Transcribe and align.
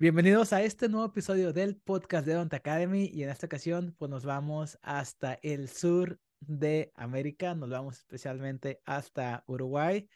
Bienvenidos 0.00 0.52
a 0.52 0.62
este 0.62 0.88
nuevo 0.88 1.06
episodio 1.06 1.52
del 1.52 1.74
podcast 1.74 2.24
de 2.24 2.34
Don't 2.34 2.54
Academy 2.54 3.10
y 3.12 3.24
en 3.24 3.30
esta 3.30 3.46
ocasión 3.46 3.96
pues 3.98 4.08
nos 4.08 4.24
vamos 4.24 4.78
hasta 4.80 5.40
el 5.42 5.68
sur 5.68 6.20
de 6.38 6.92
América, 6.94 7.56
nos 7.56 7.68
vamos 7.70 7.98
especialmente 7.98 8.80
hasta 8.84 9.42
Uruguay 9.48 10.08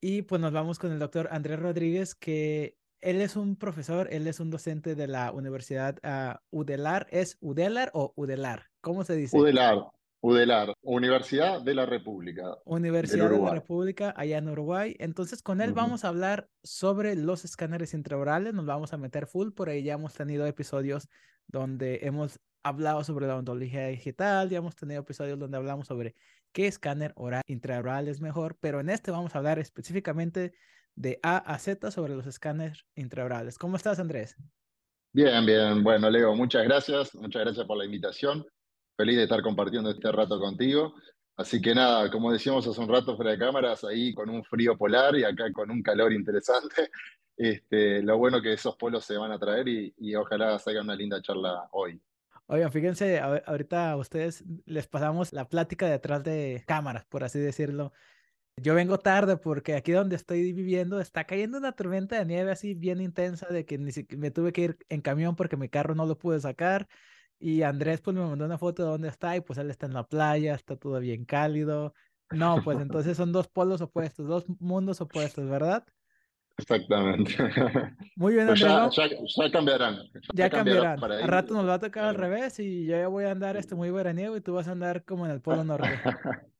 y 0.00 0.22
pues 0.22 0.40
nos 0.40 0.50
vamos 0.50 0.78
con 0.78 0.92
el 0.92 0.98
doctor 0.98 1.28
Andrés 1.30 1.58
Rodríguez 1.58 2.14
que 2.14 2.78
él 3.02 3.20
es 3.20 3.36
un 3.36 3.56
profesor, 3.56 4.08
él 4.10 4.26
es 4.28 4.40
un 4.40 4.48
docente 4.48 4.94
de 4.94 5.08
la 5.08 5.30
Universidad 5.30 5.98
uh, 6.02 6.38
Udelar, 6.58 7.06
¿es 7.10 7.36
Udelar 7.40 7.90
o 7.92 8.14
Udelar? 8.16 8.64
¿Cómo 8.80 9.04
se 9.04 9.14
dice? 9.14 9.36
Udelar, 9.36 9.90
UDELAR, 10.20 10.74
Universidad 10.82 11.62
de 11.62 11.74
la 11.74 11.86
República. 11.86 12.56
Universidad 12.64 13.30
de 13.30 13.38
la 13.38 13.50
República, 13.50 14.14
allá 14.16 14.38
en 14.38 14.48
Uruguay. 14.48 14.96
Entonces, 14.98 15.42
con 15.42 15.60
él 15.60 15.72
vamos 15.72 16.04
a 16.04 16.08
hablar 16.08 16.48
sobre 16.62 17.14
los 17.14 17.44
escáneres 17.44 17.94
intraorales, 17.94 18.54
nos 18.54 18.66
vamos 18.66 18.92
a 18.92 18.96
meter 18.96 19.26
full, 19.26 19.52
por 19.52 19.68
ahí 19.68 19.82
ya 19.82 19.94
hemos 19.94 20.14
tenido 20.14 20.46
episodios 20.46 21.08
donde 21.46 22.00
hemos 22.02 22.40
hablado 22.62 23.04
sobre 23.04 23.26
la 23.26 23.36
ontología 23.36 23.86
digital, 23.86 24.50
ya 24.50 24.58
hemos 24.58 24.74
tenido 24.74 25.00
episodios 25.00 25.38
donde 25.38 25.56
hablamos 25.56 25.86
sobre 25.86 26.14
qué 26.52 26.66
escáner 26.66 27.12
oral 27.14 27.42
intraoral 27.46 28.08
es 28.08 28.20
mejor, 28.20 28.56
pero 28.60 28.80
en 28.80 28.90
este 28.90 29.10
vamos 29.10 29.34
a 29.34 29.38
hablar 29.38 29.58
específicamente 29.58 30.54
de 30.96 31.20
A 31.22 31.36
a 31.36 31.58
Z 31.58 31.90
sobre 31.90 32.16
los 32.16 32.26
escáneres 32.26 32.84
intraorales. 32.96 33.58
¿Cómo 33.58 33.76
estás, 33.76 34.00
Andrés? 34.00 34.34
Bien, 35.12 35.46
bien. 35.46 35.84
Bueno, 35.84 36.10
Leo, 36.10 36.34
muchas 36.34 36.64
gracias. 36.64 37.14
Muchas 37.14 37.42
gracias 37.42 37.66
por 37.66 37.76
la 37.76 37.84
invitación 37.84 38.44
feliz 38.96 39.16
de 39.16 39.24
estar 39.24 39.42
compartiendo 39.42 39.90
este 39.90 40.10
rato 40.10 40.40
contigo. 40.40 40.94
Así 41.36 41.60
que 41.60 41.74
nada, 41.74 42.10
como 42.10 42.32
decíamos 42.32 42.66
hace 42.66 42.80
un 42.80 42.88
rato 42.88 43.14
fuera 43.14 43.32
de 43.32 43.38
cámaras, 43.38 43.84
ahí 43.84 44.14
con 44.14 44.30
un 44.30 44.42
frío 44.44 44.76
polar 44.76 45.16
y 45.16 45.24
acá 45.24 45.52
con 45.52 45.70
un 45.70 45.82
calor 45.82 46.12
interesante. 46.12 46.90
Este, 47.38 48.02
lo 48.02 48.16
bueno 48.16 48.40
que 48.40 48.54
esos 48.54 48.76
polos 48.76 49.04
se 49.04 49.18
van 49.18 49.30
a 49.30 49.38
traer 49.38 49.68
y, 49.68 49.92
y 49.98 50.14
ojalá 50.14 50.58
salga 50.58 50.80
una 50.80 50.96
linda 50.96 51.20
charla 51.20 51.68
hoy. 51.72 52.00
Oigan, 52.46 52.70
fíjense, 52.70 53.18
ahorita 53.18 53.90
a 53.90 53.96
ustedes 53.96 54.44
les 54.64 54.86
pasamos 54.86 55.34
la 55.34 55.48
plática 55.48 55.86
detrás 55.86 56.22
de 56.22 56.64
cámaras, 56.66 57.04
por 57.04 57.24
así 57.24 57.40
decirlo. 57.40 57.92
Yo 58.56 58.74
vengo 58.74 58.98
tarde 58.98 59.36
porque 59.36 59.74
aquí 59.74 59.92
donde 59.92 60.16
estoy 60.16 60.52
viviendo 60.52 61.00
está 61.00 61.24
cayendo 61.24 61.58
una 61.58 61.72
tormenta 61.72 62.18
de 62.18 62.24
nieve 62.24 62.52
así 62.52 62.74
bien 62.74 63.00
intensa 63.02 63.48
de 63.48 63.66
que 63.66 63.76
ni 63.76 63.92
siquiera 63.92 64.20
me 64.20 64.30
tuve 64.30 64.52
que 64.52 64.62
ir 64.62 64.78
en 64.88 65.02
camión 65.02 65.36
porque 65.36 65.58
mi 65.58 65.68
carro 65.68 65.94
no 65.94 66.06
lo 66.06 66.16
pude 66.16 66.40
sacar. 66.40 66.88
Y 67.38 67.62
Andrés 67.62 68.00
pues 68.00 68.16
me 68.16 68.22
mandó 68.22 68.44
una 68.44 68.58
foto 68.58 68.82
de 68.82 68.88
dónde 68.90 69.08
está 69.08 69.36
y 69.36 69.40
pues 69.40 69.58
él 69.58 69.70
está 69.70 69.86
en 69.86 69.94
la 69.94 70.06
playa, 70.06 70.54
está 70.54 70.76
todo 70.76 70.98
bien 71.00 71.24
cálido. 71.24 71.94
No, 72.30 72.60
pues 72.64 72.80
entonces 72.80 73.16
son 73.16 73.32
dos 73.32 73.48
polos 73.48 73.80
opuestos, 73.80 74.26
dos 74.26 74.44
mundos 74.58 75.00
opuestos, 75.00 75.48
¿verdad? 75.48 75.84
Exactamente. 76.58 77.34
Muy 78.16 78.34
bien, 78.34 78.48
Andrés. 78.48 78.60
Ya, 78.60 78.88
ya, 78.90 79.50
cambiarán. 79.50 79.98
Ya, 80.34 80.50
cambiarán. 80.50 81.02
A 81.04 81.26
rato 81.26 81.54
nos 81.54 81.68
va 81.68 81.74
a 81.74 81.78
tocar 81.78 82.04
al 82.04 82.14
revés 82.14 82.58
y 82.58 82.86
yo 82.86 82.96
ya 82.96 83.08
voy 83.08 83.24
a 83.24 83.30
andar 83.30 83.56
este 83.56 83.74
muy 83.74 83.90
veraniego 83.90 84.36
y 84.36 84.40
tú 84.40 84.54
vas 84.54 84.66
a 84.68 84.72
andar 84.72 85.04
como 85.04 85.26
en 85.26 85.32
el 85.32 85.42
polo 85.42 85.64
norte. 85.64 85.88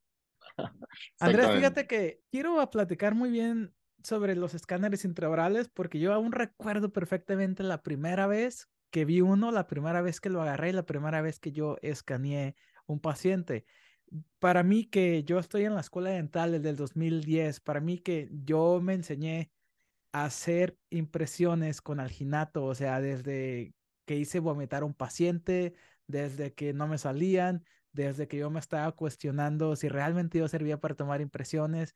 Andrés, 1.18 1.50
fíjate 1.50 1.86
que 1.86 2.20
quiero 2.30 2.68
platicar 2.70 3.14
muy 3.14 3.30
bien 3.30 3.74
sobre 4.02 4.36
los 4.36 4.54
escáneres 4.54 5.04
intraorales 5.04 5.68
porque 5.68 5.98
yo 5.98 6.12
aún 6.12 6.32
recuerdo 6.32 6.92
perfectamente 6.92 7.62
la 7.62 7.82
primera 7.82 8.26
vez 8.26 8.68
que 8.96 9.04
vi 9.04 9.20
uno 9.20 9.52
la 9.52 9.66
primera 9.66 10.00
vez 10.00 10.22
que 10.22 10.30
lo 10.30 10.40
agarré, 10.40 10.72
la 10.72 10.86
primera 10.86 11.20
vez 11.20 11.38
que 11.38 11.52
yo 11.52 11.76
escaneé 11.82 12.56
un 12.86 12.98
paciente. 12.98 13.66
Para 14.38 14.62
mí 14.62 14.86
que 14.86 15.22
yo 15.22 15.38
estoy 15.38 15.66
en 15.66 15.74
la 15.74 15.82
escuela 15.82 16.08
dental 16.08 16.52
desde 16.52 16.70
el 16.70 16.76
2010, 16.76 17.60
para 17.60 17.80
mí 17.80 17.98
que 17.98 18.30
yo 18.32 18.80
me 18.80 18.94
enseñé 18.94 19.50
a 20.12 20.24
hacer 20.24 20.78
impresiones 20.88 21.82
con 21.82 22.00
alginato, 22.00 22.64
o 22.64 22.74
sea, 22.74 23.02
desde 23.02 23.74
que 24.06 24.16
hice 24.16 24.38
vomitar 24.38 24.82
a 24.82 24.86
un 24.86 24.94
paciente, 24.94 25.74
desde 26.06 26.54
que 26.54 26.72
no 26.72 26.88
me 26.88 26.96
salían, 26.96 27.66
desde 27.92 28.28
que 28.28 28.38
yo 28.38 28.48
me 28.48 28.60
estaba 28.60 28.90
cuestionando 28.92 29.76
si 29.76 29.90
realmente 29.90 30.38
yo 30.38 30.48
servía 30.48 30.80
para 30.80 30.94
tomar 30.94 31.20
impresiones. 31.20 31.94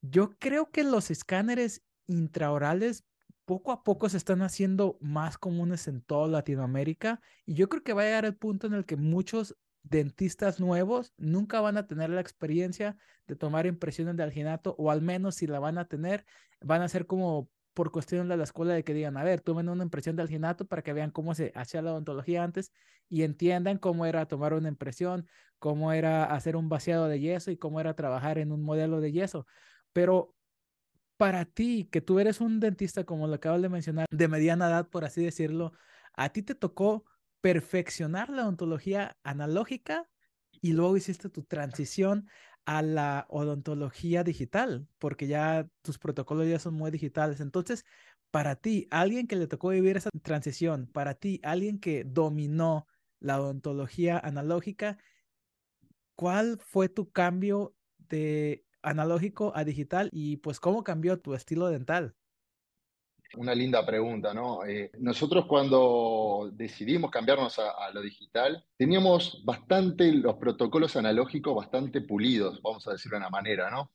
Yo 0.00 0.38
creo 0.38 0.70
que 0.70 0.84
los 0.84 1.10
escáneres 1.10 1.82
intraorales 2.06 3.04
poco 3.44 3.72
a 3.72 3.82
poco 3.82 4.08
se 4.08 4.16
están 4.16 4.42
haciendo 4.42 4.98
más 5.00 5.38
comunes 5.38 5.88
en 5.88 6.00
toda 6.02 6.28
Latinoamérica 6.28 7.20
y 7.44 7.54
yo 7.54 7.68
creo 7.68 7.82
que 7.82 7.92
va 7.92 8.02
a 8.02 8.06
llegar 8.06 8.24
el 8.24 8.36
punto 8.36 8.66
en 8.66 8.74
el 8.74 8.86
que 8.86 8.96
muchos 8.96 9.56
dentistas 9.82 10.60
nuevos 10.60 11.12
nunca 11.18 11.60
van 11.60 11.76
a 11.76 11.86
tener 11.86 12.10
la 12.10 12.20
experiencia 12.20 12.96
de 13.26 13.36
tomar 13.36 13.66
impresiones 13.66 14.16
de 14.16 14.22
alginato 14.22 14.74
o 14.78 14.90
al 14.90 15.02
menos 15.02 15.36
si 15.36 15.46
la 15.46 15.58
van 15.58 15.78
a 15.78 15.86
tener, 15.86 16.24
van 16.60 16.82
a 16.82 16.88
ser 16.88 17.06
como 17.06 17.50
por 17.74 17.90
cuestión 17.90 18.28
de 18.28 18.36
la 18.36 18.44
escuela 18.44 18.72
de 18.72 18.84
que 18.84 18.94
digan, 18.94 19.16
a 19.16 19.24
ver, 19.24 19.40
tomen 19.40 19.68
una 19.68 19.82
impresión 19.84 20.16
de 20.16 20.22
alginato 20.22 20.66
para 20.66 20.82
que 20.82 20.92
vean 20.92 21.10
cómo 21.10 21.34
se 21.34 21.52
hacía 21.54 21.82
la 21.82 21.92
odontología 21.92 22.44
antes 22.44 22.72
y 23.08 23.22
entiendan 23.22 23.78
cómo 23.78 24.06
era 24.06 24.26
tomar 24.26 24.54
una 24.54 24.68
impresión, 24.68 25.26
cómo 25.58 25.92
era 25.92 26.24
hacer 26.24 26.56
un 26.56 26.68
vaciado 26.68 27.08
de 27.08 27.20
yeso 27.20 27.50
y 27.50 27.56
cómo 27.56 27.80
era 27.80 27.94
trabajar 27.94 28.38
en 28.38 28.52
un 28.52 28.62
modelo 28.62 29.00
de 29.00 29.12
yeso. 29.12 29.46
Pero 29.92 30.34
para 31.16 31.44
ti, 31.44 31.88
que 31.90 32.00
tú 32.00 32.18
eres 32.18 32.40
un 32.40 32.60
dentista, 32.60 33.04
como 33.04 33.26
lo 33.26 33.34
acabas 33.34 33.62
de 33.62 33.68
mencionar, 33.68 34.06
de 34.10 34.28
mediana 34.28 34.68
edad, 34.68 34.88
por 34.88 35.04
así 35.04 35.24
decirlo, 35.24 35.72
a 36.14 36.30
ti 36.30 36.42
te 36.42 36.54
tocó 36.54 37.04
perfeccionar 37.40 38.30
la 38.30 38.42
odontología 38.42 39.16
analógica 39.22 40.08
y 40.60 40.72
luego 40.72 40.96
hiciste 40.96 41.28
tu 41.28 41.42
transición 41.44 42.28
a 42.64 42.82
la 42.82 43.26
odontología 43.28 44.24
digital, 44.24 44.88
porque 44.98 45.26
ya 45.26 45.68
tus 45.82 45.98
protocolos 45.98 46.48
ya 46.48 46.58
son 46.58 46.74
muy 46.74 46.90
digitales. 46.90 47.40
Entonces, 47.40 47.84
para 48.30 48.56
ti, 48.56 48.88
alguien 48.90 49.26
que 49.26 49.36
le 49.36 49.46
tocó 49.46 49.68
vivir 49.68 49.96
esa 49.96 50.10
transición, 50.22 50.86
para 50.86 51.14
ti, 51.14 51.40
alguien 51.44 51.78
que 51.78 52.04
dominó 52.04 52.86
la 53.20 53.40
odontología 53.40 54.18
analógica, 54.18 54.98
¿cuál 56.14 56.58
fue 56.58 56.88
tu 56.88 57.10
cambio 57.10 57.76
de 57.98 58.64
analógico 58.84 59.52
a 59.54 59.64
digital 59.64 60.08
y 60.12 60.36
pues 60.36 60.60
cómo 60.60 60.84
cambió 60.84 61.20
tu 61.20 61.34
estilo 61.34 61.68
dental? 61.68 62.14
Una 63.36 63.54
linda 63.54 63.84
pregunta, 63.84 64.32
¿no? 64.32 64.64
Eh, 64.64 64.92
nosotros 64.98 65.46
cuando 65.46 66.50
decidimos 66.52 67.10
cambiarnos 67.10 67.58
a, 67.58 67.90
lo 67.92 68.00
digital, 68.00 68.64
teníamos 68.76 69.42
bastante 69.44 70.12
los 70.12 70.36
protocolos 70.36 70.94
analógicos 70.96 71.54
bastante 71.54 72.00
pulidos, 72.00 72.62
vamos 72.62 72.86
a 72.86 72.92
decirlo 72.92 73.16
de 73.16 73.22
una 73.22 73.30
manera, 73.30 73.70
¿no? 73.70 73.90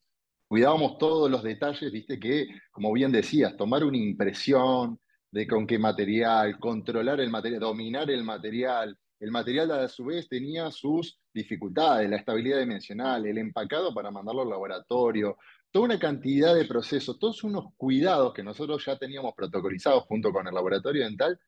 Cuidábamos 0.47 0.97
todos 0.97 1.29
los 1.29 1.43
detalles, 1.43 1.91
viste 1.91 2.19
que, 2.19 2.47
como 2.71 2.91
bien 2.91 3.11
decías, 3.11 3.55
tomar 3.55 3.83
una 3.83 3.97
impresión 3.97 4.99
de 5.31 5.47
con 5.47 5.67
qué 5.67 5.77
material, 5.77 6.59
controlar 6.59 7.19
el 7.21 7.29
material, 7.29 7.61
dominar 7.61 8.09
el 8.09 8.23
material, 8.23 8.97
el 9.19 9.31
material 9.31 9.71
a 9.71 9.87
su 9.87 10.05
vez 10.05 10.27
tenía 10.27 10.71
sus 10.71 11.18
dificultades, 11.33 12.09
la 12.09 12.17
estabilidad 12.17 12.59
dimensional, 12.59 13.25
el 13.25 13.37
empacado 13.37 13.93
para 13.93 14.11
mandarlo 14.11 14.41
al 14.41 14.49
laboratorio, 14.49 15.37
toda 15.71 15.85
una 15.85 15.99
cantidad 15.99 16.55
de 16.55 16.65
procesos, 16.65 17.19
todos 17.19 17.43
unos 17.43 17.73
cuidados 17.77 18.33
que 18.33 18.43
nosotros 18.43 18.83
ya 18.85 18.97
teníamos 18.97 19.33
protocolizados 19.35 20.03
junto 20.03 20.31
con 20.31 20.47
el 20.47 20.53
laboratorio 20.53 21.03
dental 21.03 21.39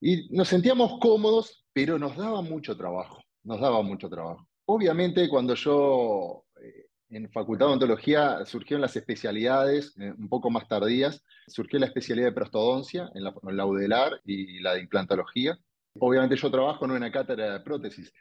y 0.00 0.34
nos 0.34 0.48
sentíamos 0.48 0.98
cómodos, 1.00 1.64
pero 1.72 1.98
nos 1.98 2.16
daba 2.16 2.42
mucho 2.42 2.76
trabajo, 2.76 3.22
nos 3.44 3.60
daba 3.60 3.82
mucho 3.82 4.08
trabajo. 4.08 4.46
Obviamente 4.66 5.28
cuando 5.28 5.54
yo 5.54 6.44
eh, 6.62 6.86
en 7.10 7.30
Facultad 7.30 7.66
de 7.66 7.70
Odontología 7.70 8.44
surgieron 8.46 8.80
las 8.80 8.96
especialidades 8.96 9.94
eh, 9.98 10.12
un 10.16 10.28
poco 10.28 10.50
más 10.50 10.66
tardías, 10.68 11.22
surgió 11.46 11.78
la 11.78 11.86
especialidad 11.86 12.28
de 12.28 12.32
prostodoncia 12.32 13.10
en 13.14 13.24
la, 13.24 13.34
en 13.42 13.56
la 13.56 13.66
UDELAR 13.66 14.20
y 14.24 14.60
la 14.60 14.74
de 14.74 14.80
implantología, 14.80 15.58
Obviamente 15.98 16.36
yo 16.36 16.50
trabajo 16.50 16.84
en 16.84 16.92
una 16.92 17.10
cátedra 17.10 17.54
de 17.54 17.60
prótesis. 17.60 18.12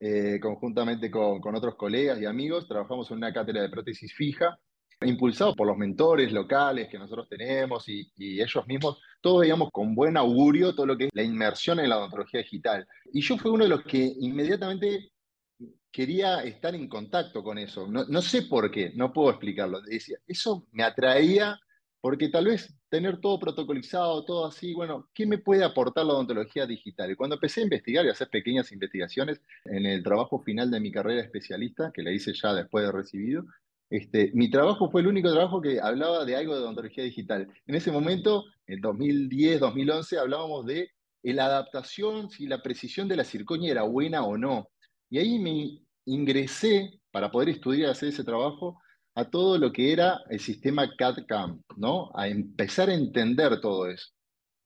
Eh, 0.00 0.38
conjuntamente 0.40 1.10
con, 1.10 1.40
otros 1.54 1.76
colegas 1.76 2.20
y 2.20 2.26
amigos, 2.26 2.66
trabajamos 2.68 3.10
en 3.10 3.18
una 3.18 3.32
cátedra 3.32 3.62
de 3.62 3.68
prótesis 3.68 4.12
fija, 4.12 4.58
impulsados 5.00 5.54
por 5.54 5.66
los 5.66 5.76
mentores 5.76 6.32
locales 6.32 6.88
que 6.88 6.98
nosotros 6.98 7.28
tenemos 7.28 7.88
y, 7.88 8.10
ellos 8.16 8.66
mismos, 8.66 9.00
todos 9.20 9.40
veíamos 9.40 9.70
con 9.70 9.94
buen 9.94 10.16
augurio 10.16 10.74
todo 10.74 10.86
lo 10.86 10.96
que 10.96 11.06
es 11.06 11.10
la 11.14 11.22
inmersión 11.22 11.80
en 11.80 11.88
la 11.88 11.98
odontología 11.98 12.40
digital. 12.40 12.86
Y 13.12 13.20
yo 13.22 13.38
fui 13.38 13.50
uno 13.50 13.64
de 13.64 13.70
los 13.70 13.82
que 13.84 14.12
inmediatamente 14.20 15.10
quería 15.90 16.42
estar 16.42 16.74
en 16.74 16.88
contacto 16.88 17.42
con 17.42 17.56
eso. 17.58 17.86
No, 17.86 18.04
no 18.04 18.20
sé 18.20 18.42
por 18.42 18.70
qué, 18.70 18.92
no 18.94 19.12
puedo 19.12 19.30
explicarlo. 19.30 19.80
Decía, 19.80 20.18
eso 20.26 20.66
me 20.72 20.82
atraía 20.82 21.58
porque 22.00 22.28
tal 22.28 22.46
vez 22.46 22.74
tener 22.94 23.20
todo 23.20 23.40
protocolizado, 23.40 24.24
todo 24.24 24.46
así, 24.46 24.72
bueno, 24.72 25.08
¿qué 25.12 25.26
me 25.26 25.38
puede 25.38 25.64
aportar 25.64 26.06
la 26.06 26.12
odontología 26.12 26.64
digital? 26.64 27.10
Y 27.10 27.16
cuando 27.16 27.34
empecé 27.34 27.60
a 27.60 27.64
investigar 27.64 28.04
y 28.04 28.08
a 28.08 28.12
hacer 28.12 28.28
pequeñas 28.30 28.70
investigaciones 28.70 29.40
en 29.64 29.84
el 29.84 30.04
trabajo 30.04 30.38
final 30.38 30.70
de 30.70 30.78
mi 30.78 30.92
carrera 30.92 31.20
especialista, 31.20 31.90
que 31.92 32.04
la 32.04 32.12
hice 32.12 32.32
ya 32.32 32.54
después 32.54 32.86
de 32.86 32.92
recibido, 32.92 33.46
este, 33.90 34.30
mi 34.34 34.48
trabajo 34.48 34.92
fue 34.92 35.00
el 35.00 35.08
único 35.08 35.32
trabajo 35.32 35.60
que 35.60 35.80
hablaba 35.80 36.24
de 36.24 36.36
algo 36.36 36.54
de 36.54 36.60
odontología 36.60 37.02
digital. 37.02 37.48
En 37.66 37.74
ese 37.74 37.90
momento, 37.90 38.44
en 38.68 38.80
2010, 38.80 39.58
2011, 39.58 40.16
hablábamos 40.16 40.64
de 40.64 40.92
la 41.24 41.46
adaptación, 41.46 42.30
si 42.30 42.46
la 42.46 42.62
precisión 42.62 43.08
de 43.08 43.16
la 43.16 43.24
circonia 43.24 43.72
era 43.72 43.82
buena 43.82 44.22
o 44.22 44.38
no. 44.38 44.68
Y 45.10 45.18
ahí 45.18 45.40
me 45.40 45.80
ingresé 46.04 47.00
para 47.10 47.32
poder 47.32 47.48
estudiar 47.48 47.88
y 47.88 47.90
hacer 47.90 48.10
ese 48.10 48.22
trabajo 48.22 48.78
a 49.14 49.30
todo 49.30 49.58
lo 49.58 49.72
que 49.72 49.92
era 49.92 50.20
el 50.28 50.40
sistema 50.40 50.90
CAD-CAM, 50.96 51.62
¿no? 51.76 52.10
A 52.14 52.28
empezar 52.28 52.88
a 52.88 52.94
entender 52.94 53.60
todo 53.60 53.88
eso. 53.88 54.08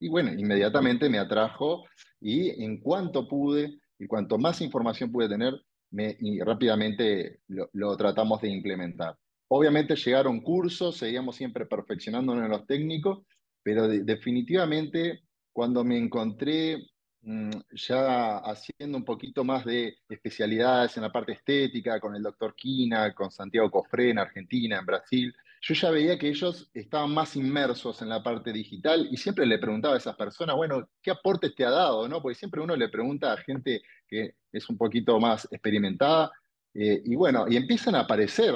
Y 0.00 0.09
bueno, 0.09 0.33
inmediatamente 0.33 1.09
me 1.09 1.19
atrajo 1.19 1.85
y 2.21 2.62
en 2.62 2.81
cuanto 2.81 3.29
pude 3.29 3.79
y 3.99 4.06
cuanto 4.06 4.39
más 4.39 4.61
información 4.61 5.11
pude 5.11 5.29
tener, 5.29 5.55
me, 5.91 6.17
y 6.21 6.41
rápidamente 6.41 7.41
lo, 7.49 7.97
tratamos 7.97 8.41
de 8.41 8.49
implementar. 8.49 9.17
Obviamente 9.49 9.97
llegaron 9.97 10.41
cursos, 10.41 10.99
seguíamos 10.99 11.37
siempre 11.37 11.67
perfeccionándonos 11.67 12.45
en 12.45 12.50
los 12.50 12.67
técnicos, 12.67 13.27
pero 13.62 13.89
de, 13.89 14.05
definitivamente 14.05 15.23
cuando 15.53 15.83
me 15.85 15.99
encontré 15.99 16.87
ya 17.23 18.38
haciendo 18.38 18.97
un 18.97 19.05
poquito 19.05 19.44
más 19.44 19.65
de 19.65 19.99
especialidades 20.09 20.97
en 20.97 21.03
la 21.03 21.12
parte 21.12 21.32
estética, 21.32 22.00
con 22.00 22.15
el 22.15 22.23
doctor 22.23 22.55
Quina, 22.55 23.15
con 23.15 23.31
Santiago 23.31 23.70
Cofré 23.70 24.11
en 24.11 24.19
Argentina, 24.19 24.79
en 24.79 24.87
Brasil, 24.87 25.35
yo 25.61 25.75
ya 25.75 25.91
veía 25.91 26.19
que 26.19 26.29
ellos 26.29 26.70
estaban 26.73 27.12
más 27.12 27.37
inmersos 27.37 28.00
en 28.03 28.09
la 28.09 28.23
parte 28.23 28.53
digital 28.53 29.09
y 29.11 29.17
siempre 29.17 29.44
le 29.47 29.59
preguntaba 29.59 29.94
a 29.94 29.99
esas 29.99 30.17
personas, 30.17 30.56
bueno, 30.56 30.88
¿qué 31.03 31.11
aportes 31.11 31.55
te 31.55 31.65
ha 31.65 31.70
dado? 31.70 32.09
¿no? 32.09 32.23
Porque 32.23 32.38
siempre 32.38 32.61
uno 32.61 32.76
le 32.76 32.88
pregunta 32.88 33.32
a 33.32 33.37
gente 33.38 33.82
que 34.06 34.35
es 34.53 34.69
un 34.71 34.79
poquito 34.79 35.19
más 35.19 35.49
experimentada 35.50 36.31
eh, 36.75 37.03
y 37.05 37.17
bueno, 37.17 37.47
y 37.49 37.56
empiezan 37.56 37.97
a 37.97 38.00
aparecer 38.00 38.55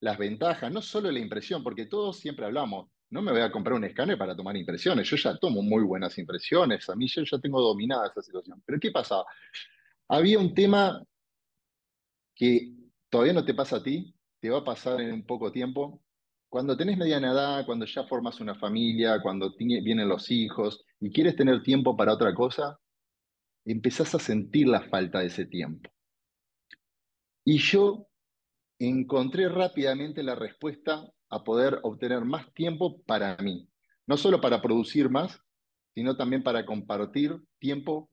las 0.00 0.18
ventajas, 0.18 0.72
no 0.72 0.82
solo 0.82 1.10
la 1.10 1.20
impresión, 1.20 1.62
porque 1.62 1.86
todos 1.86 2.18
siempre 2.18 2.46
hablamos, 2.46 2.88
no 3.10 3.22
me 3.22 3.32
voy 3.32 3.40
a 3.40 3.50
comprar 3.50 3.74
un 3.74 3.84
escáner 3.84 4.16
para 4.16 4.36
tomar 4.36 4.56
impresiones, 4.56 5.08
yo 5.08 5.16
ya 5.16 5.36
tomo 5.36 5.62
muy 5.62 5.82
buenas 5.82 6.16
impresiones, 6.18 6.88
a 6.88 6.96
mí 6.96 7.08
yo 7.08 7.22
ya 7.22 7.38
tengo 7.38 7.60
dominada 7.60 8.06
esa 8.08 8.22
situación. 8.22 8.62
Pero 8.64 8.78
¿qué 8.80 8.90
pasaba? 8.90 9.24
Había 10.08 10.38
un 10.38 10.54
tema 10.54 11.04
que 12.34 12.72
todavía 13.08 13.32
no 13.32 13.44
te 13.44 13.54
pasa 13.54 13.76
a 13.76 13.82
ti, 13.82 14.14
te 14.40 14.48
va 14.48 14.58
a 14.58 14.64
pasar 14.64 15.00
en 15.00 15.12
un 15.12 15.26
poco 15.26 15.50
tiempo, 15.52 16.02
cuando 16.48 16.76
tenés 16.76 16.98
mediana 16.98 17.32
edad, 17.32 17.66
cuando 17.66 17.84
ya 17.84 18.04
formas 18.04 18.40
una 18.40 18.54
familia, 18.54 19.20
cuando 19.22 19.54
vienen 19.56 20.08
los 20.08 20.30
hijos 20.30 20.84
y 21.00 21.12
quieres 21.12 21.36
tener 21.36 21.62
tiempo 21.62 21.96
para 21.96 22.14
otra 22.14 22.34
cosa, 22.34 22.78
empezás 23.64 24.14
a 24.14 24.18
sentir 24.18 24.66
la 24.66 24.80
falta 24.80 25.20
de 25.20 25.26
ese 25.26 25.46
tiempo. 25.46 25.90
Y 27.44 27.58
yo 27.58 28.08
encontré 28.78 29.48
rápidamente 29.48 30.22
la 30.22 30.34
respuesta 30.34 31.08
a 31.30 31.42
poder 31.44 31.78
obtener 31.82 32.24
más 32.24 32.52
tiempo 32.52 33.00
para 33.02 33.36
mí. 33.36 33.68
No 34.06 34.16
solo 34.16 34.40
para 34.40 34.60
producir 34.60 35.08
más, 35.08 35.40
sino 35.94 36.16
también 36.16 36.42
para 36.42 36.66
compartir 36.66 37.36
tiempo 37.58 38.10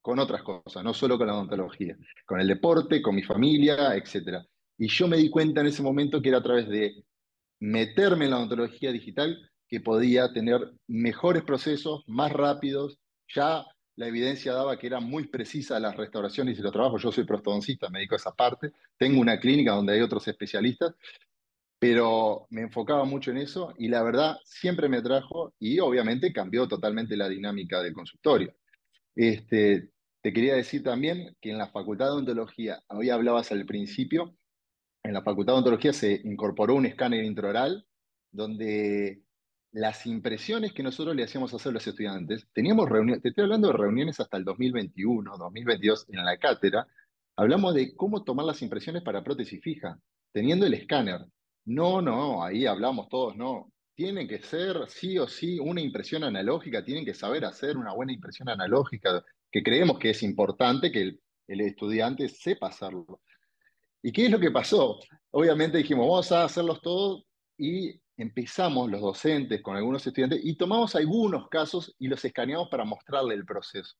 con 0.00 0.18
otras 0.18 0.42
cosas, 0.42 0.82
no 0.82 0.94
solo 0.94 1.16
con 1.16 1.28
la 1.28 1.34
odontología, 1.34 1.96
con 2.26 2.40
el 2.40 2.48
deporte, 2.48 3.02
con 3.02 3.14
mi 3.14 3.22
familia, 3.22 3.94
etc. 3.96 4.44
Y 4.78 4.88
yo 4.88 5.06
me 5.06 5.16
di 5.16 5.30
cuenta 5.30 5.60
en 5.60 5.68
ese 5.68 5.82
momento 5.82 6.20
que 6.20 6.28
era 6.28 6.38
a 6.38 6.42
través 6.42 6.68
de 6.68 7.04
meterme 7.60 8.24
en 8.24 8.32
la 8.32 8.38
odontología 8.38 8.90
digital 8.90 9.38
que 9.68 9.80
podía 9.80 10.32
tener 10.32 10.72
mejores 10.88 11.44
procesos, 11.44 12.02
más 12.06 12.32
rápidos. 12.32 12.98
Ya 13.34 13.64
la 13.96 14.08
evidencia 14.08 14.52
daba 14.52 14.78
que 14.78 14.88
eran 14.88 15.04
muy 15.04 15.28
precisas 15.28 15.80
las 15.80 15.96
restauraciones 15.96 16.58
y 16.58 16.62
los 16.62 16.72
trabajos. 16.72 17.02
Yo 17.02 17.12
soy 17.12 17.24
prostodoncista, 17.24 17.88
me 17.88 18.00
dedico 18.00 18.16
a 18.16 18.18
esa 18.18 18.32
parte. 18.32 18.72
Tengo 18.98 19.20
una 19.20 19.38
clínica 19.38 19.72
donde 19.72 19.94
hay 19.94 20.00
otros 20.00 20.26
especialistas, 20.26 20.94
pero 21.82 22.46
me 22.50 22.60
enfocaba 22.60 23.04
mucho 23.04 23.32
en 23.32 23.38
eso 23.38 23.74
y 23.76 23.88
la 23.88 24.04
verdad 24.04 24.36
siempre 24.44 24.88
me 24.88 25.02
trajo 25.02 25.52
y 25.58 25.80
obviamente 25.80 26.32
cambió 26.32 26.68
totalmente 26.68 27.16
la 27.16 27.28
dinámica 27.28 27.82
del 27.82 27.92
consultorio. 27.92 28.54
Este, 29.16 29.90
te 30.20 30.32
quería 30.32 30.54
decir 30.54 30.84
también 30.84 31.36
que 31.40 31.50
en 31.50 31.58
la 31.58 31.72
Facultad 31.72 32.04
de 32.04 32.12
Odontología, 32.12 32.80
hoy 32.86 33.10
hablabas 33.10 33.50
al 33.50 33.66
principio, 33.66 34.32
en 35.02 35.12
la 35.12 35.22
Facultad 35.22 35.54
de 35.54 35.56
Odontología 35.56 35.92
se 35.92 36.20
incorporó 36.22 36.76
un 36.76 36.86
escáner 36.86 37.24
intraoral 37.24 37.84
donde 38.30 39.20
las 39.72 40.06
impresiones 40.06 40.72
que 40.72 40.84
nosotros 40.84 41.16
le 41.16 41.24
hacíamos 41.24 41.52
hacer 41.52 41.70
a 41.70 41.72
los 41.72 41.86
estudiantes, 41.88 42.46
teníamos 42.52 42.88
reuniones, 42.88 43.22
te 43.22 43.30
estoy 43.30 43.42
hablando 43.42 43.66
de 43.66 43.78
reuniones 43.78 44.20
hasta 44.20 44.36
el 44.36 44.44
2021, 44.44 45.36
2022 45.36 46.06
en 46.10 46.24
la 46.24 46.36
cátedra, 46.36 46.86
hablamos 47.34 47.74
de 47.74 47.96
cómo 47.96 48.22
tomar 48.22 48.46
las 48.46 48.62
impresiones 48.62 49.02
para 49.02 49.24
prótesis 49.24 49.60
fija, 49.60 49.98
teniendo 50.32 50.64
el 50.64 50.74
escáner. 50.74 51.26
No, 51.64 52.02
no, 52.02 52.42
ahí 52.42 52.66
hablamos 52.66 53.08
todos, 53.08 53.36
no. 53.36 53.72
Tiene 53.94 54.26
que 54.26 54.40
ser 54.40 54.88
sí 54.88 55.18
o 55.18 55.28
sí 55.28 55.58
una 55.60 55.80
impresión 55.80 56.24
analógica, 56.24 56.84
tienen 56.84 57.04
que 57.04 57.14
saber 57.14 57.44
hacer 57.44 57.76
una 57.76 57.94
buena 57.94 58.12
impresión 58.12 58.48
analógica, 58.48 59.24
que 59.50 59.62
creemos 59.62 59.98
que 59.98 60.10
es 60.10 60.22
importante 60.22 60.90
que 60.90 61.02
el, 61.02 61.20
el 61.46 61.60
estudiante 61.60 62.28
sepa 62.28 62.68
hacerlo. 62.68 63.20
¿Y 64.02 64.10
qué 64.10 64.26
es 64.26 64.30
lo 64.30 64.40
que 64.40 64.50
pasó? 64.50 64.98
Obviamente 65.30 65.78
dijimos, 65.78 66.08
vamos 66.08 66.32
a 66.32 66.44
hacerlos 66.44 66.80
todos 66.80 67.24
y 67.56 68.00
empezamos 68.16 68.90
los 68.90 69.00
docentes 69.00 69.62
con 69.62 69.76
algunos 69.76 70.04
estudiantes 70.06 70.40
y 70.42 70.56
tomamos 70.56 70.96
algunos 70.96 71.48
casos 71.48 71.94
y 71.98 72.08
los 72.08 72.24
escaneamos 72.24 72.68
para 72.68 72.84
mostrarle 72.84 73.34
el 73.34 73.44
proceso. 73.44 73.94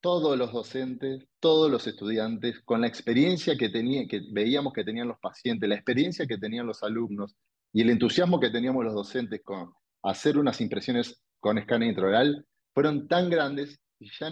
Todos 0.00 0.38
los 0.38 0.52
docentes, 0.52 1.26
todos 1.40 1.70
los 1.70 1.86
estudiantes, 1.86 2.60
con 2.64 2.80
la 2.80 2.86
experiencia 2.86 3.56
que, 3.56 3.68
tenía, 3.68 4.06
que 4.06 4.22
veíamos 4.30 4.72
que 4.72 4.84
tenían 4.84 5.08
los 5.08 5.18
pacientes, 5.18 5.68
la 5.68 5.74
experiencia 5.74 6.26
que 6.26 6.38
tenían 6.38 6.66
los 6.66 6.82
alumnos 6.82 7.34
y 7.72 7.82
el 7.82 7.90
entusiasmo 7.90 8.38
que 8.38 8.50
teníamos 8.50 8.84
los 8.84 8.94
docentes 8.94 9.42
con 9.42 9.72
hacer 10.02 10.38
unas 10.38 10.60
impresiones 10.60 11.20
con 11.40 11.58
escáner 11.58 11.88
intraoral, 11.88 12.46
fueron 12.72 13.08
tan 13.08 13.28
grandes 13.30 13.80
y 13.98 14.08
ya 14.18 14.30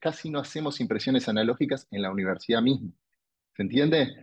casi 0.00 0.30
no 0.30 0.38
hacemos 0.38 0.80
impresiones 0.80 1.28
analógicas 1.28 1.86
en 1.90 2.02
la 2.02 2.10
universidad 2.10 2.62
misma. 2.62 2.90
¿Se 3.56 3.62
entiende? 3.62 4.14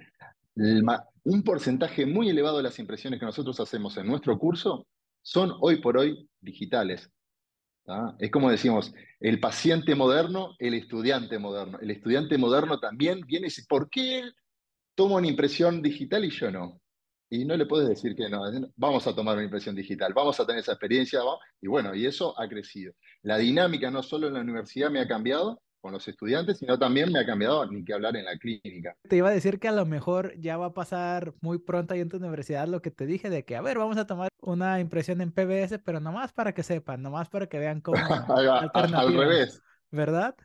un 1.26 1.44
porcentaje 1.44 2.06
muy 2.06 2.30
elevado 2.30 2.58
de 2.58 2.64
las 2.64 2.80
impresiones 2.80 3.20
que 3.20 3.26
nosotros 3.26 3.60
hacemos 3.60 3.98
en 3.98 4.08
nuestro 4.08 4.40
curso 4.40 4.88
son 5.22 5.52
hoy 5.60 5.82
por 5.82 5.98
hoy 5.98 6.30
digitales. 6.40 7.12
Es 8.20 8.32
como 8.32 8.50
decimos, 8.50 8.94
el 9.20 9.40
paciente 9.40 9.94
moderno, 9.94 10.56
el 10.60 10.74
estudiante 10.74 11.38
moderno. 11.38 11.78
El 11.80 11.92
estudiante 11.92 12.38
moderno 12.38 12.80
también 12.80 13.22
viene 13.22 13.48
y 13.48 13.50
dice, 13.50 13.64
¿por 13.68 13.90
qué 13.90 14.20
él 14.20 14.36
toma 14.96 15.18
una 15.18 15.28
impresión 15.28 15.82
digital 15.82 16.26
y 16.26 16.32
yo 16.32 16.50
no? 16.50 16.82
Y 17.30 17.46
no 17.46 17.56
le 17.58 17.66
puedes 17.66 17.88
decir 17.88 18.16
que 18.16 18.30
no, 18.30 18.42
vamos 18.76 19.06
a 19.08 19.16
tomar 19.16 19.36
una 19.36 19.44
impresión 19.44 19.76
digital, 19.76 20.14
vamos 20.14 20.40
a 20.40 20.46
tener 20.46 20.62
esa 20.62 20.74
experiencia, 20.74 21.20
y 21.60 21.68
bueno, 21.68 21.94
y 21.94 22.06
eso 22.06 22.40
ha 22.40 22.48
crecido. 22.48 22.94
La 23.24 23.38
dinámica 23.38 23.90
no 23.92 24.04
solo 24.04 24.28
en 24.28 24.36
la 24.36 24.42
universidad 24.42 24.90
me 24.90 25.00
ha 25.00 25.08
cambiado, 25.08 25.62
con 25.86 25.94
los 25.94 26.08
estudiantes, 26.08 26.58
sino 26.58 26.80
también 26.80 27.12
me 27.12 27.20
ha 27.20 27.26
cambiado 27.28 27.64
ni 27.68 27.86
que 27.86 27.94
hablar 27.94 28.18
en 28.18 28.26
la 28.26 28.36
clínica. 28.40 28.98
Te 29.08 29.18
iba 29.18 29.30
a 29.30 29.32
decir 29.32 29.60
que 29.60 29.68
a 29.68 29.72
lo 29.72 29.86
mejor 29.86 30.34
ya 30.40 30.58
va 30.58 30.66
a 30.66 30.74
pasar 30.74 31.36
muy 31.42 31.60
pronto 31.60 31.94
ahí 31.94 32.00
en 32.00 32.10
tu 32.10 32.18
universidad 32.18 32.68
lo 32.68 32.82
que 32.82 32.90
te 32.90 33.06
dije 33.06 33.30
de 33.30 33.46
que, 33.46 33.56
a 33.56 33.62
ver, 33.62 33.78
vamos 33.78 33.98
a 33.98 34.08
tomar 34.08 34.30
una 34.42 34.80
impresión 34.80 35.22
en 35.22 35.32
PBS, 35.32 35.78
pero 35.78 36.00
nomás 36.00 36.34
para 36.34 36.56
que 36.56 36.64
sepan, 36.64 37.04
nomás 37.04 37.30
para 37.30 37.46
que 37.46 37.60
vean 37.60 37.82
cómo... 37.82 37.98
al 38.96 39.14
revés. 39.14 39.62
¿Verdad? 39.92 40.36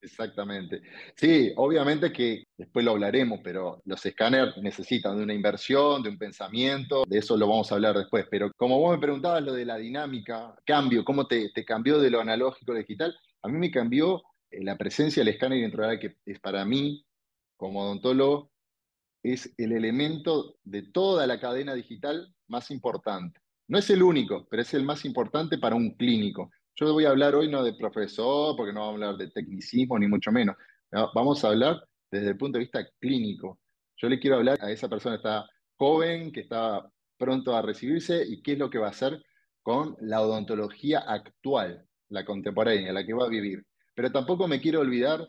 Exactamente. 0.00 0.80
Sí, 1.16 1.52
obviamente 1.56 2.10
que 2.10 2.44
después 2.56 2.82
lo 2.82 2.92
hablaremos, 2.92 3.40
pero 3.44 3.82
los 3.84 4.06
escáneres 4.06 4.56
necesitan 4.56 5.18
de 5.18 5.24
una 5.24 5.34
inversión, 5.34 6.02
de 6.02 6.08
un 6.08 6.16
pensamiento, 6.16 7.04
de 7.06 7.18
eso 7.18 7.36
lo 7.36 7.46
vamos 7.46 7.70
a 7.70 7.74
hablar 7.74 7.98
después. 7.98 8.26
Pero 8.30 8.50
como 8.56 8.78
vos 8.78 8.96
me 8.96 9.02
preguntabas 9.02 9.42
lo 9.42 9.52
de 9.52 9.66
la 9.66 9.76
dinámica, 9.76 10.54
cambio, 10.64 11.04
cómo 11.04 11.26
te, 11.26 11.50
te 11.50 11.62
cambió 11.62 11.98
de 11.98 12.08
lo 12.08 12.22
analógico 12.22 12.72
a 12.72 12.76
digital, 12.76 13.14
a 13.42 13.48
mí 13.48 13.58
me 13.58 13.70
cambió 13.70 14.22
la 14.60 14.76
presencia 14.76 15.20
del 15.20 15.34
escáner 15.34 15.58
intraoral, 15.58 15.98
que 15.98 16.16
es 16.26 16.40
para 16.40 16.64
mí, 16.64 17.04
como 17.56 17.82
odontólogo, 17.82 18.50
es 19.22 19.54
el 19.56 19.72
elemento 19.72 20.56
de 20.64 20.82
toda 20.82 21.26
la 21.26 21.38
cadena 21.38 21.74
digital 21.74 22.34
más 22.48 22.70
importante. 22.70 23.40
No 23.68 23.78
es 23.78 23.88
el 23.90 24.02
único, 24.02 24.46
pero 24.50 24.62
es 24.62 24.74
el 24.74 24.84
más 24.84 25.04
importante 25.04 25.58
para 25.58 25.76
un 25.76 25.94
clínico. 25.94 26.50
Yo 26.74 26.92
voy 26.92 27.04
a 27.04 27.10
hablar 27.10 27.34
hoy 27.34 27.48
no 27.48 27.62
de 27.62 27.74
profesor, 27.74 28.56
porque 28.56 28.72
no 28.72 28.80
vamos 28.80 29.02
a 29.02 29.06
hablar 29.06 29.16
de 29.18 29.30
tecnicismo, 29.30 29.98
ni 29.98 30.08
mucho 30.08 30.32
menos. 30.32 30.56
Vamos 31.14 31.44
a 31.44 31.48
hablar 31.48 31.82
desde 32.10 32.30
el 32.30 32.36
punto 32.36 32.58
de 32.58 32.64
vista 32.64 32.86
clínico. 32.98 33.60
Yo 33.96 34.08
le 34.08 34.18
quiero 34.18 34.36
hablar 34.36 34.58
a 34.60 34.70
esa 34.70 34.88
persona 34.88 35.16
que 35.16 35.28
está 35.28 35.46
joven, 35.76 36.32
que 36.32 36.40
está 36.40 36.90
pronto 37.16 37.54
a 37.54 37.62
recibirse, 37.62 38.24
y 38.26 38.42
qué 38.42 38.52
es 38.52 38.58
lo 38.58 38.68
que 38.68 38.78
va 38.78 38.88
a 38.88 38.90
hacer 38.90 39.22
con 39.62 39.96
la 40.00 40.20
odontología 40.20 40.98
actual, 41.00 41.86
la 42.08 42.24
contemporánea, 42.24 42.92
la 42.92 43.06
que 43.06 43.14
va 43.14 43.26
a 43.26 43.30
vivir. 43.30 43.64
Pero 43.94 44.10
tampoco 44.10 44.48
me 44.48 44.60
quiero 44.60 44.80
olvidar, 44.80 45.28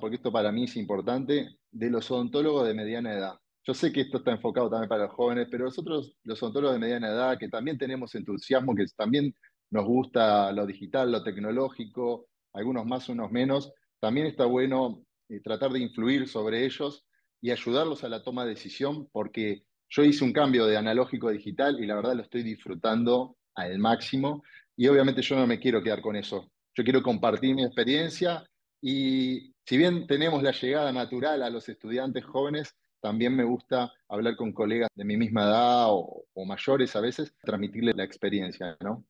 porque 0.00 0.16
esto 0.16 0.32
para 0.32 0.52
mí 0.52 0.64
es 0.64 0.76
importante, 0.76 1.58
de 1.70 1.90
los 1.90 2.10
odontólogos 2.10 2.66
de 2.66 2.74
mediana 2.74 3.14
edad. 3.14 3.34
Yo 3.64 3.74
sé 3.74 3.92
que 3.92 4.02
esto 4.02 4.18
está 4.18 4.32
enfocado 4.32 4.70
también 4.70 4.88
para 4.88 5.04
los 5.04 5.14
jóvenes, 5.14 5.48
pero 5.50 5.64
nosotros, 5.64 6.16
los 6.24 6.42
odontólogos 6.42 6.74
de 6.74 6.80
mediana 6.80 7.08
edad, 7.08 7.38
que 7.38 7.48
también 7.48 7.78
tenemos 7.78 8.14
entusiasmo, 8.14 8.74
que 8.74 8.84
también 8.96 9.34
nos 9.70 9.84
gusta 9.84 10.52
lo 10.52 10.66
digital, 10.66 11.10
lo 11.10 11.22
tecnológico, 11.22 12.28
algunos 12.52 12.86
más, 12.86 13.08
unos 13.08 13.30
menos, 13.30 13.72
también 14.00 14.26
está 14.26 14.44
bueno 14.46 15.04
eh, 15.28 15.40
tratar 15.40 15.72
de 15.72 15.80
influir 15.80 16.28
sobre 16.28 16.64
ellos 16.64 17.04
y 17.40 17.50
ayudarlos 17.50 18.04
a 18.04 18.08
la 18.08 18.22
toma 18.22 18.44
de 18.44 18.50
decisión, 18.50 19.08
porque 19.12 19.64
yo 19.88 20.04
hice 20.04 20.24
un 20.24 20.32
cambio 20.32 20.66
de 20.66 20.76
analógico 20.76 21.28
a 21.28 21.32
digital 21.32 21.82
y 21.82 21.86
la 21.86 21.96
verdad 21.96 22.14
lo 22.14 22.22
estoy 22.22 22.42
disfrutando 22.42 23.36
al 23.54 23.78
máximo. 23.78 24.42
Y 24.76 24.88
obviamente 24.88 25.22
yo 25.22 25.36
no 25.36 25.46
me 25.46 25.58
quiero 25.58 25.82
quedar 25.82 26.00
con 26.02 26.16
eso. 26.16 26.51
Yo 26.74 26.84
quiero 26.84 27.02
compartir 27.02 27.54
mi 27.54 27.64
experiencia 27.64 28.44
y 28.80 29.54
si 29.64 29.76
bien 29.76 30.06
tenemos 30.06 30.42
la 30.42 30.52
llegada 30.52 30.92
natural 30.92 31.42
a 31.42 31.50
los 31.50 31.68
estudiantes 31.68 32.24
jóvenes, 32.24 32.74
también 33.00 33.36
me 33.36 33.44
gusta 33.44 33.92
hablar 34.08 34.36
con 34.36 34.52
colegas 34.52 34.88
de 34.94 35.04
mi 35.04 35.16
misma 35.16 35.42
edad 35.42 35.86
o, 35.90 36.24
mayores 36.46 36.94
a 36.96 37.00
veces, 37.00 37.34
transmitirles 37.42 37.96
la 37.96 38.04
experiencia, 38.04 38.76
¿no? 38.80 39.04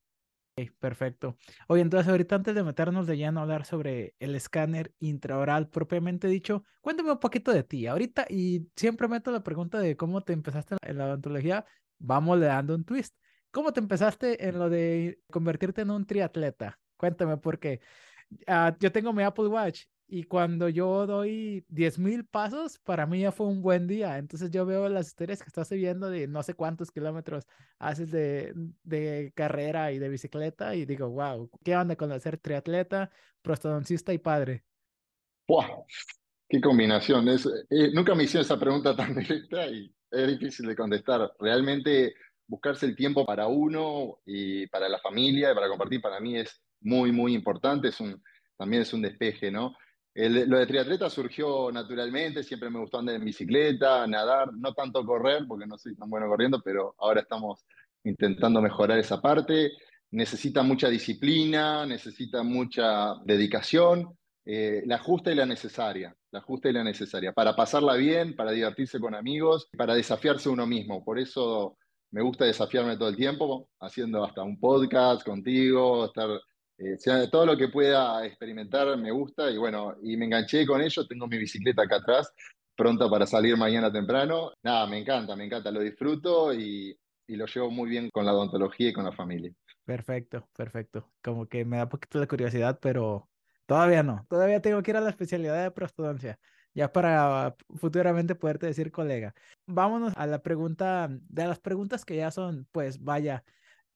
perfecto. 0.78 1.36
Oye, 1.68 1.82
entonces 1.82 2.08
ahorita 2.08 2.36
antes 2.36 2.54
de 2.54 2.62
meternos 2.62 3.06
de 3.06 3.16
lleno 3.16 3.40
a 3.40 3.42
hablar 3.44 3.64
sobre 3.64 4.14
el 4.18 4.34
escáner 4.34 4.92
intraoral 4.98 5.68
propiamente 5.68 6.28
dicho, 6.28 6.64
cuéntame 6.80 7.12
un 7.12 7.18
poquito 7.18 7.52
de 7.52 7.64
ti. 7.64 7.86
Ahorita, 7.86 8.26
y 8.28 8.68
siempre 8.76 9.08
meto 9.08 9.30
la 9.30 9.42
pregunta 9.42 9.78
de 9.78 9.96
cómo 9.96 10.22
te 10.22 10.32
empezaste 10.32 10.76
en 10.82 10.98
la 10.98 11.06
odontología, 11.06 11.64
vamos 11.98 12.38
le 12.38 12.46
dando 12.46 12.74
un 12.74 12.84
twist. 12.84 13.16
¿Cómo 13.50 13.72
te 13.72 13.80
empezaste 13.80 14.46
en 14.46 14.58
lo 14.58 14.70
de 14.70 15.20
convertirte 15.30 15.82
en 15.82 15.90
un 15.90 16.06
triatleta? 16.06 16.81
Cuéntame, 17.02 17.36
porque 17.36 17.80
uh, 18.46 18.70
yo 18.78 18.92
tengo 18.92 19.12
mi 19.12 19.24
Apple 19.24 19.48
Watch 19.48 19.86
y 20.06 20.22
cuando 20.22 20.68
yo 20.68 21.04
doy 21.04 21.66
10.000 21.68 22.24
pasos, 22.30 22.78
para 22.78 23.06
mí 23.06 23.22
ya 23.22 23.32
fue 23.32 23.48
un 23.48 23.60
buen 23.60 23.88
día. 23.88 24.18
Entonces 24.18 24.52
yo 24.52 24.64
veo 24.64 24.88
las 24.88 25.08
historias 25.08 25.42
que 25.42 25.48
estás 25.48 25.66
subiendo 25.66 26.10
de 26.10 26.28
no 26.28 26.44
sé 26.44 26.54
cuántos 26.54 26.92
kilómetros 26.92 27.48
haces 27.80 28.12
de, 28.12 28.54
de 28.84 29.32
carrera 29.34 29.90
y 29.90 29.98
de 29.98 30.08
bicicleta 30.10 30.76
y 30.76 30.84
digo, 30.84 31.10
wow, 31.10 31.50
¿qué 31.64 31.74
onda 31.76 31.96
con 31.96 32.20
ser 32.20 32.38
triatleta, 32.38 33.10
prostodoncista 33.42 34.12
y 34.12 34.18
padre? 34.18 34.62
¡Wow! 35.48 35.84
¡Qué 36.48 36.60
combinación! 36.60 37.28
Es, 37.28 37.46
eh, 37.46 37.90
nunca 37.92 38.14
me 38.14 38.22
hicieron 38.22 38.44
esa 38.44 38.60
pregunta 38.60 38.94
tan 38.94 39.12
directa 39.16 39.66
y 39.66 39.92
es 40.08 40.28
difícil 40.28 40.66
de 40.66 40.76
contestar. 40.76 41.32
Realmente 41.40 42.14
buscarse 42.46 42.86
el 42.86 42.94
tiempo 42.94 43.26
para 43.26 43.48
uno 43.48 44.20
y 44.24 44.68
para 44.68 44.88
la 44.88 45.00
familia 45.00 45.50
y 45.50 45.54
para 45.56 45.68
compartir 45.68 46.00
para 46.00 46.20
mí 46.20 46.38
es 46.38 46.61
muy, 46.84 47.12
muy 47.12 47.34
importante. 47.34 47.88
Es 47.88 48.00
un, 48.00 48.22
también 48.56 48.82
es 48.82 48.92
un 48.92 49.02
despeje, 49.02 49.50
¿no? 49.50 49.74
lo 50.14 50.58
de 50.58 50.66
triatleta 50.66 51.08
surgió 51.08 51.72
naturalmente, 51.72 52.42
siempre 52.42 52.68
me 52.68 52.78
gustó 52.78 52.98
andar 52.98 53.14
en 53.14 53.24
bicicleta, 53.24 54.06
nadar, 54.06 54.52
no 54.52 54.74
tanto 54.74 55.04
correr, 55.06 55.44
porque 55.48 55.66
no 55.66 55.78
soy 55.78 55.96
tan 55.96 56.10
bueno 56.10 56.28
corriendo, 56.28 56.60
pero 56.62 56.94
ahora 56.98 57.22
estamos 57.22 57.64
intentando 58.04 58.60
mejorar 58.60 58.98
esa 58.98 59.20
parte. 59.22 59.72
Necesita 60.10 60.62
mucha 60.62 60.90
disciplina, 60.90 61.86
necesita 61.86 62.42
mucha 62.42 63.14
dedicación, 63.24 64.14
eh, 64.44 64.82
la 64.84 64.98
justa 64.98 65.32
y 65.32 65.34
la 65.34 65.46
necesaria, 65.46 66.14
la 66.30 66.42
justa 66.42 66.68
y 66.68 66.72
la 66.72 66.84
necesaria, 66.84 67.32
para 67.32 67.56
pasarla 67.56 67.94
bien, 67.94 68.36
para 68.36 68.50
divertirse 68.50 69.00
con 69.00 69.14
amigos, 69.14 69.68
para 69.78 69.94
desafiarse 69.94 70.50
uno 70.50 70.66
mismo. 70.66 71.02
Por 71.02 71.18
eso 71.18 71.78
me 72.10 72.20
gusta 72.20 72.44
desafiarme 72.44 72.98
todo 72.98 73.08
el 73.08 73.16
tiempo, 73.16 73.70
haciendo 73.80 74.22
hasta 74.22 74.42
un 74.42 74.60
podcast 74.60 75.24
contigo, 75.24 76.04
estar 76.04 76.28
eh, 76.84 77.28
todo 77.30 77.46
lo 77.46 77.56
que 77.56 77.68
pueda 77.68 78.24
experimentar 78.26 78.96
me 78.96 79.10
gusta 79.10 79.50
y 79.50 79.56
bueno, 79.56 79.96
y 80.02 80.16
me 80.16 80.26
enganché 80.26 80.66
con 80.66 80.80
ello, 80.80 81.06
tengo 81.06 81.26
mi 81.26 81.38
bicicleta 81.38 81.82
acá 81.82 81.96
atrás, 81.96 82.32
pronta 82.76 83.08
para 83.08 83.26
salir 83.26 83.56
mañana 83.56 83.92
temprano. 83.92 84.52
Nada, 84.62 84.86
me 84.86 84.98
encanta, 84.98 85.36
me 85.36 85.44
encanta, 85.44 85.70
lo 85.70 85.80
disfruto 85.80 86.52
y, 86.52 86.98
y 87.26 87.36
lo 87.36 87.46
llevo 87.46 87.70
muy 87.70 87.88
bien 87.88 88.10
con 88.10 88.26
la 88.26 88.34
odontología 88.34 88.88
y 88.88 88.92
con 88.92 89.04
la 89.04 89.12
familia. 89.12 89.52
Perfecto, 89.84 90.48
perfecto. 90.56 91.12
Como 91.22 91.46
que 91.46 91.64
me 91.64 91.78
da 91.78 91.88
poquito 91.88 92.20
de 92.20 92.28
curiosidad, 92.28 92.78
pero 92.80 93.28
todavía 93.66 94.02
no. 94.02 94.26
Todavía 94.28 94.60
tengo 94.60 94.82
que 94.82 94.92
ir 94.92 94.96
a 94.96 95.00
la 95.00 95.10
especialidad 95.10 95.62
de 95.62 95.70
prostodoncia, 95.70 96.38
ya 96.74 96.92
para 96.92 97.54
futuramente 97.76 98.34
poderte 98.34 98.66
decir 98.66 98.92
colega. 98.92 99.34
Vámonos 99.66 100.12
a 100.16 100.26
la 100.26 100.42
pregunta, 100.42 101.08
de 101.10 101.46
las 101.46 101.58
preguntas 101.58 102.04
que 102.04 102.16
ya 102.16 102.30
son, 102.30 102.66
pues 102.70 103.02
vaya, 103.02 103.44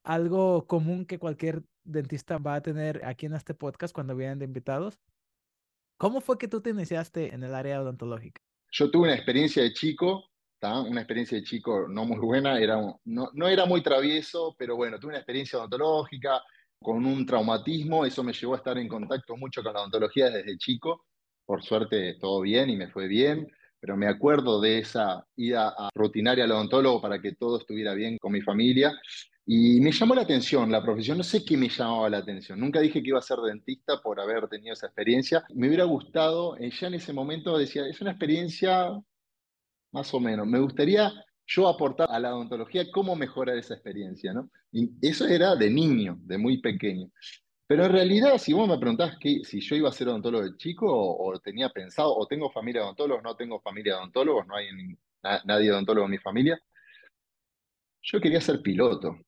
algo 0.02 0.66
común 0.66 1.06
que 1.06 1.18
cualquier 1.18 1.62
dentista 1.86 2.38
va 2.38 2.56
a 2.56 2.60
tener 2.60 3.04
aquí 3.04 3.26
en 3.26 3.34
este 3.34 3.54
podcast 3.54 3.94
cuando 3.94 4.14
vienen 4.16 4.38
de 4.38 4.44
invitados. 4.44 4.98
¿Cómo 5.98 6.20
fue 6.20 6.36
que 6.36 6.48
tú 6.48 6.60
te 6.60 6.70
iniciaste 6.70 7.34
en 7.34 7.42
el 7.42 7.54
área 7.54 7.80
odontológica? 7.80 8.42
Yo 8.70 8.90
tuve 8.90 9.04
una 9.04 9.14
experiencia 9.14 9.62
de 9.62 9.72
chico, 9.72 10.30
una 10.60 11.00
experiencia 11.00 11.38
de 11.38 11.44
chico 11.44 11.86
no 11.88 12.04
muy 12.04 12.18
buena, 12.18 12.58
era, 12.58 12.76
no, 13.04 13.30
no 13.32 13.48
era 13.48 13.64
muy 13.64 13.82
travieso, 13.82 14.54
pero 14.58 14.76
bueno, 14.76 14.98
tuve 14.98 15.10
una 15.10 15.18
experiencia 15.18 15.58
odontológica 15.58 16.42
con 16.78 17.06
un 17.06 17.24
traumatismo, 17.24 18.04
eso 18.04 18.22
me 18.22 18.32
llevó 18.32 18.54
a 18.54 18.58
estar 18.58 18.76
en 18.76 18.88
contacto 18.88 19.36
mucho 19.36 19.62
con 19.62 19.72
la 19.72 19.80
odontología 19.80 20.28
desde 20.28 20.58
chico. 20.58 21.06
Por 21.46 21.62
suerte 21.62 22.16
todo 22.20 22.40
bien 22.40 22.68
y 22.68 22.76
me 22.76 22.88
fue 22.88 23.06
bien, 23.06 23.48
pero 23.80 23.96
me 23.96 24.08
acuerdo 24.08 24.60
de 24.60 24.80
esa 24.80 25.24
ida 25.36 25.68
a 25.68 25.90
rutinaria 25.94 26.44
al 26.44 26.52
odontólogo 26.52 27.00
para 27.00 27.20
que 27.20 27.32
todo 27.32 27.58
estuviera 27.58 27.94
bien 27.94 28.18
con 28.18 28.32
mi 28.32 28.42
familia 28.42 28.92
y 29.48 29.80
me 29.80 29.92
llamó 29.92 30.16
la 30.16 30.22
atención 30.22 30.72
la 30.72 30.82
profesión, 30.82 31.18
no 31.18 31.24
sé 31.24 31.44
qué 31.44 31.56
me 31.56 31.68
llamaba 31.68 32.10
la 32.10 32.18
atención. 32.18 32.58
Nunca 32.58 32.80
dije 32.80 33.00
que 33.00 33.10
iba 33.10 33.20
a 33.20 33.22
ser 33.22 33.38
dentista 33.38 34.02
por 34.02 34.20
haber 34.20 34.48
tenido 34.48 34.72
esa 34.72 34.86
experiencia. 34.86 35.44
Me 35.54 35.68
hubiera 35.68 35.84
gustado, 35.84 36.56
eh, 36.58 36.70
ya 36.70 36.88
en 36.88 36.94
ese 36.94 37.12
momento 37.12 37.56
decía, 37.56 37.86
es 37.86 38.00
una 38.00 38.10
experiencia 38.10 38.90
más 39.92 40.12
o 40.12 40.18
menos. 40.18 40.48
Me 40.48 40.58
gustaría 40.58 41.12
yo 41.46 41.68
aportar 41.68 42.08
a 42.10 42.18
la 42.18 42.34
odontología 42.34 42.90
cómo 42.92 43.14
mejorar 43.14 43.56
esa 43.56 43.74
experiencia, 43.74 44.32
¿no? 44.32 44.50
Y 44.72 44.90
eso 45.00 45.26
era 45.28 45.54
de 45.54 45.70
niño, 45.70 46.18
de 46.22 46.38
muy 46.38 46.60
pequeño. 46.60 47.08
Pero 47.68 47.84
en 47.84 47.92
realidad, 47.92 48.38
si 48.38 48.52
vos 48.52 48.68
me 48.68 48.78
preguntás 48.78 49.16
que, 49.20 49.44
si 49.44 49.60
yo 49.60 49.76
iba 49.76 49.88
a 49.88 49.92
ser 49.92 50.08
odontólogo 50.08 50.44
de 50.44 50.56
chico 50.56 50.86
o, 50.88 51.38
tenía 51.38 51.68
pensado, 51.70 52.16
o 52.16 52.26
tengo 52.26 52.50
familia 52.50 52.80
de 52.80 52.86
odontólogos, 52.86 53.22
no 53.22 53.36
tengo 53.36 53.60
familia 53.60 53.94
de 53.94 53.98
odontólogos, 54.00 54.46
no 54.46 54.56
hay 54.56 54.66
nadie 55.44 55.70
odontólogo 55.70 56.06
en 56.06 56.10
mi 56.12 56.18
familia, 56.18 56.60
yo 58.02 58.20
quería 58.20 58.40
ser 58.40 58.60
piloto. 58.62 59.25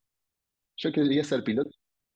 Yo 0.79 0.93
quería 0.93 1.25
ser 1.25 1.43
piloto, 1.43 1.71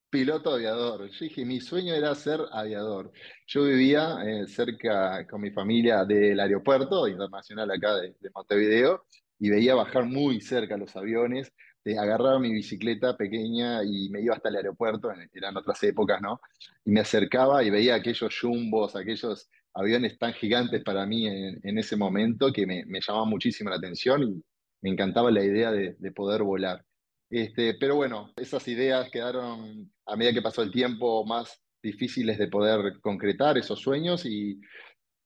piloto 0.09 0.54
aviador. 0.54 1.11
Yo 1.11 1.25
dije, 1.25 1.45
mi 1.45 1.61
sueño 1.61 1.95
era 1.95 2.14
ser 2.14 2.40
aviador. 2.52 3.12
Yo 3.47 3.64
vivía 3.64 4.19
eh, 4.25 4.47
cerca 4.47 5.26
con 5.26 5.40
mi 5.40 5.50
familia 5.50 6.04
del 6.04 6.38
aeropuerto 6.38 7.09
internacional 7.09 7.71
acá 7.73 7.97
de, 7.97 8.14
Montevideo 8.33 9.04
y 9.40 9.50
veía 9.50 9.75
bajar 9.75 10.04
muy 10.04 10.40
cerca 10.40 10.76
los 10.76 10.95
aviones. 10.97 11.52
De 11.85 11.97
mi 12.40 12.52
bicicleta 12.52 13.16
pequeña 13.16 13.83
y 13.83 14.09
me 14.11 14.21
iba 14.23 14.37
hasta 14.37 14.50
el 14.50 14.57
aeropuerto, 14.57 15.11
eran 15.33 15.57
otras 15.57 15.83
épocas, 15.83 16.23
¿no? 16.23 16.40
Y 16.85 16.92
me 16.92 17.00
acercaba 17.00 17.64
y 17.64 17.71
veía 17.71 17.97
aquellos 17.97 18.38
jumbos, 18.40 18.95
aquellos 18.95 19.50
aviones 19.75 20.16
tan 20.16 20.33
gigantes 20.33 20.85
para 20.85 21.04
mí 21.07 21.26
en, 21.26 21.78
ese 21.78 21.97
momento 21.97 22.52
que 22.52 22.66
me, 22.66 22.85
llamaban 23.00 23.31
muchísimo 23.31 23.71
la 23.71 23.76
atención 23.76 24.23
y 24.23 24.45
me 24.83 24.90
encantaba 24.90 25.33
la 25.33 25.42
idea 25.42 25.73
de 25.73 26.12
poder 26.12 26.45
volar. 26.45 26.85
Este, 27.33 27.73
pero 27.81 27.97
bueno, 27.97 28.31
esas 28.37 28.69
ideas 28.69 29.09
quedaron 29.11 29.91
a 30.05 30.17
medida 30.17 30.35
que 30.35 30.43
pasó 30.43 30.61
el 30.61 30.71
tiempo 30.71 31.25
más 31.25 31.62
difíciles 31.83 32.37
de 32.37 32.49
poder 32.49 33.01
concretar 33.01 33.57
esos 33.57 33.81
sueños 33.81 34.27
y, 34.27 34.61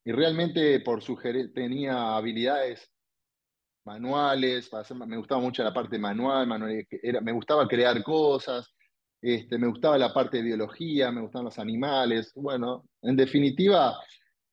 y 0.05 0.13
realmente 0.13 0.79
por 0.81 1.03
sugerir 1.03 1.53
tenía 1.53 2.17
habilidades 2.17 2.89
manuales, 3.85 4.71
me 5.05 5.17
gustaba 5.17 5.41
mucho 5.41 5.65
la 5.65 5.75
parte 5.75 5.99
manual, 5.99 6.47
me 6.47 7.33
gustaba 7.33 7.67
crear 7.67 8.01
cosas, 8.05 8.73
este, 9.21 9.59
me 9.59 9.67
gustaba 9.67 9.99
la 9.99 10.15
parte 10.15 10.37
de 10.37 10.45
biología, 10.45 11.11
me 11.11 11.23
gustaban 11.23 11.47
los 11.47 11.59
animales. 11.59 12.31
Bueno, 12.37 12.85
en 13.03 13.17
definitiva, 13.17 13.97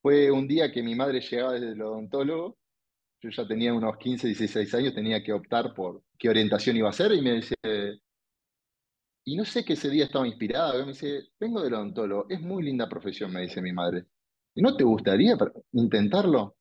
fue 0.01 0.31
un 0.31 0.47
día 0.47 0.71
que 0.71 0.81
mi 0.81 0.95
madre 0.95 1.21
llegaba 1.21 1.53
desde 1.53 1.73
el 1.73 1.81
odontólogo 1.83 2.57
yo 3.23 3.29
ya 3.29 3.47
tenía 3.47 3.73
unos 3.73 3.97
15, 3.97 4.27
16 4.27 4.73
años, 4.75 4.93
tenía 4.93 5.23
que 5.23 5.31
optar 5.31 5.73
por 5.73 6.03
qué 6.19 6.29
orientación 6.29 6.75
iba 6.75 6.87
a 6.87 6.91
hacer 6.91 7.13
y 7.13 7.21
me 7.21 7.35
dice, 7.35 7.55
y 9.23 9.37
no 9.37 9.45
sé 9.45 9.63
qué 9.63 9.73
ese 9.73 9.89
día 9.89 10.05
estaba 10.05 10.27
inspirada, 10.27 10.85
me 10.85 10.91
dice, 10.91 11.29
vengo 11.39 11.61
del 11.61 11.73
odontólogo, 11.73 12.25
es 12.29 12.41
muy 12.41 12.63
linda 12.63 12.89
profesión, 12.89 13.31
me 13.31 13.41
dice 13.41 13.61
mi 13.61 13.71
madre. 13.71 14.07
¿Y 14.53 14.61
no 14.61 14.75
te 14.75 14.83
gustaría 14.83 15.37
intentarlo? 15.71 16.57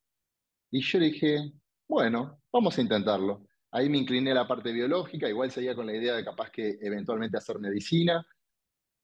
Y 0.71 0.81
yo 0.83 1.00
le 1.00 1.07
dije, 1.07 1.52
bueno, 1.88 2.40
vamos 2.52 2.78
a 2.78 2.81
intentarlo. 2.81 3.49
Ahí 3.73 3.88
me 3.88 3.99
incliné 3.99 4.31
a 4.31 4.35
la 4.35 4.47
parte 4.47 4.71
biológica, 4.71 5.28
igual 5.28 5.50
seguía 5.50 5.75
con 5.75 5.87
la 5.87 5.97
idea 5.97 6.14
de 6.14 6.25
capaz 6.25 6.50
que 6.50 6.78
eventualmente 6.81 7.38
hacer 7.38 7.59
medicina, 7.59 8.25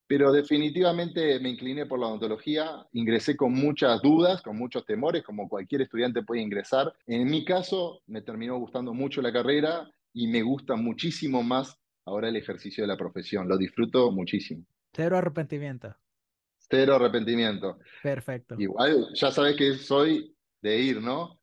pero 0.08 0.32
definitivamente 0.32 1.38
me 1.38 1.50
incliné 1.50 1.84
por 1.84 2.00
la 2.00 2.06
odontología, 2.06 2.86
ingresé 2.92 3.36
con 3.36 3.52
muchas 3.52 4.00
dudas, 4.00 4.40
con 4.40 4.56
muchos 4.56 4.86
temores, 4.86 5.22
como 5.22 5.48
cualquier 5.48 5.82
estudiante 5.82 6.22
puede 6.22 6.40
ingresar. 6.40 6.92
En 7.06 7.30
mi 7.30 7.44
caso, 7.44 8.00
me 8.06 8.22
terminó 8.22 8.58
gustando 8.58 8.94
mucho 8.94 9.20
la 9.20 9.32
carrera 9.32 9.88
y 10.14 10.26
me 10.26 10.42
gusta 10.42 10.76
muchísimo 10.76 11.42
más 11.42 11.78
ahora 12.06 12.30
el 12.30 12.36
ejercicio 12.36 12.82
de 12.82 12.88
la 12.88 12.96
profesión, 12.96 13.46
lo 13.48 13.58
disfruto 13.58 14.10
muchísimo. 14.10 14.64
Cero 14.94 15.18
arrepentimiento. 15.18 15.94
Cero 16.56 16.94
arrepentimiento. 16.96 17.78
Perfecto. 18.02 18.56
Igual, 18.58 19.08
ya 19.14 19.30
sabes 19.30 19.56
que 19.56 19.74
soy 19.74 20.34
de 20.62 20.78
ir, 20.78 21.02
¿no? 21.02 21.38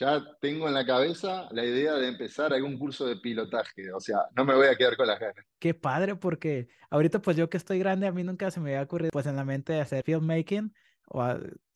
Ya 0.00 0.24
tengo 0.40 0.66
en 0.66 0.74
la 0.74 0.86
cabeza 0.86 1.46
la 1.52 1.62
idea 1.62 1.94
de 1.94 2.08
empezar 2.08 2.54
algún 2.54 2.78
curso 2.78 3.06
de 3.06 3.16
pilotaje, 3.16 3.92
o 3.92 4.00
sea, 4.00 4.26
no 4.34 4.46
me 4.46 4.54
voy 4.54 4.66
a 4.66 4.74
quedar 4.74 4.96
con 4.96 5.06
las 5.06 5.20
ganas. 5.20 5.44
Qué 5.58 5.74
padre, 5.74 6.16
porque 6.16 6.68
ahorita 6.88 7.20
pues 7.20 7.36
yo 7.36 7.50
que 7.50 7.58
estoy 7.58 7.78
grande, 7.78 8.06
a 8.06 8.12
mí 8.12 8.24
nunca 8.24 8.50
se 8.50 8.60
me 8.60 8.70
había 8.70 8.82
ocurrido 8.82 9.10
pues 9.12 9.26
en 9.26 9.36
la 9.36 9.44
mente 9.44 9.78
hacer 9.78 10.02
filmmaking 10.02 10.72
o 11.08 11.34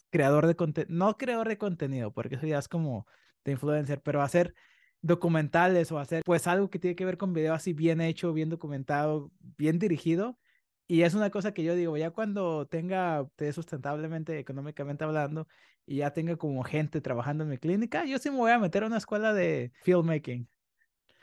creador 0.08 0.46
de 0.46 0.56
contenido, 0.56 0.94
no 0.96 1.16
creador 1.18 1.48
de 1.48 1.58
contenido, 1.58 2.12
porque 2.12 2.36
eso 2.36 2.46
ya 2.46 2.58
es 2.58 2.68
como 2.68 3.06
de 3.44 3.52
influencer, 3.52 4.00
pero 4.00 4.22
hacer 4.22 4.54
documentales 5.02 5.92
o 5.92 5.98
hacer 5.98 6.22
pues 6.24 6.46
algo 6.46 6.70
que 6.70 6.78
tiene 6.78 6.96
que 6.96 7.04
ver 7.04 7.18
con 7.18 7.34
video 7.34 7.52
así 7.52 7.74
bien 7.74 8.00
hecho, 8.00 8.32
bien 8.32 8.48
documentado, 8.48 9.30
bien 9.58 9.78
dirigido. 9.78 10.38
Y 10.86 11.02
es 11.02 11.14
una 11.14 11.30
cosa 11.30 11.54
que 11.54 11.64
yo 11.64 11.74
digo, 11.74 11.96
ya 11.96 12.10
cuando 12.10 12.66
tenga, 12.66 13.26
sustentablemente, 13.52 14.38
económicamente 14.38 15.04
hablando, 15.04 15.48
y 15.86 15.96
ya 15.96 16.12
tenga 16.12 16.36
como 16.36 16.62
gente 16.62 17.00
trabajando 17.00 17.44
en 17.44 17.50
mi 17.50 17.58
clínica, 17.58 18.04
yo 18.04 18.18
sí 18.18 18.30
me 18.30 18.36
voy 18.36 18.52
a 18.52 18.58
meter 18.58 18.84
a 18.84 18.86
una 18.86 18.98
escuela 18.98 19.32
de 19.32 19.72
filmmaking. 19.82 20.48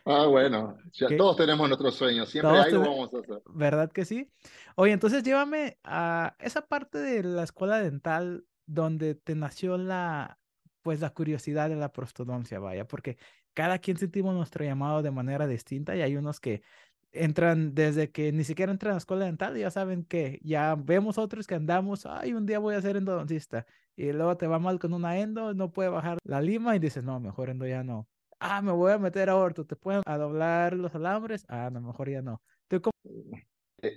Ah, 0.04 0.26
bueno, 0.26 0.78
ya 0.94 1.16
todos 1.16 1.38
tenemos 1.38 1.68
nuestros 1.68 1.94
sueños, 1.94 2.28
siempre 2.30 2.58
algo 2.58 2.82
vamos 2.82 3.14
a 3.14 3.20
hacer. 3.20 3.42
¿Verdad 3.54 3.92
que 3.92 4.04
sí? 4.04 4.32
Oye, 4.76 4.94
entonces 4.94 5.22
llévame 5.22 5.78
a 5.84 6.36
esa 6.40 6.66
parte 6.66 6.98
de 6.98 7.24
la 7.24 7.44
escuela 7.44 7.80
dental 7.80 8.46
donde 8.66 9.14
te 9.14 9.36
nació 9.36 9.78
la, 9.78 10.40
pues 10.82 11.02
la 11.02 11.12
curiosidad 11.12 11.70
de 11.70 11.76
la 11.76 11.92
prostodoncia, 11.92 12.60
vaya, 12.60 12.88
porque 12.88 13.18
cada 13.54 13.78
quien 13.78 13.98
sentimos 13.98 14.34
nuestro 14.34 14.66
llamado 14.66 15.04
de 15.04 15.12
manera 15.12 15.46
distinta 15.46 15.96
y 15.96 16.02
hay 16.02 16.16
unos 16.16 16.40
que 16.40 16.64
entran 17.12 17.76
desde 17.76 18.12
que 18.12 18.32
ni 18.32 18.44
siquiera 18.44 18.72
entran 18.72 18.92
a 18.92 18.96
la 18.96 19.00
escuela 19.00 19.26
dental, 19.26 19.58
ya 19.58 19.72
saben 19.72 20.04
que 20.06 20.40
ya 20.44 20.76
vemos 20.76 21.18
otros 21.18 21.48
que 21.48 21.56
andamos, 21.56 22.06
ay, 22.06 22.34
un 22.34 22.46
día 22.46 22.60
voy 22.60 22.76
a 22.76 22.82
ser 22.82 22.98
endodoncista 22.98 23.66
y 23.96 24.12
luego 24.12 24.38
te 24.38 24.48
va 24.48 24.60
mal 24.60 24.80
con 24.80 24.94
una 24.94 25.20
endo, 25.20 25.54
no 25.54 25.72
puede 25.72 25.90
bajar 25.90 26.18
la 26.24 26.42
lima 26.42 26.76
y 26.76 26.80
dices, 26.80 27.04
no, 27.04 27.20
mejor 27.20 27.50
endo 27.50 27.68
ya 27.68 27.84
no. 27.84 28.08
Ah, 28.40 28.62
me 28.62 28.72
voy 28.72 28.92
a 28.92 28.98
meter 28.98 29.30
a 29.30 29.36
orto, 29.36 29.66
¿te 29.66 29.76
pueden 29.76 30.02
doblar 30.06 30.74
los 30.74 30.96
alambres? 30.96 31.46
Ah, 31.48 31.70
no, 31.72 31.82
mejor 31.82 32.10
ya 32.10 32.22
no. 32.22 32.42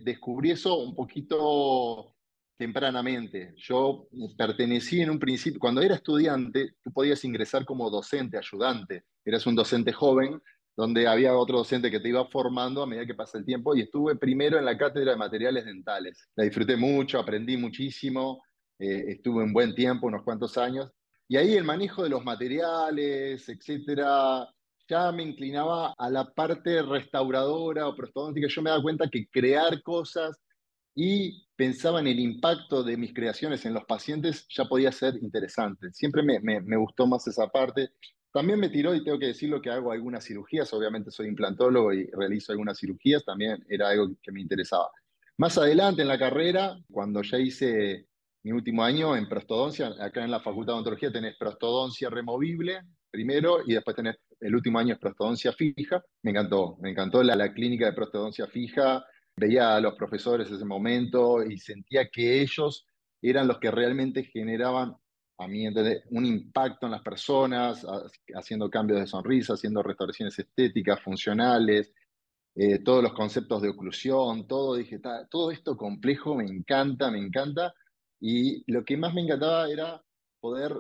Descubrí 0.03 0.51
eso 0.51 0.79
un 0.79 0.95
poquito 0.95 2.15
tempranamente. 2.57 3.55
Yo 3.57 4.09
pertenecí 4.37 5.01
en 5.01 5.11
un 5.11 5.19
principio, 5.19 5.61
cuando 5.61 5.81
era 5.83 5.95
estudiante, 5.95 6.77
tú 6.83 6.93
podías 6.93 7.25
ingresar 7.25 7.65
como 7.65 7.91
docente, 7.91 8.39
ayudante. 8.39 9.05
Eras 9.25 9.47
un 9.47 9.55
docente 9.55 9.93
joven, 9.93 10.41
donde 10.77 11.07
había 11.07 11.37
otro 11.37 11.59
docente 11.59 11.91
que 11.91 12.01
te 12.01 12.09
iba 12.09 12.27
formando 12.27 12.83
a 12.83 12.87
medida 12.87 13.07
que 13.07 13.15
pasa 13.15 13.39
el 13.39 13.45
tiempo, 13.45 13.75
y 13.75 13.83
estuve 13.83 14.17
primero 14.17 14.59
en 14.59 14.65
la 14.65 14.77
cátedra 14.77 15.13
de 15.13 15.19
materiales 15.19 15.65
dentales. 15.65 16.29
La 16.37 16.45
disfruté 16.45 16.77
mucho, 16.77 17.19
aprendí 17.19 17.57
muchísimo, 17.57 18.43
eh, 18.79 19.05
estuve 19.09 19.45
un 19.45 19.53
buen 19.53 19.75
tiempo, 19.75 20.07
unos 20.07 20.23
cuantos 20.23 20.59
años, 20.59 20.91
y 21.29 21.37
ahí 21.37 21.55
el 21.55 21.65
manejo 21.65 22.03
de 22.03 22.11
los 22.11 22.25
materiales, 22.25 23.49
etcétera, 23.49 24.49
ya 24.89 25.13
me 25.13 25.23
inclinaba 25.23 25.95
a 25.97 26.11
la 26.11 26.31
parte 26.33 26.83
restauradora 26.83 27.89
o 27.89 27.97
prostodóntica. 27.97 28.49
Yo 28.49 28.63
me 28.63 28.71
daba 28.71 28.83
cuenta 28.83 29.09
que 29.09 29.27
crear 29.29 29.83
cosas 29.83 30.39
y 30.95 31.47
pensaba 31.57 32.01
en 32.01 32.07
el 32.07 32.21
impacto 32.21 32.83
de 32.83 32.97
mis 32.97 33.13
creaciones 33.13 33.65
en 33.65 33.75
los 33.75 33.85
pacientes, 33.85 34.47
ya 34.49 34.67
podía 34.67 34.93
ser 34.93 35.17
interesante. 35.23 35.93
Siempre 35.93 36.23
me, 36.23 36.41
me, 36.41 36.77
gustó 36.77 37.07
más 37.07 37.27
esa 37.27 37.49
parte. 37.49 37.91
También 38.35 38.59
me 38.59 38.69
tiró, 38.69 38.95
y 38.95 39.05
tengo 39.05 39.19
que 39.19 39.29
decirlo, 39.29 39.63
que 39.63 39.71
hago 39.71 39.93
algunas 39.93 40.25
cirugías. 40.25 40.73
Obviamente 40.75 41.13
soy 41.13 41.29
implantólogo 41.29 41.93
y 41.93 42.07
realizo 42.11 42.51
algunas 42.51 42.79
cirugías. 42.79 43.25
También 43.25 43.65
era 43.69 43.91
algo 43.91 44.11
que 44.21 44.33
me 44.33 44.41
interesaba. 44.41 44.91
Más 45.39 45.57
adelante 45.57 46.03
en 46.03 46.09
la 46.09 46.19
carrera, 46.19 46.77
cuando 46.91 47.23
ya 47.23 47.39
hice 47.39 48.09
mi 48.43 48.51
último 48.53 48.83
año 48.83 49.17
en 49.17 49.29
prostodoncia, 49.29 49.95
acá 50.01 50.25
en 50.25 50.33
la 50.33 50.41
Facultad 50.41 50.73
de 50.73 50.75
Odontología 50.75 51.13
tenés 51.13 51.37
prostodoncia 51.37 52.11
removible 52.11 52.81
primero 53.11 53.61
y 53.65 53.75
después 53.75 53.95
tenés 53.95 54.17
el 54.41 54.55
último 54.55 54.81
año 54.81 54.95
es 54.95 54.99
prostodoncia 54.99 55.53
fija. 55.53 56.03
Me 56.23 56.33
encantó, 56.33 56.77
me 56.81 56.91
encantó 56.91 57.23
la, 57.23 57.37
la 57.37 57.53
clínica 57.53 57.87
de 57.87 57.93
prostodoncia 57.93 58.49
fija 58.49 59.05
veía 59.37 59.77
a 59.77 59.81
los 59.81 59.95
profesores 59.95 60.49
en 60.49 60.57
ese 60.57 60.65
momento 60.65 61.43
y 61.43 61.59
sentía 61.59 62.09
que 62.09 62.41
ellos 62.41 62.87
eran 63.23 63.49
los 63.49 63.59
que 63.59 63.71
realmente 63.71 64.25
generaban, 64.25 64.95
a 65.39 65.49
mí 65.49 65.67
un 66.11 66.27
impacto 66.27 66.87
en 66.87 66.93
las 66.93 67.03
personas, 67.03 67.85
haciendo 68.35 68.71
cambios 68.71 69.01
de 69.01 69.07
sonrisa, 69.07 69.55
haciendo 69.55 69.83
restauraciones 69.83 70.39
estéticas, 70.39 71.01
funcionales, 71.01 71.93
eh, 72.55 72.79
todos 72.85 73.03
los 73.03 73.15
conceptos 73.15 73.63
de 73.63 73.71
oclusión, 73.71 74.47
todo, 74.47 74.77
dije, 74.77 75.01
todo 75.29 75.51
esto 75.51 75.77
complejo 75.77 76.37
me 76.37 76.45
encanta, 76.45 77.11
me 77.11 77.19
encanta. 77.19 77.75
Y 78.21 78.71
lo 78.73 78.85
que 78.85 78.97
más 78.97 79.13
me 79.13 79.23
encantaba 79.23 79.69
era 79.69 80.03
poder 80.41 80.73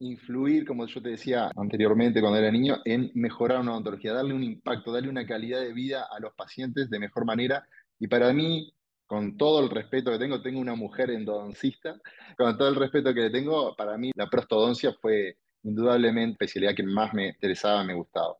influir, 0.00 0.66
como 0.66 0.86
yo 0.86 1.00
te 1.00 1.10
decía 1.10 1.50
anteriormente 1.56 2.20
cuando 2.20 2.38
era 2.38 2.50
niño, 2.50 2.78
en 2.84 3.10
mejorar 3.14 3.60
una 3.60 3.72
odontología, 3.72 4.12
darle 4.12 4.34
un 4.34 4.42
impacto, 4.42 4.92
darle 4.92 5.08
una 5.08 5.26
calidad 5.26 5.60
de 5.60 5.72
vida 5.72 6.06
a 6.10 6.20
los 6.20 6.34
pacientes 6.34 6.90
de 6.90 6.98
mejor 6.98 7.24
manera. 7.24 7.66
Y 7.98 8.08
para 8.08 8.32
mí, 8.32 8.74
con 9.12 9.36
todo 9.36 9.60
el 9.60 9.68
respeto 9.68 10.10
que 10.10 10.18
tengo, 10.18 10.40
tengo 10.40 10.58
una 10.58 10.74
mujer 10.74 11.10
endodoncista, 11.10 12.00
con 12.38 12.56
todo 12.56 12.70
el 12.70 12.76
respeto 12.76 13.12
que 13.12 13.20
le 13.20 13.30
tengo, 13.30 13.76
para 13.76 13.98
mí 13.98 14.10
la 14.14 14.26
prostodoncia 14.26 14.94
fue 14.94 15.36
indudablemente 15.64 16.28
la 16.28 16.32
especialidad 16.32 16.74
que 16.74 16.82
más 16.82 17.12
me 17.12 17.28
interesaba, 17.28 17.84
me 17.84 17.92
gustaba. 17.92 18.38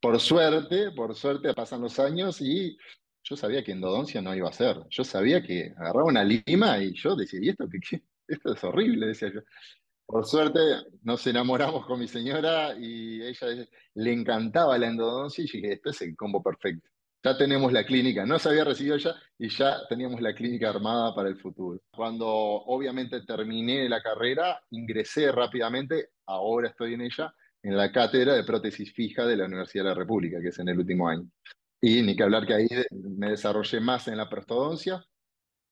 Por 0.00 0.18
suerte, 0.18 0.90
por 0.96 1.14
suerte 1.14 1.54
pasan 1.54 1.82
los 1.82 2.00
años 2.00 2.40
y 2.40 2.76
yo 3.22 3.36
sabía 3.36 3.62
que 3.62 3.70
endodoncia 3.70 4.20
no 4.20 4.34
iba 4.34 4.48
a 4.48 4.52
ser. 4.52 4.78
Yo 4.90 5.04
sabía 5.04 5.44
que 5.44 5.72
agarraba 5.76 6.06
una 6.06 6.24
lima 6.24 6.82
y 6.82 6.92
yo 6.94 7.14
decía, 7.14 7.38
¿y 7.40 7.50
esto 7.50 7.68
qué? 7.70 8.02
Esto 8.26 8.54
es 8.54 8.64
horrible, 8.64 9.06
decía 9.06 9.30
yo. 9.32 9.42
Por 10.06 10.26
suerte 10.26 10.58
nos 11.04 11.24
enamoramos 11.28 11.86
con 11.86 12.00
mi 12.00 12.08
señora 12.08 12.74
y 12.76 13.22
ella 13.22 13.64
le 13.94 14.12
encantaba 14.12 14.76
la 14.76 14.88
endodoncia 14.88 15.44
y 15.44 15.46
dije, 15.46 15.74
este 15.74 15.90
es 15.90 16.02
el 16.02 16.16
combo 16.16 16.42
perfecto. 16.42 16.90
Ya 17.22 17.36
tenemos 17.36 17.72
la 17.72 17.84
clínica, 17.84 18.24
no 18.24 18.38
se 18.38 18.48
había 18.48 18.64
recibido 18.64 18.96
ya 18.96 19.14
y 19.38 19.48
ya 19.50 19.76
teníamos 19.88 20.22
la 20.22 20.34
clínica 20.34 20.70
armada 20.70 21.14
para 21.14 21.28
el 21.28 21.36
futuro. 21.36 21.80
Cuando 21.94 22.26
obviamente 22.26 23.20
terminé 23.22 23.88
la 23.88 24.00
carrera, 24.00 24.58
ingresé 24.70 25.30
rápidamente, 25.30 26.10
ahora 26.26 26.68
estoy 26.68 26.94
en 26.94 27.02
ella, 27.02 27.34
en 27.62 27.76
la 27.76 27.92
cátedra 27.92 28.34
de 28.34 28.44
prótesis 28.44 28.92
fija 28.94 29.26
de 29.26 29.36
la 29.36 29.44
Universidad 29.44 29.84
de 29.84 29.90
la 29.90 29.96
República, 29.96 30.40
que 30.40 30.48
es 30.48 30.58
en 30.58 30.68
el 30.68 30.78
último 30.78 31.08
año. 31.08 31.28
Y 31.82 32.02
ni 32.02 32.16
que 32.16 32.22
hablar 32.22 32.46
que 32.46 32.54
ahí 32.54 32.68
me 32.90 33.30
desarrollé 33.30 33.80
más 33.80 34.08
en 34.08 34.16
la 34.16 34.28
prostodoncia, 34.28 35.04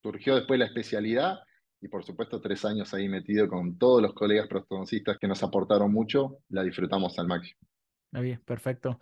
surgió 0.03 0.37
después 0.37 0.59
la 0.59 0.67
especialidad 0.67 1.39
y 1.81 1.89
por 1.89 2.05
supuesto 2.05 2.41
tres 2.41 2.65
años 2.65 2.93
ahí 2.93 3.09
metido 3.09 3.49
con 3.49 3.79
todos 3.79 4.03
los 4.03 4.13
colegas 4.13 4.49
prostodoncistas 4.49 5.19
que 5.19 5.29
nos 5.29 5.43
aportaron 5.43 5.93
mucho, 5.93 6.39
la 6.49 6.63
disfrutamos 6.63 7.19
al 7.19 7.27
máximo. 7.27 7.61
Muy 8.13 8.23
bien, 8.23 8.43
perfecto. 8.45 8.99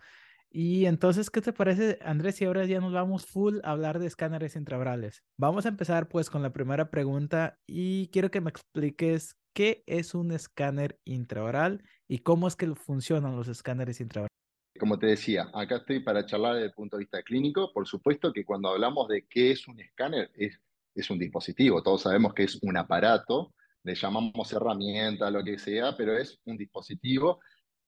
Y 0.50 0.86
entonces, 0.86 1.30
¿qué 1.30 1.40
te 1.40 1.52
parece, 1.52 1.98
Andrés? 2.02 2.40
Y 2.40 2.44
ahora 2.44 2.64
ya 2.64 2.80
nos 2.80 2.92
vamos 2.92 3.26
full 3.26 3.58
a 3.62 3.72
hablar 3.72 3.98
de 3.98 4.06
escáneres 4.06 4.56
intraorales. 4.56 5.22
Vamos 5.38 5.66
a 5.66 5.70
empezar 5.70 6.08
pues 6.08 6.30
con 6.30 6.42
la 6.42 6.52
primera 6.52 6.90
pregunta 6.90 7.58
y 7.66 8.08
quiero 8.08 8.30
que 8.30 8.40
me 8.40 8.50
expliques 8.50 9.36
qué 9.54 9.82
es 9.86 10.14
un 10.14 10.32
escáner 10.32 10.98
intraoral 11.04 11.82
y 12.08 12.18
cómo 12.18 12.48
es 12.48 12.56
que 12.56 12.74
funcionan 12.74 13.36
los 13.36 13.48
escáneres 13.48 14.00
intraorales. 14.00 14.30
Como 14.78 14.98
te 14.98 15.06
decía, 15.06 15.48
acá 15.54 15.76
estoy 15.76 16.00
para 16.00 16.26
charlar 16.26 16.54
desde 16.54 16.66
el 16.66 16.74
punto 16.74 16.96
de 16.96 17.04
vista 17.04 17.22
clínico. 17.22 17.72
Por 17.72 17.86
supuesto 17.86 18.32
que 18.32 18.44
cuando 18.44 18.68
hablamos 18.68 19.08
de 19.08 19.26
qué 19.26 19.52
es 19.52 19.66
un 19.66 19.80
escáner, 19.80 20.30
es 20.34 20.60
es 20.96 21.10
un 21.10 21.18
dispositivo, 21.18 21.82
todos 21.82 22.02
sabemos 22.02 22.34
que 22.34 22.44
es 22.44 22.58
un 22.62 22.76
aparato, 22.76 23.54
le 23.84 23.94
llamamos 23.94 24.52
herramienta, 24.52 25.30
lo 25.30 25.44
que 25.44 25.58
sea, 25.58 25.94
pero 25.96 26.16
es 26.16 26.40
un 26.44 26.56
dispositivo 26.56 27.40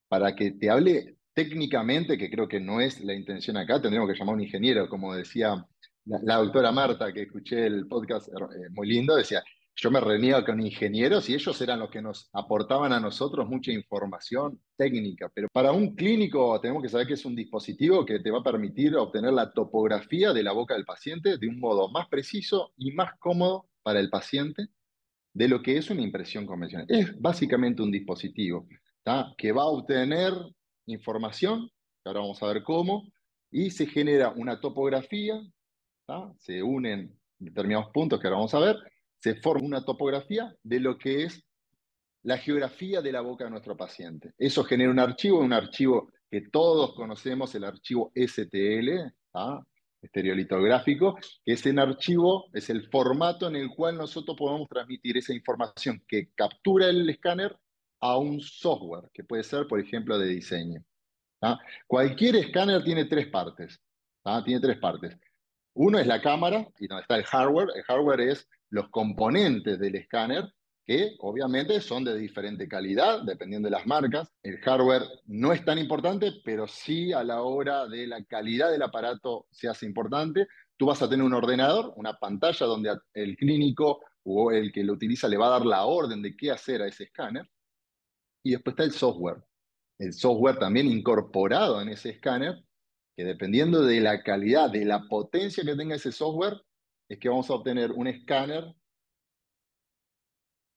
para 0.09 0.37
que 0.37 0.53
te 0.53 0.71
hable 0.71 1.17
técnicamente, 1.39 2.19
que 2.19 2.29
creo 2.29 2.49
que 2.49 2.59
no 2.59 2.81
es 2.81 3.01
la 3.05 3.15
intención 3.15 3.57
acá, 3.57 3.81
tendríamos 3.81 4.11
que 4.11 4.19
llamar 4.19 4.33
a 4.33 4.39
un 4.39 4.43
ingeniero, 4.43 4.89
como 4.89 5.15
decía 5.15 5.65
la, 6.05 6.35
doctora 6.39 6.73
Marta, 6.73 7.13
que 7.13 7.23
escuché 7.23 7.65
el 7.65 7.87
podcast 7.87 8.27
eh, 8.27 8.71
muy 8.73 8.89
lindo, 8.89 9.15
decía, 9.15 9.45
yo 9.77 9.89
me 9.93 10.01
reunía 10.01 10.45
con 10.45 10.61
ingenieros 10.61 11.31
y 11.31 11.35
ellos 11.35 11.61
eran 11.63 11.79
los 11.79 11.91
que 11.91 12.03
nos 12.03 12.29
aportaban 12.33 12.93
a 12.93 12.99
nosotros 12.99 13.49
mucha 13.49 13.71
información 13.71 14.61
técnica, 14.77 15.31
pero 15.33 15.47
para 15.53 15.71
un 15.71 15.95
clínico 15.95 16.61
tenemos 16.61 16.83
que 16.83 16.89
saber 16.89 17.07
que 17.07 17.15
es 17.15 17.25
un 17.25 17.37
dispositivo 17.37 18.05
que 18.05 18.19
te 18.19 18.33
va 18.33 18.41
a 18.41 18.43
permitir 18.43 18.97
obtener 18.97 19.33
la 19.33 19.53
topografía 19.53 20.33
de 20.33 20.43
la 20.43 20.51
boca 20.51 20.75
del 20.75 20.87
paciente 20.87 21.39
de 21.39 21.47
un 21.47 21.61
modo 21.61 21.89
más 21.89 22.09
preciso 22.09 22.73
y 22.77 22.91
más 22.91 23.13
cómodo 23.21 23.69
para 23.85 24.01
el 24.01 24.11
paciente 24.11 24.67
de 25.35 25.47
lo 25.47 25.63
que 25.63 25.77
es 25.77 25.89
una 25.89 26.03
impresión 26.03 26.47
convencional. 26.47 26.87
Es 26.89 27.17
básicamente 27.17 27.81
un 27.81 27.93
dispositivo 27.93 28.67
que 29.37 29.53
va 29.53 29.63
a 29.63 29.67
obtener 29.67 30.33
información, 30.89 31.69
que 32.03 32.09
ahora 32.09 32.21
vamos 32.21 32.43
a 32.43 32.47
ver 32.47 32.63
cómo, 32.63 33.13
y 33.51 33.71
se 33.71 33.87
genera 33.87 34.31
una 34.31 34.61
topografía, 34.61 35.41
se 36.39 36.63
unen 36.63 37.19
determinados 37.39 37.91
puntos 37.93 38.21
que 38.21 38.27
ahora 38.27 38.39
vamos 38.39 38.55
a 38.55 38.61
ver, 38.61 38.77
se 39.19 39.35
forma 39.37 39.67
una 39.67 39.85
topografía 39.85 40.55
de 40.63 40.81
lo 40.81 40.99
que 40.99 41.25
es 41.25 41.45
la 42.23 42.39
geografía 42.39 43.01
de 43.01 43.13
la 43.13 43.21
boca 43.21 43.45
de 43.45 43.51
nuestro 43.51 43.77
paciente. 43.77 44.33
Eso 44.39 44.65
genera 44.65 44.91
un 44.91 44.99
archivo, 44.99 45.39
un 45.39 45.53
archivo 45.53 46.11
que 46.31 46.43
todos 46.51 46.95
conocemos, 46.95 47.55
el 47.55 47.65
archivo 47.65 48.13
STL, 48.15 49.13
estereolitográfico, 50.03 51.17
que 51.45 51.53
ese 51.53 51.71
archivo 51.79 52.47
es 52.53 52.71
el 52.71 52.89
formato 52.89 53.49
en 53.49 53.57
el 53.57 53.71
cual 53.71 53.97
nosotros 53.97 54.37
podemos 54.37 54.69
transmitir 54.69 55.17
esa 55.17 55.33
información 55.33 56.03
que 56.07 56.31
captura 56.35 56.89
el 56.89 57.09
escáner 57.09 57.57
a 58.01 58.17
un 58.19 58.41
software, 58.41 59.11
que 59.13 59.25
puede 59.25 59.43
ser, 59.43 59.67
por 59.67 59.81
ejemplo, 59.81 60.19
de 60.19 60.29
diseño. 60.29 60.83
Cualquier 61.87 62.37
escáner 62.37 62.83
tiene 62.85 63.05
tres 63.05 63.29
partes. 63.29 63.81
Tiene 64.45 64.61
tres 64.61 64.79
partes. 64.79 65.17
Uno 65.75 65.99
es 65.99 66.07
la 66.07 66.21
cámara, 66.21 66.67
y 66.79 66.87
donde 66.87 67.03
está 67.03 67.17
el 67.17 67.25
hardware. 67.25 67.69
El 67.75 67.83
hardware 67.85 68.21
es 68.21 68.49
los 68.71 68.89
componentes 68.91 69.79
del 69.79 69.95
escáner, 69.95 70.53
que 70.85 71.17
obviamente 71.21 71.81
son 71.81 72.03
de 72.03 72.17
diferente 72.17 72.67
calidad, 72.67 73.23
dependiendo 73.23 73.67
de 73.67 73.73
las 73.77 73.87
marcas. 73.87 74.33
El 74.43 74.59
hardware 74.59 75.03
no 75.27 75.53
es 75.53 75.65
tan 75.65 75.79
importante, 75.79 76.33
pero 76.45 76.67
sí 76.67 77.13
a 77.13 77.23
la 77.23 77.43
hora 77.43 77.87
de 77.87 78.07
la 78.07 78.25
calidad 78.25 78.71
del 78.71 78.83
aparato 78.83 79.47
se 79.51 79.69
hace 79.69 79.87
importante. 79.87 80.47
Tú 80.77 80.87
vas 80.87 81.03
a 81.03 81.09
tener 81.09 81.25
un 81.25 81.35
ordenador, 81.35 81.93
una 81.97 82.15
pantalla 82.15 82.67
donde 82.67 82.97
el 83.15 83.37
clínico 83.37 84.01
o 84.25 84.51
el 84.51 84.73
que 84.73 84.85
lo 84.85 84.95
utiliza 84.95 85.29
le 85.29 85.37
va 85.37 85.47
a 85.49 85.59
dar 85.59 85.67
la 85.67 85.85
orden 85.85 86.23
de 86.23 86.37
qué 86.37 86.51
hacer 86.51 86.83
a 86.83 86.87
ese 86.87 87.05
escáner. 87.05 87.49
Y 88.49 88.53
después 88.53 88.73
está 88.73 88.85
el 88.85 88.93
software. 88.93 89.45
El 89.99 90.15
software 90.15 90.59
también 90.59 90.87
incorporado 90.87 91.83
en 91.83 91.91
ese 91.91 92.09
escáner 92.09 92.65
que 93.15 93.23
dependiendo 93.23 93.83
de 93.83 94.01
la 94.01 94.23
calidad, 94.23 94.71
de 94.71 94.87
la 94.87 95.03
potencia 95.07 95.63
que 95.63 95.77
tenga 95.77 95.97
ese 95.97 96.13
software, 96.13 96.55
es 97.11 97.19
que 97.19 97.29
vamos 97.29 97.51
a 97.51 97.53
obtener 97.53 97.93
un 97.93 98.07
escáner. 98.07 98.75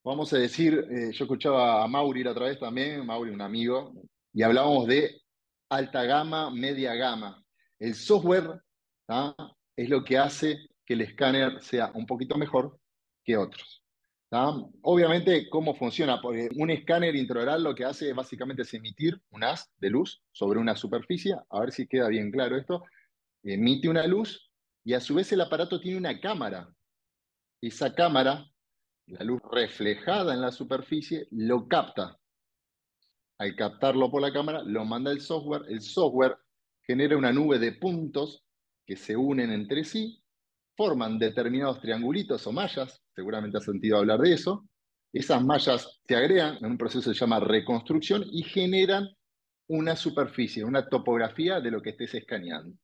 Vamos 0.03 0.34
a 0.34 0.38
decir, 0.38 0.86
eh, 0.91 1.13
yo 1.13 1.23
escuchaba 1.23 1.81
a 1.81 1.88
Mauri 1.88 2.27
otra 2.27 2.47
vez 2.47 2.60
también, 2.60 3.05
Mauri, 3.05 3.31
un 3.31 3.41
amigo, 3.41 3.93
y 4.34 4.43
hablábamos 4.43 4.86
de 4.88 5.21
alta 5.69 6.03
gama, 6.03 6.51
media 6.51 6.93
gama. 6.95 7.41
El 7.79 7.95
software 7.95 8.62
es 9.77 9.88
lo 9.88 10.03
que 10.03 10.17
hace 10.17 10.57
que 10.86 10.95
el 10.95 11.01
escáner 11.01 11.63
sea 11.63 11.89
un 11.93 12.05
poquito 12.05 12.38
mejor 12.38 12.77
que 13.23 13.38
otros. 13.38 13.81
Obviamente, 14.34 15.50
¿cómo 15.50 15.76
funciona? 15.76 16.22
Porque 16.22 16.48
un 16.56 16.70
escáner 16.70 17.15
intraoral 17.17 17.63
lo 17.63 17.76
que 17.76 17.84
hace 17.84 18.13
básicamente 18.13 18.62
es 18.62 18.74
emitir 18.74 19.22
un 19.30 19.44
haz 19.44 19.70
de 19.78 19.89
luz 19.89 20.24
sobre 20.32 20.60
una 20.60 20.78
superficie. 20.78 21.36
A 21.50 21.60
ver 21.60 21.74
si 21.74 21.86
queda 21.86 22.08
bien 22.08 22.32
claro 22.32 22.56
esto. 22.56 22.86
Emite 23.44 23.89
una 23.89 24.08
luz 24.08 24.50
y 24.86 24.94
a 24.94 25.02
su 25.02 25.15
vez 25.15 25.32
el 25.34 25.41
aparato 25.41 25.82
tiene 25.82 25.98
una 25.98 26.22
cámara. 26.22 26.74
Esa 27.60 27.94
cámara, 27.94 28.50
la 29.08 29.26
luz 29.26 29.41
reflejada 29.52 30.34
en 30.34 30.39
la 30.39 30.52
superficie, 30.52 31.28
lo 31.32 31.67
capta. 31.67 32.17
Al 33.38 33.56
captarlo 33.58 34.10
por 34.10 34.22
la 34.22 34.32
cámara, 34.32 34.63
lo 34.63 34.86
manda 34.86 35.12
el 35.12 35.20
software. 35.20 35.63
El 35.67 35.82
software 35.82 36.38
genera 36.84 37.17
una 37.17 37.34
nube 37.34 37.60
de 37.60 37.74
puntos 37.74 38.46
que 38.86 38.96
se 38.96 39.17
unen 39.17 39.52
entre 39.52 39.84
sí 39.84 40.20
forman 40.75 41.19
determinados 41.19 41.79
triangulitos 41.81 42.45
o 42.47 42.51
mallas, 42.51 43.01
seguramente 43.15 43.57
has 43.57 43.65
sentido 43.65 43.97
hablar 43.97 44.19
de 44.19 44.34
eso. 44.34 44.65
Esas 45.13 45.43
mallas 45.43 46.01
se 46.07 46.15
agregan 46.15 46.57
en 46.62 46.71
un 46.71 46.77
proceso 46.77 47.10
que 47.10 47.15
se 47.15 47.19
llama 47.19 47.39
reconstrucción 47.39 48.23
y 48.31 48.43
generan 48.43 49.07
una 49.67 49.95
superficie, 49.95 50.63
una 50.63 50.88
topografía 50.88 51.60
de 51.60 51.71
lo 51.71 51.81
que 51.81 51.91
estés 51.91 52.15
escaneando. 52.15 52.75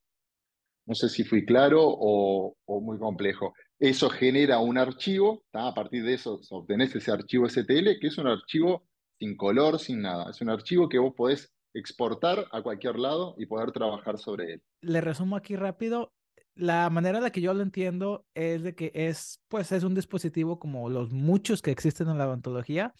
No 0.85 0.95
sé 0.95 1.09
si 1.09 1.25
fui 1.25 1.45
claro 1.45 1.81
o, 1.83 2.55
muy 2.81 2.97
complejo. 2.97 3.53
Eso 3.77 4.09
genera 4.09 4.59
un 4.59 4.77
archivo, 4.77 5.43
a 5.51 5.73
partir 5.73 6.03
de 6.03 6.13
eso 6.13 6.39
obtenés 6.49 6.95
ese 6.95 7.11
archivo 7.11 7.47
STL, 7.47 7.99
que 7.99 8.07
es 8.07 8.17
un 8.17 8.27
archivo 8.27 8.87
sin 9.19 9.35
color, 9.35 9.79
sin 9.79 10.01
nada. 10.01 10.29
Es 10.31 10.39
un 10.39 10.49
archivo 10.49 10.87
que 10.87 10.97
vos 10.97 11.13
podés 11.15 11.53
exportar 11.73 12.47
a 12.51 12.61
cualquier 12.61 12.97
lado 12.97 13.35
y 13.37 13.45
poder 13.45 13.71
trabajar 13.71 14.17
sobre 14.17 14.53
él. 14.53 14.63
Le 14.81 15.01
resumo 15.01 15.35
aquí 15.35 15.55
rápido 15.57 16.13
la 16.57 16.89
manera 16.89 17.17
en 17.19 17.23
la 17.23 17.31
que 17.31 17.41
yo 17.41 17.53
lo 17.53 17.61
entiendo 17.63 18.25
es 18.33 18.63
de 18.63 18.75
que 18.75 18.91
es, 18.93 19.41
pues, 19.47 19.71
es 19.71 19.83
un 19.83 19.95
dispositivo 19.95 20.59
como 20.59 20.89
los 20.89 21.11
muchos 21.11 21.61
que 21.61 21.71
existen 21.71 22.09
en 22.09 22.17
la 22.17 22.27
odontología, 22.27 22.93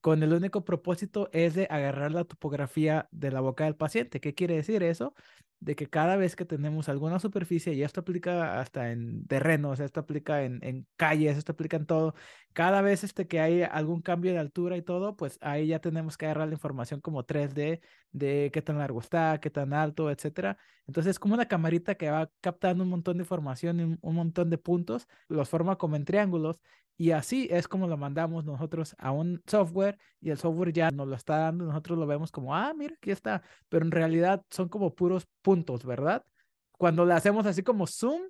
con 0.00 0.22
el 0.22 0.32
único 0.32 0.64
propósito 0.64 1.28
es 1.32 1.54
de 1.54 1.66
agarrar 1.70 2.12
la 2.12 2.24
topografía 2.24 3.08
de 3.10 3.30
la 3.32 3.40
boca 3.40 3.64
del 3.64 3.76
paciente. 3.76 4.20
¿Qué 4.20 4.34
quiere 4.34 4.56
decir 4.56 4.82
eso? 4.82 5.14
De 5.60 5.74
que 5.74 5.88
cada 5.88 6.16
vez 6.16 6.36
que 6.36 6.44
tenemos 6.44 6.88
alguna 6.88 7.18
superficie, 7.18 7.74
y 7.74 7.82
esto 7.82 8.00
aplica 8.00 8.60
hasta 8.60 8.92
en 8.92 9.26
terrenos, 9.26 9.80
esto 9.80 10.00
aplica 10.00 10.44
en, 10.44 10.60
en 10.62 10.86
calles, 10.96 11.36
esto 11.36 11.52
aplica 11.52 11.76
en 11.76 11.86
todo, 11.86 12.14
cada 12.52 12.80
vez 12.80 13.04
este, 13.04 13.26
que 13.26 13.40
hay 13.40 13.62
algún 13.62 14.00
cambio 14.00 14.32
de 14.32 14.38
altura 14.38 14.76
y 14.76 14.82
todo, 14.82 15.16
pues 15.16 15.38
ahí 15.40 15.68
ya 15.68 15.80
tenemos 15.80 16.16
que 16.16 16.26
agarrar 16.26 16.48
la 16.48 16.54
información 16.54 17.00
como 17.00 17.24
3D 17.24 17.80
de 18.12 18.50
qué 18.52 18.62
tan 18.62 18.78
largo 18.78 19.00
está, 19.00 19.40
qué 19.40 19.50
tan 19.50 19.72
alto, 19.72 20.10
etcétera. 20.10 20.58
Entonces 20.86 21.12
es 21.12 21.18
como 21.18 21.34
una 21.34 21.46
camarita 21.46 21.96
que 21.96 22.10
va 22.10 22.30
captando 22.40 22.84
un 22.84 22.90
montón 22.90 23.18
de 23.18 23.22
información 23.22 23.80
un, 23.80 23.98
un 24.00 24.14
montón 24.14 24.50
de 24.50 24.58
puntos, 24.58 25.06
los 25.28 25.48
forma 25.48 25.76
como 25.76 25.96
en 25.96 26.04
triángulos 26.04 26.60
y 27.00 27.12
así 27.12 27.46
es 27.50 27.68
como 27.68 27.86
lo 27.86 27.96
mandamos 27.96 28.44
nosotros 28.44 28.96
a 28.98 29.12
un 29.12 29.40
software 29.46 29.98
y 30.20 30.30
el 30.30 30.38
software 30.38 30.72
ya 30.72 30.90
nos 30.90 31.06
lo 31.06 31.14
está 31.14 31.38
dando, 31.38 31.64
nosotros 31.64 31.96
lo 31.96 32.06
vemos 32.08 32.32
como, 32.32 32.56
ah, 32.56 32.74
mira, 32.74 32.94
aquí 32.94 33.12
está, 33.12 33.42
pero 33.68 33.84
en 33.84 33.92
realidad 33.92 34.44
son 34.50 34.68
como 34.68 34.96
puros 34.96 35.28
puntos, 35.48 35.82
¿verdad? 35.82 36.26
Cuando 36.72 37.06
le 37.06 37.14
hacemos 37.14 37.46
así 37.46 37.62
como 37.62 37.86
zoom, 37.86 38.20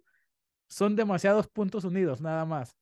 son 0.69 0.95
demasiados 0.95 1.49
puntos 1.49 1.83
unidos, 1.83 2.21
nada 2.21 2.45
más. 2.45 2.77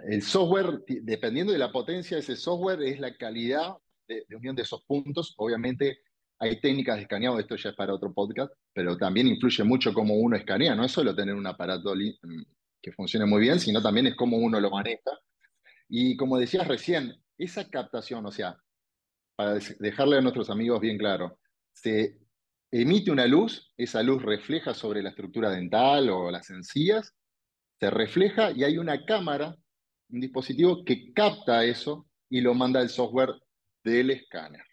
El 0.00 0.20
software, 0.20 0.84
dependiendo 0.86 1.50
de 1.54 1.58
la 1.58 1.72
potencia 1.72 2.18
de 2.18 2.20
ese 2.20 2.36
software, 2.36 2.82
es 2.82 3.00
la 3.00 3.16
calidad 3.16 3.78
de, 4.06 4.26
unión 4.36 4.54
de 4.54 4.64
esos 4.64 4.84
puntos. 4.84 5.32
Obviamente 5.38 6.00
hay 6.38 6.60
técnicas 6.60 6.96
de 6.96 7.02
escaneado, 7.04 7.38
esto 7.38 7.56
ya 7.56 7.70
es 7.70 7.74
para 7.74 7.94
otro 7.94 8.12
podcast, 8.12 8.52
pero 8.74 8.98
también 8.98 9.28
influye 9.28 9.64
mucho 9.64 9.94
cómo 9.94 10.12
uno 10.12 10.36
escanea, 10.36 10.74
no 10.74 10.84
es 10.84 10.92
solo 10.92 11.16
tener 11.16 11.34
un 11.34 11.46
aparato 11.46 11.94
mm, 11.94 12.42
que 12.82 12.92
funcione 12.92 13.24
muy 13.24 13.40
bien, 13.40 13.58
sino 13.58 13.80
también 13.80 14.08
es 14.08 14.14
cómo 14.14 14.36
uno 14.36 14.60
lo 14.60 14.70
maneja. 14.70 15.12
Y 15.88 16.18
como 16.18 16.36
decías 16.36 16.68
recién, 16.68 17.14
esa 17.38 17.66
captación, 17.70 18.26
o 18.26 18.30
sea, 18.30 18.58
para 19.36 19.58
dejarle 19.78 20.18
a 20.18 20.20
nuestros 20.20 20.50
amigos 20.50 20.82
bien 20.82 20.98
claro, 20.98 21.38
se 21.72 22.20
emite 22.70 23.10
una 23.10 23.26
luz, 23.26 23.72
esa 23.76 24.02
luz 24.02 24.22
refleja 24.22 24.74
sobre 24.74 25.02
la 25.02 25.10
estructura 25.10 25.50
dental 25.50 26.08
o 26.10 26.30
las 26.30 26.50
encías, 26.50 27.14
se 27.78 27.90
refleja 27.90 28.52
y 28.52 28.64
hay 28.64 28.78
una 28.78 29.04
cámara, 29.04 29.56
un 30.10 30.20
dispositivo 30.20 30.84
que 30.84 31.12
capta 31.12 31.64
eso 31.64 32.06
y 32.28 32.40
lo 32.40 32.54
manda 32.54 32.80
al 32.80 32.90
software 32.90 33.34
del 33.82 34.10
escáner. 34.10 34.64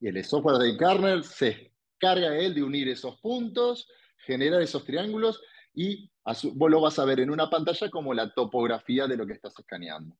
Y 0.00 0.08
el 0.08 0.24
software 0.24 0.58
del 0.58 0.72
escáner 0.72 1.24
se 1.24 1.72
carga 1.98 2.36
él 2.38 2.54
de 2.54 2.62
unir 2.62 2.88
esos 2.88 3.20
puntos, 3.20 3.88
generar 4.24 4.62
esos 4.62 4.84
triángulos 4.84 5.42
y 5.74 6.10
vos 6.54 6.70
lo 6.70 6.80
vas 6.80 6.98
a 6.98 7.04
ver 7.04 7.20
en 7.20 7.30
una 7.30 7.50
pantalla 7.50 7.90
como 7.90 8.14
la 8.14 8.32
topografía 8.32 9.06
de 9.06 9.16
lo 9.16 9.26
que 9.26 9.34
estás 9.34 9.54
escaneando. 9.58 10.16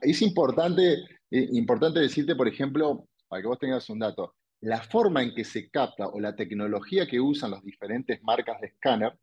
Es 0.00 0.20
importante, 0.22 0.94
eh, 1.30 1.48
importante 1.52 2.00
decirte, 2.00 2.34
por 2.36 2.46
ejemplo, 2.46 3.08
para 3.28 3.40
que 3.40 3.48
vos 3.48 3.58
tengas 3.58 3.88
un 3.88 3.98
dato, 3.98 4.34
la 4.62 4.80
forma 4.80 5.22
en 5.22 5.34
que 5.34 5.44
se 5.44 5.70
capta 5.70 6.06
o 6.08 6.20
la 6.20 6.34
tecnología 6.36 7.06
que 7.06 7.20
usan 7.20 7.50
las 7.50 7.64
diferentes 7.64 8.22
marcas 8.22 8.60
de 8.60 8.68
escáner 8.68 9.18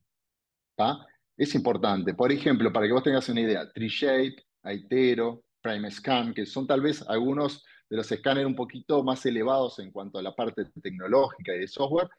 es 1.37 1.55
importante. 1.55 2.13
Por 2.13 2.31
ejemplo, 2.31 2.71
para 2.71 2.87
que 2.87 2.93
vos 2.93 3.03
tengas 3.03 3.27
una 3.29 3.41
idea, 3.41 3.69
TreeShape, 3.71 4.35
Aitero, 4.63 5.43
PrimeScan, 5.61 6.33
que 6.33 6.45
son 6.45 6.67
tal 6.67 6.81
vez 6.81 7.01
algunos 7.07 7.63
de 7.89 7.97
los 7.97 8.11
escáneres 8.11 8.47
un 8.47 8.55
poquito 8.55 9.03
más 9.03 9.25
elevados 9.25 9.79
en 9.79 9.91
cuanto 9.91 10.19
a 10.19 10.21
la 10.21 10.35
parte 10.35 10.65
tecnológica 10.81 11.55
y 11.55 11.59
de 11.59 11.67
software, 11.67 12.09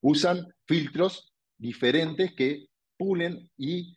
usan 0.00 0.46
filtros 0.66 1.32
diferentes 1.58 2.34
que 2.34 2.66
pulen 2.96 3.50
y 3.58 3.94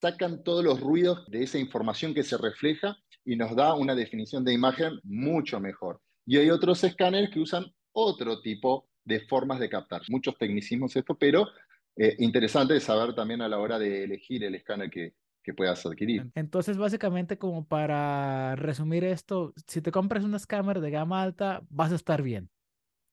sacan 0.00 0.44
todos 0.44 0.62
los 0.62 0.80
ruidos 0.80 1.26
de 1.28 1.42
esa 1.42 1.58
información 1.58 2.12
que 2.12 2.22
se 2.22 2.36
refleja 2.36 2.96
y 3.24 3.36
nos 3.36 3.56
da 3.56 3.74
una 3.74 3.94
definición 3.94 4.44
de 4.44 4.52
imagen 4.52 5.00
mucho 5.02 5.58
mejor. 5.58 6.00
Y 6.26 6.36
hay 6.36 6.50
otros 6.50 6.84
escáneres 6.84 7.30
que 7.30 7.40
usan 7.40 7.64
otro 7.96 8.40
tipo 8.40 8.88
de 9.04 9.20
formas 9.20 9.58
de 9.58 9.70
captar. 9.70 10.02
Muchos 10.08 10.36
tecnicismos 10.36 10.94
esto, 10.96 11.16
pero 11.16 11.48
eh, 11.96 12.14
interesante 12.18 12.78
saber 12.78 13.14
también 13.14 13.40
a 13.40 13.48
la 13.48 13.58
hora 13.58 13.78
de 13.78 14.04
elegir 14.04 14.44
el 14.44 14.54
escáner 14.54 14.90
que, 14.90 15.14
que 15.42 15.54
puedas 15.54 15.84
adquirir. 15.86 16.30
Entonces, 16.34 16.76
básicamente, 16.76 17.38
como 17.38 17.66
para 17.66 18.54
resumir 18.56 19.04
esto, 19.04 19.54
si 19.66 19.80
te 19.80 19.90
compras 19.90 20.24
una 20.24 20.36
escáner 20.36 20.80
de 20.80 20.90
gama 20.90 21.22
alta, 21.22 21.62
vas 21.70 21.92
a 21.92 21.94
estar 21.94 22.20
bien. 22.20 22.50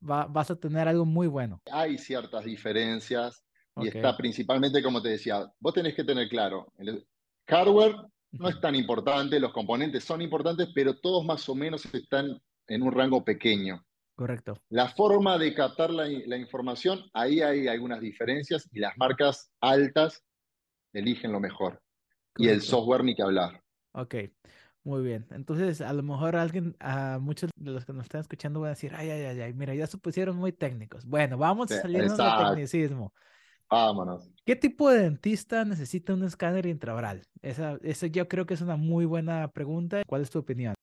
Va, 0.07 0.25
vas 0.25 0.51
a 0.51 0.57
tener 0.57 0.87
algo 0.87 1.05
muy 1.05 1.27
bueno. 1.27 1.61
Hay 1.71 1.97
ciertas 1.97 2.43
diferencias 2.43 3.45
y 3.77 3.87
está 3.87 4.17
principalmente, 4.17 4.83
como 4.83 5.01
te 5.01 5.09
decía, 5.09 5.45
vos 5.59 5.73
tenés 5.73 5.95
que 5.95 6.03
tener 6.03 6.27
claro, 6.27 6.73
el 6.77 7.07
hardware 7.47 7.95
no 8.31 8.49
es 8.49 8.59
tan 8.59 8.75
importante, 8.75 9.39
los 9.39 9.53
componentes 9.53 10.03
son 10.03 10.21
importantes, 10.21 10.69
pero 10.75 10.99
todos 10.99 11.23
más 11.23 11.47
o 11.47 11.55
menos 11.55 11.85
están 11.93 12.41
en 12.67 12.81
un 12.81 12.91
rango 12.91 13.23
pequeño. 13.23 13.83
Correcto. 14.15 14.61
La 14.69 14.89
forma 14.89 15.37
de 15.37 15.53
captar 15.53 15.89
la, 15.89 16.07
la 16.07 16.37
información, 16.37 17.01
ahí 17.13 17.41
hay 17.41 17.67
algunas 17.67 17.99
diferencias 17.99 18.69
y 18.71 18.79
las 18.79 18.95
marcas 18.97 19.51
altas 19.59 20.23
eligen 20.93 21.31
lo 21.31 21.39
mejor. 21.39 21.81
Y 22.37 22.47
el 22.47 22.61
software 22.61 23.03
ni 23.03 23.15
que 23.15 23.23
hablar. 23.23 23.61
Ok, 23.93 24.15
muy 24.83 25.03
bien. 25.03 25.27
Entonces, 25.31 25.81
a 25.81 25.93
lo 25.93 26.03
mejor 26.03 26.35
alguien, 26.35 26.75
a 26.79 27.19
muchos 27.19 27.49
de 27.55 27.71
los 27.71 27.85
que 27.85 27.93
nos 27.93 28.03
están 28.03 28.21
escuchando 28.21 28.59
van 28.59 28.67
a 28.67 28.71
decir, 28.71 28.93
ay, 28.95 29.09
ay, 29.09 29.23
ay, 29.25 29.41
ay, 29.41 29.53
mira, 29.53 29.75
ya 29.75 29.87
se 29.87 29.97
pusieron 29.97 30.35
muy 30.35 30.51
técnicos. 30.51 31.05
Bueno, 31.05 31.37
vamos 31.37 31.71
a 31.71 31.81
salirnos 31.81 32.17
del 32.17 32.47
tecnicismo. 32.47 33.13
Vámonos. 33.69 34.29
¿Qué 34.45 34.55
tipo 34.55 34.89
de 34.89 35.01
dentista 35.01 35.65
necesita 35.65 36.13
un 36.13 36.23
escáner 36.23 36.65
intraoral? 36.65 37.23
Esa, 37.41 37.79
esa 37.81 38.07
yo 38.07 38.27
creo 38.27 38.45
que 38.45 38.53
es 38.53 38.61
una 38.61 38.75
muy 38.75 39.05
buena 39.05 39.47
pregunta. 39.47 40.03
¿Cuál 40.05 40.21
es 40.21 40.29
tu 40.29 40.39
opinión? 40.39 40.75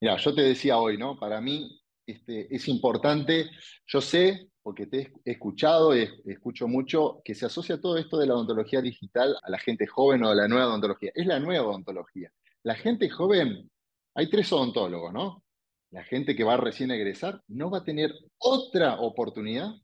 Mira, 0.00 0.16
yo 0.16 0.34
te 0.34 0.42
decía 0.42 0.78
hoy, 0.78 0.98
¿no? 0.98 1.18
Para 1.18 1.40
mí 1.40 1.83
este, 2.06 2.54
es 2.54 2.68
importante, 2.68 3.50
yo 3.86 4.00
sé, 4.00 4.50
porque 4.62 4.86
te 4.86 5.12
he 5.24 5.32
escuchado 5.32 5.96
y 5.96 6.08
escucho 6.24 6.66
mucho, 6.68 7.20
que 7.24 7.34
se 7.34 7.46
asocia 7.46 7.80
todo 7.80 7.98
esto 7.98 8.18
de 8.18 8.26
la 8.26 8.34
odontología 8.34 8.80
digital 8.80 9.36
a 9.42 9.50
la 9.50 9.58
gente 9.58 9.86
joven 9.86 10.24
o 10.24 10.30
a 10.30 10.34
la 10.34 10.48
nueva 10.48 10.68
odontología. 10.68 11.12
Es 11.14 11.26
la 11.26 11.38
nueva 11.38 11.68
odontología. 11.68 12.32
La 12.62 12.74
gente 12.74 13.10
joven, 13.10 13.70
hay 14.14 14.30
tres 14.30 14.52
odontólogos, 14.52 15.12
¿no? 15.12 15.44
La 15.90 16.02
gente 16.02 16.34
que 16.34 16.44
va 16.44 16.56
recién 16.56 16.90
a 16.90 16.96
egresar 16.96 17.42
no 17.48 17.70
va 17.70 17.78
a 17.78 17.84
tener 17.84 18.12
otra 18.38 19.00
oportunidad 19.00 19.74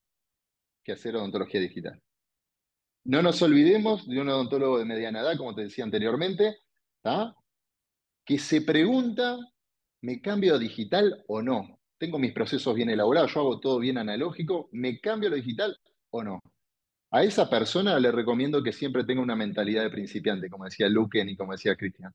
que 0.83 0.93
hacer 0.93 1.15
odontología 1.15 1.61
digital. 1.61 2.01
No 3.05 3.23
nos 3.23 3.41
olvidemos 3.43 4.07
de 4.07 4.21
un 4.21 4.29
odontólogo 4.29 4.79
de 4.79 4.85
mediana 4.85 5.21
edad, 5.21 5.37
como 5.37 5.55
te 5.55 5.63
decía 5.63 5.85
anteriormente, 5.85 6.59
que 8.25 8.39
se 8.39 8.63
pregunta, 8.63 9.39
¿me 10.03 10.21
cambio 10.21 10.55
a 10.55 10.59
digital 10.59 11.25
o 11.29 11.43
no? 11.43 11.80
Tengo 12.01 12.19
mis 12.19 12.33
procesos 12.33 12.75
bien 12.75 12.89
elaborados, 12.89 13.35
yo 13.35 13.41
hago 13.41 13.61
todo 13.61 13.79
bien 13.79 13.99
analógico, 13.99 14.71
¿me 14.73 14.99
cambio 15.01 15.29
lo 15.29 15.37
digital 15.37 15.79
o 16.09 16.25
no? 16.25 16.41
A 17.11 17.23
esa 17.25 17.51
persona 17.51 18.01
le 18.01 18.11
recomiendo 18.11 18.63
que 18.63 18.73
siempre 18.73 19.05
tenga 19.05 19.21
una 19.21 19.37
mentalidad 19.37 19.83
de 19.83 19.91
principiante, 19.91 20.49
como 20.49 20.65
decía 20.65 20.89
Luquen 20.89 21.29
y 21.29 21.37
como 21.37 21.53
decía 21.53 21.77
Cristian. 21.77 22.11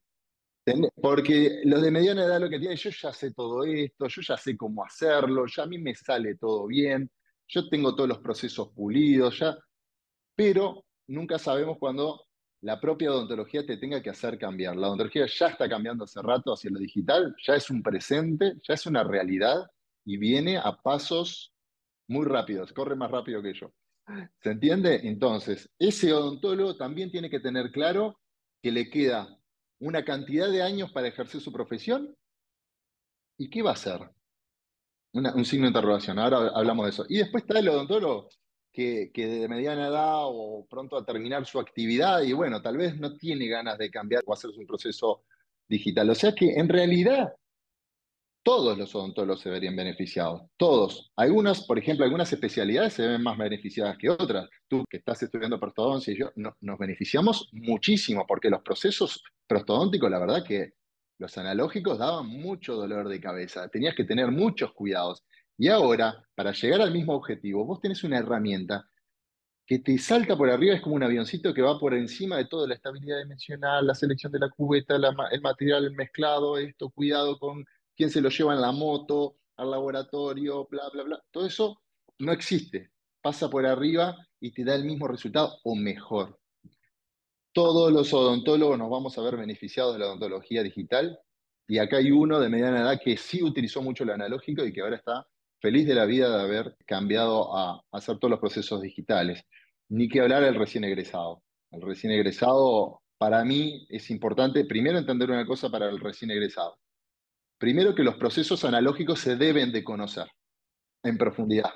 Porque 0.99 1.61
los 1.65 1.83
de 1.83 1.91
mediana 1.91 2.25
edad 2.25 2.41
lo 2.41 2.49
que 2.49 2.57
tienen, 2.57 2.77
yo 2.77 2.89
ya 2.89 3.13
sé 3.13 3.31
todo 3.31 3.63
esto, 3.63 4.07
yo 4.07 4.21
ya 4.23 4.35
sé 4.37 4.57
cómo 4.57 4.83
hacerlo, 4.83 5.45
ya 5.45 5.61
a 5.61 5.67
mí 5.67 5.77
me 5.77 5.93
sale 5.93 6.33
todo 6.33 6.65
bien, 6.65 7.07
yo 7.47 7.69
tengo 7.69 7.93
todos 7.93 8.09
los 8.09 8.17
procesos 8.17 8.69
pulidos, 8.69 9.37
ya, 9.37 9.55
pero 10.35 10.83
nunca 11.09 11.37
sabemos 11.37 11.77
cuándo 11.77 12.23
la 12.61 12.79
propia 12.81 13.11
odontología 13.11 13.63
te 13.63 13.77
tenga 13.77 14.01
que 14.01 14.09
hacer 14.09 14.39
cambiar. 14.39 14.75
La 14.77 14.87
odontología 14.87 15.27
ya 15.27 15.49
está 15.49 15.69
cambiando 15.69 16.05
hace 16.05 16.19
rato 16.23 16.51
hacia 16.51 16.71
lo 16.71 16.79
digital, 16.79 17.35
ya 17.45 17.53
es 17.53 17.69
un 17.69 17.83
presente, 17.83 18.55
ya 18.67 18.73
es 18.73 18.87
una 18.87 19.03
realidad 19.03 19.63
y 20.05 20.17
viene 20.17 20.57
a 20.57 20.77
pasos 20.77 21.53
muy 22.07 22.25
rápidos, 22.25 22.71
corre 22.71 22.95
más 22.95 23.11
rápido 23.11 23.41
que 23.41 23.53
yo. 23.53 23.73
¿Se 24.41 24.51
entiende? 24.51 25.01
Entonces, 25.03 25.69
ese 25.79 26.13
odontólogo 26.13 26.75
también 26.77 27.11
tiene 27.11 27.29
que 27.29 27.39
tener 27.39 27.71
claro 27.71 28.19
que 28.61 28.71
le 28.71 28.89
queda 28.89 29.39
una 29.79 30.05
cantidad 30.05 30.49
de 30.49 30.61
años 30.61 30.91
para 30.91 31.07
ejercer 31.07 31.41
su 31.41 31.51
profesión. 31.51 32.15
¿Y 33.37 33.49
qué 33.49 33.61
va 33.61 33.71
a 33.71 33.73
hacer? 33.73 33.99
un 35.13 35.45
signo 35.45 35.63
de 35.63 35.69
interrogación, 35.69 36.19
ahora 36.19 36.49
hablamos 36.53 36.85
de 36.85 36.89
eso. 36.89 37.05
Y 37.07 37.17
después 37.19 37.43
está 37.43 37.59
el 37.59 37.69
odontólogo 37.69 38.27
que, 38.73 39.09
de 39.15 39.47
mediana 39.47 39.87
edad 39.87 40.23
o 40.23 40.67
pronto 40.69 40.97
a 40.97 41.05
terminar 41.05 41.45
su 41.45 41.57
actividad 41.59 42.21
y 42.21 42.33
bueno, 42.33 42.61
tal 42.61 42.75
vez 42.75 42.99
no 42.99 43.15
tiene 43.15 43.47
ganas 43.47 43.77
de 43.77 43.89
cambiar 43.89 44.23
o 44.25 44.33
hacer 44.33 44.51
un 44.51 44.67
proceso 44.67 45.23
digital. 45.69 46.09
O 46.09 46.15
sea 46.15 46.35
que 46.35 46.55
en 46.55 46.67
realidad 46.67 47.33
todos 48.45 48.77
los 48.77 48.93
odontólogos 48.93 49.41
se 49.41 49.49
verían 49.49 49.75
beneficiados, 49.75 50.43
todos. 50.55 51.11
Algunas, 51.15 51.65
por 51.65 51.79
ejemplo, 51.79 52.05
algunas 52.05 52.31
especialidades 52.31 52.93
se 52.93 53.07
ven 53.07 53.23
más 53.23 53.39
beneficiadas 53.39 53.97
que 53.97 54.07
otras. 54.07 54.47
Tú 54.67 54.85
que 54.87 54.97
estás 54.97 55.23
estudiando 55.23 55.59
prostodoncia 55.59 56.13
y 56.13 56.19
yo, 56.19 56.31
nos 56.35 56.77
beneficiamos 56.77 57.49
muchísimo 57.53 58.23
porque 58.27 58.51
los 58.51 58.61
procesos 58.61 59.23
prostodónticos, 59.47 60.11
la 60.11 60.19
verdad 60.19 60.43
que 60.43 60.73
los 61.17 61.35
analógicos 61.39 61.97
daban 61.97 62.27
mucho 62.27 62.75
dolor 62.75 63.09
de 63.09 63.19
cabeza, 63.19 63.67
tenías 63.69 63.95
que 63.95 64.03
tener 64.03 64.29
muchos 64.29 64.73
cuidados. 64.73 65.23
Y 65.57 65.69
ahora, 65.69 66.23
para 66.35 66.51
llegar 66.51 66.81
al 66.81 66.91
mismo 66.91 67.15
objetivo, 67.15 67.65
vos 67.65 67.81
tenés 67.81 68.03
una 68.03 68.19
herramienta 68.19 68.87
que 69.65 69.79
te 69.79 69.97
salta 69.97 70.37
por 70.37 70.51
arriba, 70.51 70.75
es 70.75 70.81
como 70.81 70.93
un 70.93 71.01
avioncito 71.01 71.51
que 71.51 71.63
va 71.63 71.79
por 71.79 71.95
encima 71.95 72.37
de 72.37 72.45
toda 72.45 72.67
la 72.67 72.75
estabilidad 72.75 73.17
dimensional, 73.23 73.87
la 73.87 73.95
selección 73.95 74.31
de 74.31 74.37
la 74.37 74.51
cubeta, 74.51 74.97
el 74.97 75.41
material 75.41 75.89
mezclado, 75.93 76.59
esto, 76.59 76.91
cuidado 76.91 77.39
con 77.39 77.65
quién 77.95 78.09
se 78.09 78.21
lo 78.21 78.29
lleva 78.29 78.53
en 78.53 78.61
la 78.61 78.71
moto, 78.71 79.37
al 79.57 79.71
laboratorio, 79.71 80.67
bla, 80.69 80.89
bla, 80.91 81.03
bla. 81.03 81.23
Todo 81.31 81.45
eso 81.45 81.81
no 82.19 82.31
existe. 82.31 82.91
Pasa 83.21 83.49
por 83.49 83.65
arriba 83.65 84.15
y 84.39 84.51
te 84.51 84.63
da 84.63 84.75
el 84.75 84.85
mismo 84.85 85.07
resultado 85.07 85.57
o 85.63 85.75
mejor. 85.75 86.39
Todos 87.53 87.91
los 87.91 88.13
odontólogos 88.13 88.77
nos 88.77 88.89
vamos 88.89 89.17
a 89.17 89.21
ver 89.21 89.37
beneficiados 89.37 89.93
de 89.93 89.99
la 89.99 90.07
odontología 90.07 90.61
digital 90.61 91.17
y 91.67 91.79
acá 91.79 91.97
hay 91.97 92.11
uno 92.11 92.39
de 92.39 92.49
mediana 92.49 92.81
edad 92.81 92.99
que 93.03 93.17
sí 93.17 93.41
utilizó 93.41 93.81
mucho 93.81 94.05
lo 94.05 94.13
analógico 94.13 94.63
y 94.65 94.73
que 94.73 94.81
ahora 94.81 94.97
está 94.97 95.25
feliz 95.59 95.87
de 95.87 95.95
la 95.95 96.05
vida 96.05 96.29
de 96.29 96.43
haber 96.43 96.75
cambiado 96.85 97.57
a 97.57 97.81
hacer 97.91 98.19
todos 98.19 98.29
los 98.29 98.39
procesos 98.39 98.81
digitales. 98.81 99.43
Ni 99.89 100.09
que 100.09 100.21
hablar 100.21 100.43
del 100.43 100.55
recién 100.55 100.83
egresado. 100.83 101.41
El 101.71 101.81
recién 101.81 102.11
egresado, 102.13 103.01
para 103.17 103.43
mí, 103.43 103.87
es 103.89 104.09
importante 104.11 104.65
primero 104.65 104.97
entender 104.97 105.31
una 105.31 105.45
cosa 105.45 105.69
para 105.69 105.89
el 105.89 105.99
recién 105.99 106.31
egresado. 106.31 106.77
Primero 107.57 107.95
que 107.95 108.03
los 108.03 108.15
procesos 108.15 108.65
analógicos 108.65 109.19
se 109.19 109.35
deben 109.35 109.71
de 109.71 109.83
conocer 109.83 110.27
en 111.03 111.17
profundidad. 111.17 111.71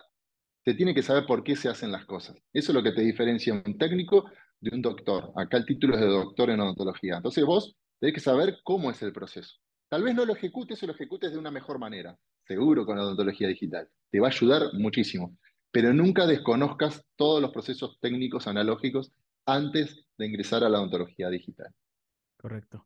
Se 0.66 0.74
tiene 0.74 0.94
que 0.94 1.02
saber 1.02 1.26
por 1.26 1.44
qué 1.44 1.56
se 1.56 1.70
hacen 1.70 1.92
las 1.92 2.06
cosas. 2.06 2.36
Eso 2.52 2.72
es 2.72 2.76
lo 2.76 2.84
que 2.84 2.92
te 2.92 3.02
diferencia 3.02 3.54
un 3.54 3.78
técnico 3.78 4.30
de 4.60 4.76
un 4.76 4.82
doctor. 4.82 5.32
Acá 5.36 5.58
el 5.58 5.66
título 5.66 5.96
es 5.96 6.02
de 6.02 6.08
doctor 6.08 6.50
en 6.50 6.60
odontología. 6.60 7.18
Entonces 7.18 7.46
vos 7.46 7.76
tenés 8.00 8.14
que 8.14 8.20
saber 8.20 8.60
cómo 8.64 8.92
es 8.92 9.02
el 9.02 9.14
proceso. 9.14 9.56
Tal 9.88 10.04
vez 10.04 10.14
no 10.14 10.26
lo 10.26 10.34
ejecutes 10.34 10.84
o 10.84 10.86
lo 10.86 10.94
ejecutes 10.94 11.32
de 11.32 11.38
una 11.38 11.50
mejor 11.50 11.80
manera, 11.80 12.16
seguro 12.46 12.86
con 12.86 12.98
la 12.98 13.04
odontología 13.04 13.48
digital. 13.48 13.88
Te 14.12 14.20
va 14.20 14.28
a 14.28 14.32
ayudar 14.32 14.74
muchísimo. 14.74 15.38
Pero 15.72 15.94
nunca 15.94 16.28
desconozcas 16.28 17.06
todos 17.16 17.42
los 17.42 17.52
procesos 17.52 17.98
técnicos 18.00 18.48
analógicos 18.48 19.12
antes 19.46 20.06
de 20.18 20.28
ingresar 20.28 20.64
a 20.64 20.70
la 20.70 20.80
odontología 20.80 21.30
digital. 21.30 21.74
Correcto. 22.38 22.86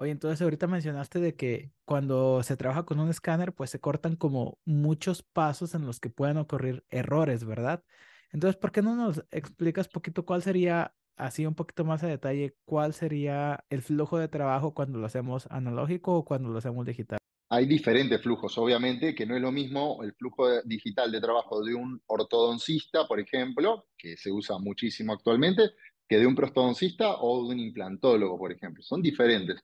Oye, 0.00 0.12
entonces 0.12 0.40
ahorita 0.40 0.66
mencionaste 0.66 1.20
de 1.20 1.34
que 1.36 1.74
cuando 1.84 2.42
se 2.42 2.56
trabaja 2.56 2.84
con 2.84 3.00
un 3.00 3.10
escáner, 3.10 3.52
pues 3.52 3.68
se 3.68 3.80
cortan 3.80 4.16
como 4.16 4.58
muchos 4.64 5.22
pasos 5.22 5.74
en 5.74 5.84
los 5.84 6.00
que 6.00 6.08
pueden 6.08 6.38
ocurrir 6.38 6.86
errores, 6.88 7.44
¿verdad? 7.44 7.84
Entonces, 8.32 8.56
¿por 8.58 8.72
qué 8.72 8.80
no 8.80 8.96
nos 8.96 9.26
explicas 9.30 9.88
poquito 9.88 10.24
cuál 10.24 10.40
sería, 10.40 10.94
así 11.16 11.44
un 11.44 11.54
poquito 11.54 11.84
más 11.84 12.02
a 12.02 12.06
detalle, 12.06 12.56
cuál 12.64 12.94
sería 12.94 13.66
el 13.68 13.82
flujo 13.82 14.16
de 14.16 14.28
trabajo 14.28 14.72
cuando 14.72 14.98
lo 14.98 15.04
hacemos 15.04 15.46
analógico 15.50 16.16
o 16.16 16.24
cuando 16.24 16.48
lo 16.48 16.56
hacemos 16.56 16.86
digital? 16.86 17.18
Hay 17.50 17.66
diferentes 17.66 18.22
flujos, 18.22 18.56
obviamente, 18.56 19.14
que 19.14 19.26
no 19.26 19.36
es 19.36 19.42
lo 19.42 19.52
mismo 19.52 20.02
el 20.02 20.14
flujo 20.14 20.62
digital 20.62 21.12
de 21.12 21.20
trabajo 21.20 21.62
de 21.62 21.74
un 21.74 22.00
ortodoncista, 22.06 23.06
por 23.06 23.20
ejemplo, 23.20 23.88
que 23.98 24.16
se 24.16 24.32
usa 24.32 24.58
muchísimo 24.58 25.12
actualmente, 25.12 25.72
que 26.08 26.18
de 26.18 26.26
un 26.26 26.34
prostodoncista 26.34 27.16
o 27.20 27.46
de 27.46 27.54
un 27.54 27.60
implantólogo, 27.60 28.38
por 28.38 28.50
ejemplo. 28.50 28.82
Son 28.82 29.02
diferentes. 29.02 29.62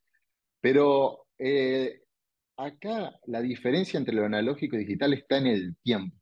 Pero 0.67 1.29
eh, 1.39 2.03
acá 2.57 3.17
la 3.27 3.41
diferencia 3.41 3.99
entre 3.99 4.17
lo 4.17 4.25
analógico 4.25 4.75
y 4.75 4.81
digital 4.81 5.13
está 5.13 5.39
en 5.39 5.47
el 5.47 5.77
tiempo. 5.77 6.17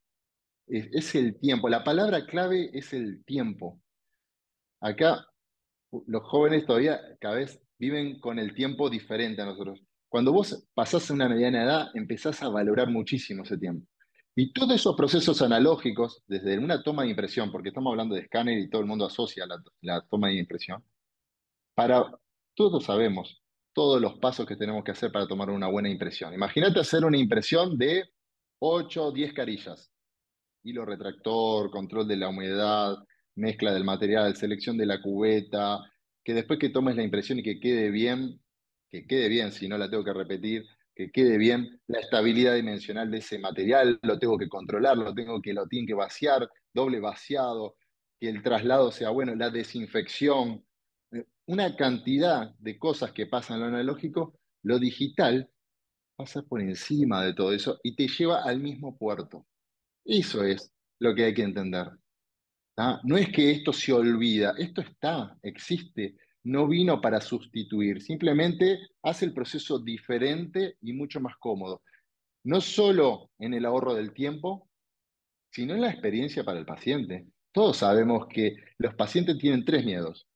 Es, 0.67 1.15
el 1.15 1.41
tiempo. 1.41 1.71
La 1.71 1.83
palabra 1.83 2.27
clave 2.27 2.69
es 2.75 2.93
el 2.93 3.25
tiempo. 3.25 3.81
Acá 4.83 5.27
los 6.07 6.25
jóvenes 6.25 6.67
todavía 6.67 7.01
cada 7.23 7.37
vez 7.37 7.59
viven 7.79 8.21
con 8.21 8.39
el 8.39 8.55
tiempo 8.55 8.91
diferente 8.91 9.41
a 9.41 9.47
nosotros. 9.47 9.83
Cuando 10.11 10.31
vos 10.31 10.69
pasás 10.75 11.11
a 11.11 11.15
una 11.15 11.27
mediana 11.27 11.65
edad, 11.65 11.87
empezás 11.95 12.43
a 12.43 12.51
valorar 12.51 12.91
muchísimo 12.91 13.45
ese 13.45 13.57
tiempo. 13.57 13.89
Y 14.37 14.53
todos 14.53 14.75
esos 14.75 14.95
procesos 14.95 15.41
analógicos, 15.41 16.23
desde 16.27 16.59
una 16.59 16.83
toma 16.83 17.05
de 17.05 17.09
impresión, 17.09 17.51
porque 17.51 17.71
estamos 17.71 17.93
hablando 17.93 18.15
de 18.15 18.21
escáner 18.21 18.59
y 18.59 18.69
todo 18.69 18.83
el 18.83 18.89
mundo 18.89 19.07
asocia 19.07 19.47
la, 19.47 19.57
la 19.81 20.03
toma 20.03 20.29
de 20.29 20.35
impresión, 20.35 20.85
para 21.75 22.13
todos 22.55 22.85
sabemos, 22.85 23.41
todos 23.75 24.01
los 24.01 24.19
pasos 24.19 24.47
que 24.47 24.57
tenemos 24.57 24.85
que 24.85 24.93
hacer 24.93 25.13
para 25.13 25.27
tomar 25.27 25.51
una 25.51 25.67
buena 25.67 25.91
impresión. 25.91 26.33
Imagínate 26.33 26.81
hacer 26.81 27.05
una 27.05 27.19
impresión 27.19 27.77
de 27.77 28.05
8 28.61 29.07
o 29.07 29.13
10 29.13 29.35
carillas. 29.35 29.91
Hilo 30.63 30.87
retractor, 30.87 31.71
control 31.71 32.09
de 32.09 32.17
la 32.17 32.29
humedad, 32.29 32.97
mezcla 33.35 33.75
del 33.75 33.85
material, 33.85 34.37
selección 34.37 34.79
de 34.79 34.87
la 34.87 35.03
cubeta, 35.03 35.81
que 36.25 36.33
después 36.33 36.59
que 36.59 36.71
tomes 36.71 36.97
la 36.97 37.03
impresión 37.03 37.41
y 37.41 37.43
que 37.43 37.61
quede 37.61 37.91
bien, 37.91 38.41
que 38.91 39.07
quede 39.07 39.29
bien, 39.29 39.53
si 39.53 39.69
no 39.69 39.77
la 39.77 39.91
tengo 39.91 40.05
que 40.05 40.15
repetir, 40.15 40.65
que 40.95 41.11
quede 41.11 41.37
bien 41.37 41.81
la 41.89 41.99
estabilidad 41.99 42.55
dimensional 42.55 43.11
de 43.11 43.19
ese 43.19 43.39
material, 43.39 43.99
lo 44.03 44.19
tengo 44.19 44.39
que 44.39 44.49
controlar, 44.49 44.97
lo 44.97 45.13
tengo 45.13 45.43
que, 45.43 45.53
lo 45.53 45.67
tienen 45.67 45.87
que 45.87 45.95
vaciar, 45.95 46.49
doble 46.73 47.01
vaciado, 47.01 47.77
que 48.21 48.29
el 48.29 48.43
traslado 48.43 48.93
sea 48.93 49.11
bueno, 49.11 49.35
la 49.35 49.51
desinfección, 49.51 50.65
una 51.47 51.77
cantidad 51.77 52.55
de 52.59 52.79
cosas 52.79 53.13
que 53.13 53.27
pasan 53.27 53.57
en 53.57 53.61
lo 53.63 53.67
analógico, 53.69 54.39
lo 54.63 54.79
digital 54.79 55.51
pasa 56.17 56.43
por 56.43 56.61
encima 56.61 57.25
de 57.25 57.35
todo 57.35 57.53
eso 57.53 57.81
y 57.83 57.95
te 57.97 58.09
lleva 58.09 58.43
al 58.43 58.61
mismo 58.61 58.97
puerto. 58.97 59.47
Eso 60.05 60.45
es 60.45 60.73
lo 61.01 61.15
que 61.15 61.25
hay 61.25 61.35
que 61.35 61.43
entender. 61.43 61.91
No 63.05 63.17
es 63.17 63.29
que 63.31 63.51
esto 63.51 63.73
se 63.73 63.93
olvida, 63.93 64.55
esto 64.59 64.81
está, 64.81 65.39
existe, 65.43 66.17
no 66.45 66.67
vino 66.67 67.01
para 67.01 67.21
sustituir, 67.21 68.03
simplemente 68.03 68.81
hace 69.03 69.27
el 69.27 69.33
proceso 69.33 69.79
diferente 69.79 70.77
y 70.83 70.93
mucho 70.93 71.21
más 71.21 71.37
cómodo. 71.37 71.83
No 72.45 72.61
solo 72.61 73.31
en 73.39 73.55
el 73.55 73.65
ahorro 73.65 73.95
del 73.95 74.13
tiempo, 74.13 74.69
sino 75.51 75.75
en 75.75 75.83
la 75.83 75.91
experiencia 75.91 76.45
para 76.45 76.59
el 76.59 76.67
paciente. 76.67 77.27
Todos 77.53 77.79
sabemos 77.79 78.27
que 78.29 78.57
los 78.79 78.95
pacientes 78.95 79.39
tienen 79.39 79.65
tres 79.65 79.85
miedos. 79.85 80.27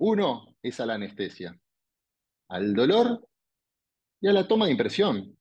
Uno 0.00 0.56
es 0.62 0.80
a 0.80 0.86
la 0.86 0.94
anestesia, 0.94 1.58
al 2.48 2.72
dolor 2.72 3.28
y 4.18 4.28
a 4.28 4.32
la 4.32 4.48
toma 4.48 4.64
de 4.64 4.72
impresión. 4.72 5.36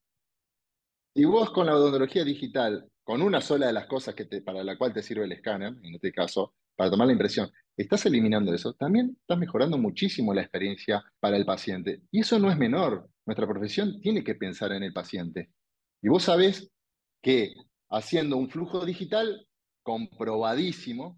Y 1.16 1.24
vos 1.24 1.52
con 1.52 1.66
la 1.66 1.76
odontología 1.76 2.26
digital, 2.26 2.86
con 3.02 3.22
una 3.22 3.40
sola 3.40 3.68
de 3.68 3.74
las 3.74 3.88
cosas 3.88 4.16
que 4.16 4.26
para 4.42 4.62
la 4.62 4.78
cual 4.78 4.92
te 4.92 5.02
sirve 5.02 5.24
el 5.24 5.32
escáner, 5.32 5.76
en 5.82 5.96
este 5.96 6.12
caso, 6.12 6.56
para 6.76 6.92
tomar 6.92 7.08
la 7.08 7.14
impresión, 7.14 7.50
estás 7.78 8.06
eliminando 8.06 8.54
eso, 8.54 8.74
también 8.74 9.16
estás 9.22 9.38
mejorando 9.38 9.78
muchísimo 9.78 10.34
la 10.34 10.42
experiencia 10.42 11.06
para 11.22 11.38
el 11.38 11.46
paciente. 11.46 12.02
Y 12.12 12.20
eso 12.20 12.38
no 12.38 12.52
es 12.52 12.58
menor. 12.58 13.10
Nuestra 13.26 13.48
profesión 13.48 14.02
tiene 14.02 14.26
que 14.26 14.36
pensar 14.36 14.74
en 14.74 14.84
el 14.84 14.92
paciente. 14.92 15.52
Y 16.02 16.10
vos 16.10 16.24
sabés 16.24 16.70
que 17.22 17.54
haciendo 17.90 18.36
un 18.36 18.50
flujo 18.50 18.86
digital 18.86 19.48
comprobadísimo, 19.84 21.18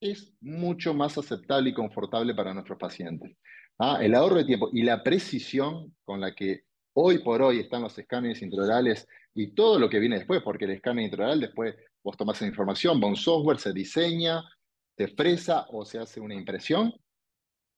es 0.00 0.32
mucho 0.40 0.94
más 0.94 1.16
aceptable 1.18 1.70
y 1.70 1.74
confortable 1.74 2.34
para 2.34 2.54
nuestros 2.54 2.78
pacientes. 2.78 3.36
¿ah? 3.78 3.98
El 4.00 4.14
ahorro 4.14 4.36
de 4.36 4.44
tiempo 4.44 4.70
y 4.72 4.82
la 4.82 5.02
precisión 5.02 5.94
con 6.04 6.20
la 6.20 6.34
que 6.34 6.62
hoy 6.94 7.18
por 7.18 7.42
hoy 7.42 7.60
están 7.60 7.82
los 7.82 7.96
escáneres 7.98 8.42
intraorales 8.42 9.06
y 9.34 9.54
todo 9.54 9.78
lo 9.78 9.88
que 9.88 10.00
viene 10.00 10.16
después, 10.16 10.42
porque 10.42 10.64
el 10.64 10.72
escáner 10.72 11.04
intraoral 11.04 11.40
después 11.40 11.76
vos 12.02 12.16
tomás 12.16 12.36
esa 12.36 12.46
información, 12.46 13.00
va 13.02 13.08
un 13.08 13.16
software, 13.16 13.58
se 13.58 13.72
diseña, 13.72 14.42
se 14.96 15.08
fresa 15.08 15.66
o 15.70 15.84
se 15.84 15.98
hace 15.98 16.20
una 16.20 16.34
impresión, 16.34 16.92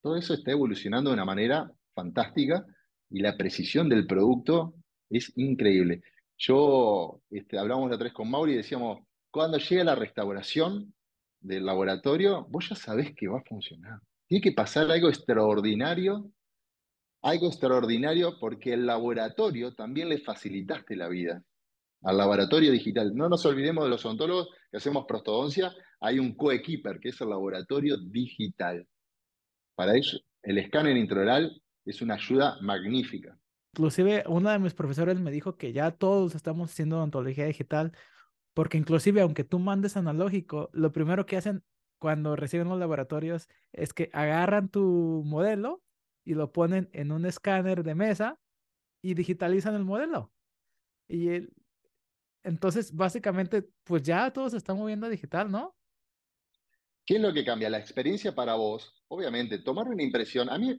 todo 0.00 0.16
eso 0.16 0.34
está 0.34 0.52
evolucionando 0.52 1.10
de 1.10 1.14
una 1.14 1.24
manera 1.24 1.70
fantástica 1.94 2.64
y 3.10 3.20
la 3.20 3.36
precisión 3.36 3.88
del 3.88 4.06
producto 4.06 4.74
es 5.10 5.32
increíble. 5.36 6.02
Yo, 6.38 7.20
este, 7.30 7.58
hablábamos 7.58 7.90
la 7.90 7.96
otra 7.96 8.06
vez 8.06 8.14
con 8.14 8.30
Mauri 8.30 8.54
y 8.54 8.56
decíamos, 8.56 9.00
cuando 9.30 9.58
llega 9.58 9.84
la 9.84 9.94
restauración 9.94 10.92
del 11.42 11.66
laboratorio, 11.66 12.46
vos 12.48 12.68
ya 12.68 12.76
sabés 12.76 13.14
que 13.14 13.28
va 13.28 13.38
a 13.38 13.44
funcionar. 13.44 14.00
Tiene 14.26 14.42
que 14.42 14.52
pasar 14.52 14.90
algo 14.90 15.08
extraordinario, 15.08 16.30
algo 17.22 17.48
extraordinario 17.48 18.38
porque 18.40 18.72
el 18.72 18.86
laboratorio 18.86 19.74
también 19.74 20.08
le 20.08 20.18
facilitaste 20.18 20.96
la 20.96 21.08
vida 21.08 21.42
al 22.02 22.16
laboratorio 22.16 22.72
digital. 22.72 23.14
No 23.14 23.28
nos 23.28 23.44
olvidemos 23.46 23.84
de 23.84 23.90
los 23.90 24.04
odontólogos 24.04 24.48
que 24.70 24.76
hacemos 24.76 25.04
prostodoncia, 25.06 25.72
hay 26.00 26.18
un 26.18 26.34
coequiper 26.34 26.98
que 26.98 27.10
es 27.10 27.20
el 27.20 27.30
laboratorio 27.30 27.96
digital. 27.96 28.86
Para 29.74 29.96
ello, 29.96 30.18
el 30.42 30.58
escáner 30.58 30.96
intraoral 30.96 31.62
es 31.84 32.02
una 32.02 32.14
ayuda 32.14 32.58
magnífica. 32.60 33.38
Inclusive, 33.74 34.24
uno 34.28 34.50
de 34.50 34.58
mis 34.58 34.74
profesores 34.74 35.18
me 35.18 35.30
dijo 35.30 35.56
que 35.56 35.72
ya 35.72 35.92
todos 35.92 36.34
estamos 36.34 36.70
haciendo 36.70 36.98
odontología 36.98 37.46
digital, 37.46 37.92
porque 38.54 38.78
inclusive 38.78 39.20
aunque 39.20 39.44
tú 39.44 39.58
mandes 39.58 39.96
analógico, 39.96 40.70
lo 40.72 40.92
primero 40.92 41.26
que 41.26 41.36
hacen 41.36 41.64
cuando 41.98 42.36
reciben 42.36 42.68
los 42.68 42.78
laboratorios 42.78 43.48
es 43.72 43.94
que 43.94 44.10
agarran 44.12 44.68
tu 44.68 45.22
modelo 45.24 45.82
y 46.24 46.34
lo 46.34 46.52
ponen 46.52 46.88
en 46.92 47.12
un 47.12 47.26
escáner 47.26 47.84
de 47.84 47.94
mesa 47.94 48.40
y 49.02 49.14
digitalizan 49.14 49.74
el 49.74 49.84
modelo. 49.84 50.32
Y 51.08 51.48
entonces, 52.42 52.94
básicamente, 52.94 53.68
pues 53.84 54.02
ya 54.02 54.32
todo 54.32 54.50
se 54.50 54.56
está 54.56 54.74
moviendo 54.74 55.06
a 55.06 55.10
digital, 55.10 55.50
¿no? 55.50 55.76
¿Qué 57.04 57.16
es 57.16 57.20
lo 57.20 57.32
que 57.32 57.44
cambia? 57.44 57.70
La 57.70 57.78
experiencia 57.78 58.34
para 58.34 58.54
vos, 58.54 59.02
obviamente, 59.08 59.58
tomar 59.58 59.88
una 59.88 60.02
impresión. 60.02 60.48
A 60.50 60.58
mí, 60.58 60.78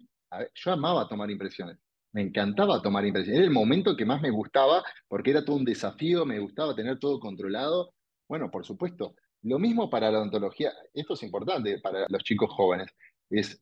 yo 0.56 0.72
amaba 0.72 1.08
tomar 1.08 1.30
impresiones. 1.30 1.78
Me 2.14 2.22
encantaba 2.22 2.82
tomar 2.82 3.06
impresiones. 3.06 3.40
Era 3.40 3.48
el 3.48 3.54
momento 3.54 3.98
que 3.98 4.06
más 4.06 4.22
me 4.22 4.30
gustaba 4.30 4.84
porque 5.08 5.32
era 5.32 5.44
todo 5.44 5.58
un 5.58 5.66
desafío, 5.66 6.26
me 6.26 6.40
gustaba 6.40 6.76
tener 6.76 7.00
todo 7.00 7.20
controlado. 7.20 7.94
Bueno, 8.28 8.50
por 8.50 8.66
supuesto. 8.66 9.16
Lo 9.42 9.60
mismo 9.60 9.90
para 9.90 10.10
la 10.10 10.20
odontología. 10.20 10.72
Esto 10.94 11.16
es 11.16 11.24
importante 11.24 11.80
para 11.80 12.06
los 12.08 12.24
chicos 12.24 12.50
jóvenes. 12.52 12.88
Es 13.30 13.62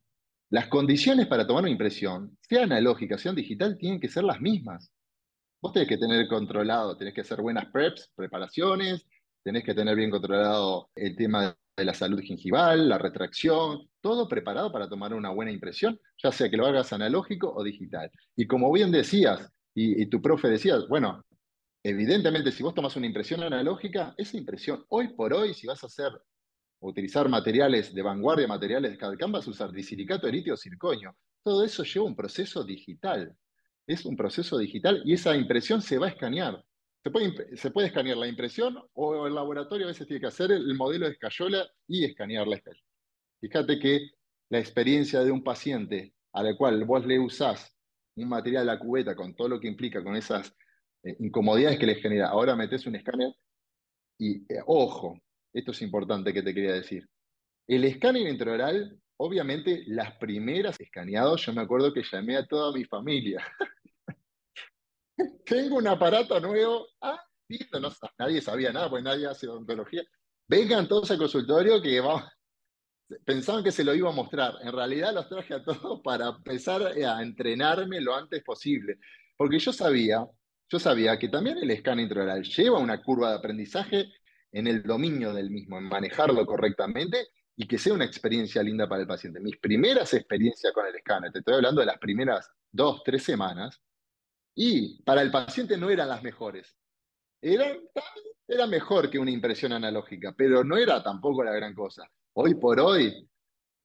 las 0.51 0.67
condiciones 0.67 1.27
para 1.27 1.47
tomar 1.47 1.63
una 1.63 1.71
impresión, 1.71 2.37
sea 2.41 2.63
analógica, 2.63 3.17
sea 3.17 3.31
digital, 3.31 3.77
tienen 3.77 4.01
que 4.01 4.09
ser 4.09 4.25
las 4.25 4.41
mismas. 4.41 4.91
Vos 5.61 5.71
tenés 5.71 5.87
que 5.87 5.97
tener 5.97 6.27
controlado, 6.27 6.97
tenés 6.97 7.13
que 7.13 7.21
hacer 7.21 7.41
buenas 7.41 7.67
preps, 7.67 8.11
preparaciones, 8.15 9.07
tenés 9.43 9.63
que 9.63 9.73
tener 9.73 9.95
bien 9.95 10.11
controlado 10.11 10.89
el 10.93 11.15
tema 11.15 11.55
de 11.81 11.85
la 11.85 11.93
salud 11.93 12.19
gingival, 12.21 12.87
la 12.87 12.97
retracción, 12.97 13.89
todo 14.01 14.27
preparado 14.27 14.71
para 14.71 14.87
tomar 14.87 15.13
una 15.13 15.29
buena 15.29 15.51
impresión, 15.51 15.99
ya 16.21 16.31
sea 16.31 16.49
que 16.49 16.57
lo 16.57 16.65
hagas 16.65 16.93
analógico 16.93 17.51
o 17.53 17.63
digital. 17.63 18.09
Y 18.35 18.47
como 18.47 18.71
bien 18.71 18.91
decías, 18.91 19.51
y, 19.73 20.05
tu 20.07 20.21
profe 20.21 20.49
decía, 20.49 20.77
bueno, 20.89 21.23
evidentemente 21.83 22.51
si 22.51 22.63
vos 22.63 22.73
tomas 22.73 22.95
una 22.95 23.07
impresión 23.07 23.41
analógica, 23.43 24.13
esa 24.17 24.37
impresión 24.37 24.85
hoy 24.89 25.09
por 25.15 25.33
hoy, 25.33 25.53
si 25.53 25.67
vas 25.67 25.83
a 25.83 25.87
hacer 25.87 26.11
utilizar 26.79 27.29
materiales 27.29 27.93
de 27.93 28.01
vanguardia, 28.01 28.47
materiales 28.47 28.91
de 28.91 28.97
CAD-CAM, 28.97 29.31
vas 29.31 29.47
a 29.47 29.51
usar 29.51 29.71
disilicato, 29.71 30.27
litio 30.27 30.55
o 30.55 30.57
circonio. 30.57 31.15
Todo 31.43 31.63
eso 31.63 31.83
lleva 31.83 32.05
un 32.05 32.15
proceso 32.15 32.63
digital 32.63 33.35
es 33.87 34.05
un 34.05 34.15
proceso 34.15 34.57
digital 34.57 35.01
y 35.05 35.13
esa 35.13 35.35
impresión 35.35 35.81
se 35.81 35.97
va 35.97 36.07
a 36.07 36.09
escanear. 36.09 36.63
Se 37.03 37.09
puede, 37.09 37.57
se 37.57 37.71
puede 37.71 37.87
escanear 37.87 38.17
la 38.17 38.27
impresión 38.27 38.77
o 38.93 39.25
el 39.25 39.33
laboratorio 39.33 39.87
a 39.87 39.89
veces 39.89 40.05
tiene 40.05 40.21
que 40.21 40.27
hacer 40.27 40.51
el, 40.51 40.75
modelo 40.75 41.07
de 41.07 41.13
escayola 41.13 41.67
y 41.87 42.05
escanear 42.05 42.47
la 42.47 42.57
escayola. 42.57 42.85
Fíjate 43.39 43.79
que 43.79 44.11
la 44.49 44.59
experiencia 44.59 45.21
de 45.21 45.31
un 45.31 45.43
paciente 45.43 46.13
a 46.33 46.43
la 46.43 46.55
cual 46.55 46.85
vos 46.85 47.05
le 47.05 47.19
usás 47.19 47.75
un 48.15 48.29
material 48.29 48.69
a 48.69 48.73
la 48.73 48.79
cubeta 48.79 49.15
con 49.15 49.35
todo 49.35 49.49
lo 49.49 49.59
que 49.59 49.67
implica, 49.67 50.03
con 50.03 50.15
esas 50.15 50.55
eh, 51.03 51.15
incomodidades 51.19 51.79
que 51.79 51.87
le 51.87 51.95
genera, 51.95 52.27
ahora 52.27 52.55
metes 52.55 52.85
un 52.85 52.95
escáner 52.95 53.33
y, 54.19 54.43
eh, 54.53 54.61
ojo, 54.67 55.19
esto 55.51 55.71
es 55.71 55.81
importante 55.81 56.31
que 56.31 56.43
te 56.43 56.53
quería 56.53 56.73
decir. 56.73 57.07
El 57.67 57.85
escáner 57.85 58.27
intraoral, 58.27 58.99
obviamente, 59.17 59.83
las 59.87 60.15
primeras 60.17 60.79
escaneados, 60.79 61.43
yo 61.45 61.53
me 61.53 61.61
acuerdo 61.61 61.91
que 61.91 62.03
llamé 62.03 62.37
a 62.37 62.45
toda 62.45 62.71
mi 62.71 62.85
familia. 62.85 63.43
tengo 65.45 65.77
un 65.77 65.87
aparato 65.87 66.39
nuevo. 66.39 66.87
Ah, 67.01 67.19
listo, 67.47 67.79
no, 67.79 67.91
nadie 68.17 68.41
sabía 68.41 68.71
nada, 68.71 68.89
pues 68.89 69.03
nadie 69.03 69.27
hace 69.27 69.47
odontología. 69.47 70.03
Vengan 70.47 70.87
todos 70.87 71.11
al 71.11 71.17
consultorio 71.17 71.81
que. 71.81 72.01
Pensaban 73.25 73.63
que 73.63 73.71
se 73.71 73.83
lo 73.83 73.93
iba 73.93 74.09
a 74.09 74.13
mostrar. 74.13 74.55
En 74.61 74.71
realidad 74.71 75.13
los 75.13 75.27
traje 75.27 75.53
a 75.53 75.63
todos 75.63 76.01
para 76.01 76.29
empezar 76.29 76.81
a 76.83 77.21
entrenarme 77.21 77.99
lo 77.99 78.15
antes 78.15 78.41
posible. 78.43 78.99
Porque 79.35 79.59
yo 79.59 79.73
sabía, 79.73 80.25
yo 80.69 80.79
sabía 80.79 81.19
que 81.19 81.27
también 81.27 81.57
el 81.57 81.71
escáner 81.71 82.03
intraoral 82.03 82.43
lleva 82.43 82.79
una 82.79 83.01
curva 83.01 83.31
de 83.31 83.37
aprendizaje 83.37 84.05
en 84.51 84.67
el 84.67 84.83
dominio 84.83 85.33
del 85.33 85.49
mismo, 85.49 85.77
en 85.77 85.85
manejarlo 85.85 86.45
correctamente 86.45 87.27
y 87.55 87.67
que 87.67 87.77
sea 87.77 87.93
una 87.93 88.05
experiencia 88.05 88.63
linda 88.63 88.87
para 88.87 89.01
el 89.01 89.07
paciente. 89.07 89.39
Mis 89.39 89.57
primeras 89.57 90.13
experiencias 90.13 90.73
con 90.73 90.85
el 90.85 90.95
escáner, 90.95 91.31
te 91.31 91.39
estoy 91.39 91.55
hablando 91.55 91.81
de 91.81 91.87
las 91.87 91.97
primeras 91.97 92.49
dos, 92.71 93.01
tres 93.03 93.23
semanas, 93.23 93.81
y 94.55 95.01
para 95.03 95.21
el 95.21 95.31
paciente 95.31 95.77
no 95.77 95.89
eran 95.89 96.09
las 96.09 96.23
mejores. 96.23 96.75
Era 97.41 98.67
mejor 98.67 99.09
que 99.09 99.17
una 99.17 99.31
impresión 99.31 99.73
analógica, 99.73 100.33
pero 100.37 100.63
no 100.63 100.77
era 100.77 101.01
tampoco 101.01 101.43
la 101.43 101.53
gran 101.53 101.73
cosa. 101.73 102.09
Hoy 102.33 102.55
por 102.55 102.79
hoy, 102.79 103.27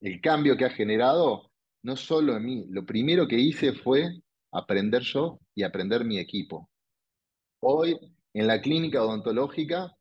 el 0.00 0.20
cambio 0.20 0.57
que 0.57 0.64
ha 0.64 0.70
generado, 0.70 1.50
no 1.83 1.96
solo 1.96 2.37
en 2.37 2.44
mí, 2.44 2.66
lo 2.70 2.85
primero 2.85 3.26
que 3.26 3.38
hice 3.38 3.72
fue 3.72 4.20
aprender 4.52 5.02
yo 5.02 5.38
y 5.55 5.62
aprender 5.62 6.05
mi 6.05 6.18
equipo. 6.18 6.68
Hoy, 7.61 7.98
en 8.35 8.46
la 8.46 8.61
clínica 8.61 9.02
odontológica, 9.02 9.96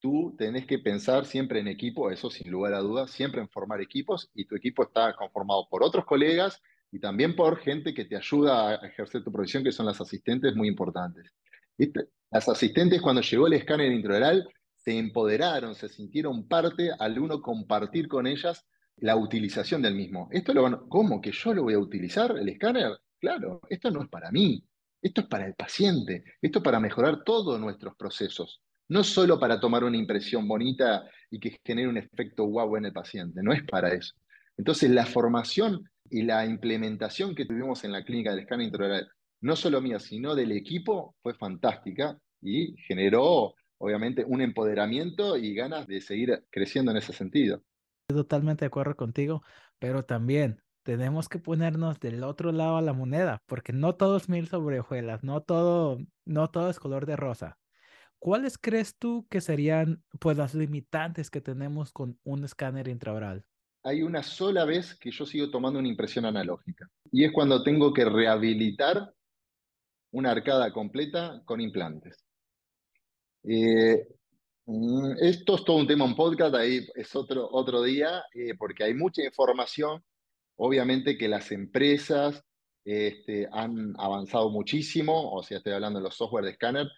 tú 0.00 0.34
tenés 0.36 0.66
que 0.66 0.78
pensar 0.78 1.26
siempre 1.26 1.60
en 1.60 1.68
equipo, 1.68 2.10
eso 2.10 2.30
sin 2.30 2.50
lugar 2.50 2.74
a 2.74 2.80
dudas, 2.80 3.10
siempre 3.10 3.40
en 3.40 3.48
formar 3.48 3.80
equipos 3.80 4.30
y 4.34 4.46
tu 4.46 4.56
equipo 4.56 4.82
está 4.82 5.14
conformado 5.14 5.68
por 5.68 5.82
otros 5.82 6.04
colegas 6.04 6.60
y 6.96 6.98
también 6.98 7.36
por 7.36 7.58
gente 7.58 7.92
que 7.92 8.06
te 8.06 8.16
ayuda 8.16 8.70
a 8.70 8.74
ejercer 8.76 9.22
tu 9.22 9.30
profesión, 9.30 9.62
que 9.62 9.70
son 9.70 9.84
las 9.84 10.00
asistentes 10.00 10.56
muy 10.56 10.66
importantes. 10.66 11.30
Las 12.30 12.48
asistentes 12.48 13.02
cuando 13.02 13.20
llegó 13.20 13.46
el 13.46 13.52
escáner 13.52 13.92
intraoral 13.92 14.48
se 14.74 14.96
empoderaron, 14.96 15.74
se 15.74 15.90
sintieron 15.90 16.48
parte 16.48 16.90
al 16.98 17.18
uno 17.18 17.42
compartir 17.42 18.08
con 18.08 18.26
ellas 18.26 18.64
la 18.96 19.14
utilización 19.14 19.82
del 19.82 19.94
mismo. 19.94 20.30
Esto 20.32 20.54
lo 20.54 20.88
¿Cómo? 20.88 21.20
¿Que 21.20 21.32
yo 21.32 21.52
lo 21.52 21.64
voy 21.64 21.74
a 21.74 21.78
utilizar, 21.78 22.34
el 22.34 22.48
escáner? 22.48 22.98
Claro, 23.20 23.60
esto 23.68 23.90
no 23.90 24.00
es 24.00 24.08
para 24.08 24.30
mí, 24.30 24.64
esto 25.02 25.20
es 25.20 25.26
para 25.26 25.44
el 25.44 25.54
paciente, 25.54 26.24
esto 26.40 26.60
es 26.60 26.64
para 26.64 26.80
mejorar 26.80 27.24
todos 27.24 27.60
nuestros 27.60 27.94
procesos, 27.94 28.62
no 28.88 29.04
solo 29.04 29.38
para 29.38 29.60
tomar 29.60 29.84
una 29.84 29.98
impresión 29.98 30.48
bonita 30.48 31.04
y 31.30 31.38
que 31.38 31.60
genere 31.62 31.88
un 31.88 31.98
efecto 31.98 32.44
guau 32.44 32.74
en 32.78 32.86
el 32.86 32.92
paciente, 32.94 33.42
no 33.42 33.52
es 33.52 33.62
para 33.64 33.92
eso. 33.92 34.14
Entonces 34.56 34.90
la 34.90 35.06
formación 35.06 35.88
y 36.10 36.22
la 36.22 36.46
implementación 36.46 37.34
que 37.34 37.44
tuvimos 37.44 37.84
en 37.84 37.92
la 37.92 38.04
clínica 38.04 38.30
del 38.30 38.40
escáner 38.40 38.66
intraoral, 38.66 39.08
no 39.40 39.56
solo 39.56 39.80
mía, 39.80 39.98
sino 39.98 40.34
del 40.34 40.52
equipo, 40.52 41.14
fue 41.22 41.34
fantástica 41.34 42.18
y 42.40 42.76
generó, 42.86 43.54
obviamente, 43.78 44.24
un 44.24 44.40
empoderamiento 44.40 45.36
y 45.36 45.54
ganas 45.54 45.86
de 45.86 46.00
seguir 46.00 46.44
creciendo 46.50 46.90
en 46.90 46.98
ese 46.98 47.12
sentido. 47.12 47.62
Totalmente 48.06 48.64
de 48.64 48.68
acuerdo 48.68 48.96
contigo, 48.96 49.42
pero 49.78 50.04
también 50.04 50.62
tenemos 50.84 51.28
que 51.28 51.40
ponernos 51.40 51.98
del 51.98 52.22
otro 52.22 52.52
lado 52.52 52.76
a 52.76 52.82
la 52.82 52.92
moneda, 52.92 53.42
porque 53.46 53.72
no 53.72 53.96
todo 53.96 54.16
es 54.16 54.28
mil 54.28 54.46
sobre 54.46 54.78
hojuelas, 54.78 55.24
no 55.24 55.42
todo, 55.42 55.98
no 56.24 56.48
todo 56.50 56.70
es 56.70 56.78
color 56.78 57.06
de 57.06 57.16
rosa. 57.16 57.58
¿Cuáles 58.20 58.56
crees 58.56 58.96
tú 58.96 59.26
que 59.28 59.40
serían 59.40 60.02
pues 60.20 60.36
las 60.36 60.54
limitantes 60.54 61.30
que 61.30 61.40
tenemos 61.40 61.92
con 61.92 62.18
un 62.22 62.44
escáner 62.44 62.88
intraoral? 62.88 63.44
Hay 63.86 64.02
una 64.02 64.24
sola 64.24 64.64
vez 64.64 64.96
que 64.96 65.12
yo 65.12 65.24
sigo 65.24 65.48
tomando 65.48 65.78
una 65.78 65.86
impresión 65.86 66.24
analógica. 66.24 66.90
Y 67.12 67.24
es 67.24 67.30
cuando 67.30 67.62
tengo 67.62 67.92
que 67.92 68.04
rehabilitar 68.04 69.14
una 70.10 70.32
arcada 70.32 70.72
completa 70.72 71.40
con 71.44 71.60
implantes. 71.60 72.16
Eh, 73.44 74.08
mm, 74.64 75.12
esto 75.20 75.54
es 75.54 75.64
todo 75.64 75.76
un 75.76 75.86
tema 75.86 76.04
en 76.04 76.16
podcast, 76.16 76.56
ahí 76.56 76.84
es 76.96 77.14
otro, 77.14 77.48
otro 77.52 77.80
día, 77.80 78.24
eh, 78.34 78.54
porque 78.58 78.82
hay 78.82 78.94
mucha 78.94 79.22
información. 79.22 80.02
Obviamente 80.56 81.16
que 81.16 81.28
las 81.28 81.52
empresas 81.52 82.42
este, 82.84 83.48
han 83.52 83.94
avanzado 83.98 84.50
muchísimo, 84.50 85.32
o 85.32 85.44
sea, 85.44 85.58
estoy 85.58 85.74
hablando 85.74 86.00
de 86.00 86.04
los 86.04 86.16
software 86.16 86.44
de 86.44 86.50
escáner, 86.50 86.88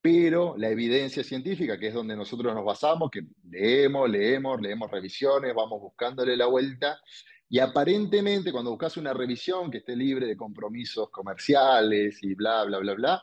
pero 0.00 0.56
la 0.56 0.68
evidencia 0.68 1.24
científica, 1.24 1.78
que 1.78 1.88
es 1.88 1.94
donde 1.94 2.16
nosotros 2.16 2.54
nos 2.54 2.64
basamos, 2.64 3.10
que 3.10 3.22
leemos, 3.50 4.08
leemos, 4.08 4.60
leemos 4.60 4.90
revisiones, 4.90 5.54
vamos 5.54 5.80
buscándole 5.80 6.36
la 6.36 6.46
vuelta, 6.46 7.00
y 7.48 7.58
aparentemente 7.58 8.52
cuando 8.52 8.70
buscas 8.70 8.96
una 8.96 9.14
revisión 9.14 9.70
que 9.70 9.78
esté 9.78 9.96
libre 9.96 10.26
de 10.26 10.36
compromisos 10.36 11.10
comerciales 11.10 12.22
y 12.22 12.34
bla, 12.34 12.64
bla, 12.64 12.78
bla, 12.78 12.94
bla, 12.94 13.22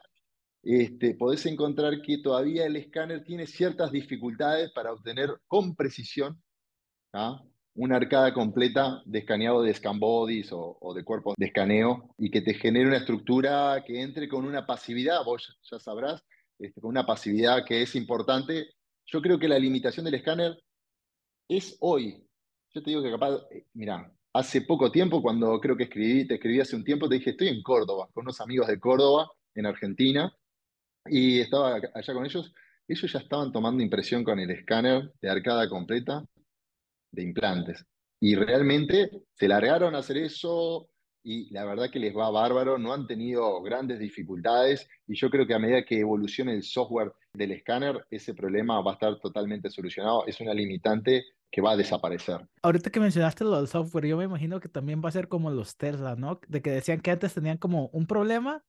este, 0.63 1.13
podés 1.13 1.45
encontrar 1.45 2.01
que 2.01 2.17
todavía 2.17 2.65
el 2.65 2.76
escáner 2.76 3.23
tiene 3.23 3.45
ciertas 3.45 3.91
dificultades 3.91 4.71
para 4.71 4.91
obtener 4.93 5.30
con 5.47 5.76
precisión 5.76 6.41
¿ah? 7.13 7.39
una 7.76 7.97
arcada 7.97 8.34
completa 8.34 9.03
de 9.05 9.19
escaneado 9.19 9.61
de 9.61 9.76
scan 9.76 9.99
bodies 9.99 10.49
o, 10.51 10.93
de 10.95 11.03
cuerpos 11.03 11.36
de 11.38 11.45
escaneo 11.45 12.09
y 12.17 12.32
que 12.32 12.41
te 12.41 12.55
genere 12.55 12.88
una 12.88 12.97
estructura 12.97 13.84
que 13.86 14.01
entre 14.01 14.28
con 14.28 14.43
una 14.43 14.65
pasividad, 14.65 15.23
vos 15.23 15.55
ya 15.69 15.78
sabrás, 15.78 16.26
este, 16.59 16.81
con 16.81 16.89
una 16.89 17.05
pasividad 17.05 17.65
que 17.65 17.81
es 17.81 17.95
importante. 17.95 18.69
Yo 19.05 19.21
creo 19.21 19.39
que 19.39 19.47
la 19.47 19.59
limitación 19.59 20.05
del 20.05 20.15
escáner 20.15 20.57
es 21.47 21.77
hoy. 21.79 22.23
Yo 22.73 22.83
te 22.83 22.89
digo 22.89 23.03
que 23.03 23.11
capaz, 23.11 23.41
eh, 23.51 23.65
mira, 23.73 24.11
hace 24.33 24.61
poco 24.61 24.91
tiempo, 24.91 25.21
cuando 25.21 25.59
creo 25.59 25.77
que 25.77 25.83
escribí, 25.83 26.27
te 26.27 26.35
escribí 26.35 26.59
hace 26.59 26.75
un 26.75 26.83
tiempo, 26.83 27.07
te 27.07 27.15
dije, 27.15 27.31
estoy 27.31 27.49
en 27.49 27.63
Córdoba, 27.63 28.09
con 28.13 28.23
unos 28.23 28.41
amigos 28.41 28.67
de 28.67 28.79
Córdoba, 28.79 29.31
en 29.53 29.65
Argentina, 29.65 30.33
y 31.05 31.39
estaba 31.39 31.75
allá 31.75 32.13
con 32.13 32.25
ellos. 32.25 32.53
Ellos 32.87 33.11
ya 33.11 33.19
estaban 33.19 33.51
tomando 33.51 33.81
impresión 33.81 34.23
con 34.23 34.39
el 34.39 34.51
escáner 34.51 35.11
de 35.21 35.29
arcada 35.29 35.69
completa 35.69 36.23
de 37.11 37.23
implantes. 37.23 37.85
Y 38.19 38.35
realmente 38.35 39.09
se 39.33 39.47
largaron 39.47 39.95
a 39.95 39.99
hacer 39.99 40.17
eso 40.17 40.89
y 41.26 41.51
la 41.51 41.65
verdad 41.65 41.89
que 41.89 41.97
les 41.97 42.15
va 42.15 42.30
bárbaro, 42.30 42.78
no 42.78 42.93
han 42.93 43.07
tenido 43.07 43.59
grandes 43.63 43.97
dificultades 43.97 44.88
y 45.07 45.15
yo 45.15 45.32
creo 45.32 45.47
que 45.47 45.55
a 45.55 45.59
medida 45.59 45.84
que 45.84 45.99
evolucione 45.99 46.53
el 46.53 46.61
software 46.61 47.13
del 47.34 47.51
escáner, 47.51 48.05
ese 48.11 48.36
problema 48.36 48.80
va 48.82 48.91
a 48.91 48.93
estar 48.93 49.19
totalmente 49.19 49.71
solucionado. 49.71 50.26
Es 50.28 50.39
una 50.39 50.53
limitante 50.53 51.26
que 51.51 51.61
va 51.61 51.71
a 51.71 51.78
desaparecer. 51.78 52.47
Ahorita 52.61 52.91
que 52.91 52.99
mencionaste 52.99 53.43
lo 53.43 53.57
del 53.57 53.67
software, 53.67 54.05
yo 54.05 54.17
me 54.17 54.26
imagino 54.26 54.59
que 54.59 54.69
también 54.69 55.01
va 55.03 55.09
a 55.09 55.13
ser 55.13 55.28
como 55.28 55.49
los 55.49 55.78
Tesla, 55.78 56.15
¿no? 56.15 56.39
De 56.47 56.61
que 56.61 56.69
decían 56.69 57.01
que 57.01 57.09
antes 57.09 57.34
tenían 57.34 57.57
como 57.57 57.88
un 57.88 58.05
problema 58.05 58.63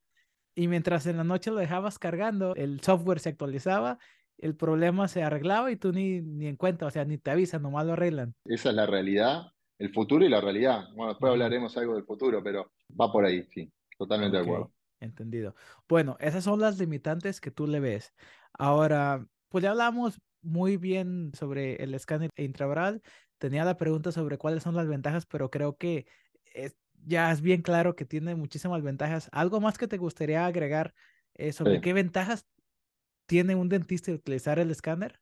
y 0.55 0.69
mientras 0.69 1.07
en 1.07 1.19
la 1.19 1.25
noche 1.25 1.51
lo 1.51 1.59
dejabas 1.59 1.99
cargando, 1.99 2.55
el 2.55 2.81
software 2.81 3.21
se 3.21 3.29
actualizaba 3.29 3.99
el 4.39 4.55
problema 4.55 5.09
se 5.09 5.23
arreglaba 5.23 5.71
y 5.71 5.77
tú 5.77 5.93
ni, 5.93 6.21
ni 6.21 6.47
en 6.47 6.57
cuenta, 6.57 6.87
o 6.87 6.91
sea, 6.91 7.05
ni 7.05 7.19
te 7.19 7.31
avisan, 7.31 7.63
nomás 7.63 7.87
lo 7.87 7.95
arreglan. 7.95 8.35
Esa 8.45 8.71
es 8.71 8.75
la 8.75 8.87
realidad, 8.87 9.53
el 9.79 9.93
futuro 9.93 10.25
y 10.25 10.29
la 10.29 10.41
realidad. 10.41 10.89
Bueno, 10.95 11.13
después 11.13 11.31
hablaremos 11.31 11.77
algo 11.77 11.95
del 11.95 12.05
futuro, 12.05 12.43
pero 12.43 12.73
va 12.99 13.11
por 13.13 13.25
ahí, 13.25 13.47
sí, 13.53 13.71
totalmente 13.99 14.37
de 14.37 14.43
acuerdo. 14.43 14.73
Entendido. 15.01 15.55
Bueno, 15.89 16.17
esas 16.21 16.45
son 16.45 16.61
las 16.61 16.79
limitantes 16.79 17.41
que 17.41 17.51
tú 17.51 17.67
le 17.67 17.81
ves. 17.81 18.15
Ahora, 18.53 19.27
pues 19.49 19.63
ya 19.63 19.71
hablamos 19.71 20.19
muy 20.43 20.77
bien 20.77 21.33
sobre 21.35 21.83
el 21.83 21.95
escáner 21.95 22.31
intraoral. 22.37 23.03
Tenía 23.39 23.65
la 23.65 23.77
pregunta 23.77 24.13
sobre 24.13 24.39
cuáles 24.39 24.63
son 24.63 24.75
las 24.75 24.89
ventajas, 24.89 25.27
pero 25.27 25.51
creo 25.51 25.77
que 25.77 26.07
ya 27.07 27.31
es 27.31 27.41
bien 27.41 27.63
claro 27.63 27.95
que 27.95 28.05
tiene 28.05 28.35
muchísimas 28.35 28.83
ventajas. 28.83 29.29
¿Algo 29.33 29.61
más 29.61 29.79
que 29.79 29.89
te 29.89 29.97
gustaría 29.97 30.45
agregar 30.47 30.95
eh, 31.35 31.53
sobre 31.53 31.81
qué 31.81 31.93
ventajas 31.93 32.47
tiene 33.27 33.55
un 33.55 33.69
dentista 33.69 34.13
utilizar 34.13 34.59
el 34.59 34.71
escáner? 34.71 35.21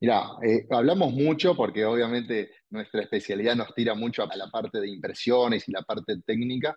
Mira, 0.00 0.32
eh, 0.42 0.66
hablamos 0.70 1.12
mucho 1.12 1.54
porque 1.56 1.84
obviamente 1.84 2.50
nuestra 2.70 3.02
especialidad 3.02 3.56
nos 3.56 3.74
tira 3.74 3.94
mucho 3.94 4.22
a 4.22 4.36
la 4.36 4.48
parte 4.50 4.80
de 4.80 4.88
impresiones 4.88 5.68
y 5.68 5.72
la 5.72 5.82
parte 5.82 6.16
técnica, 6.26 6.76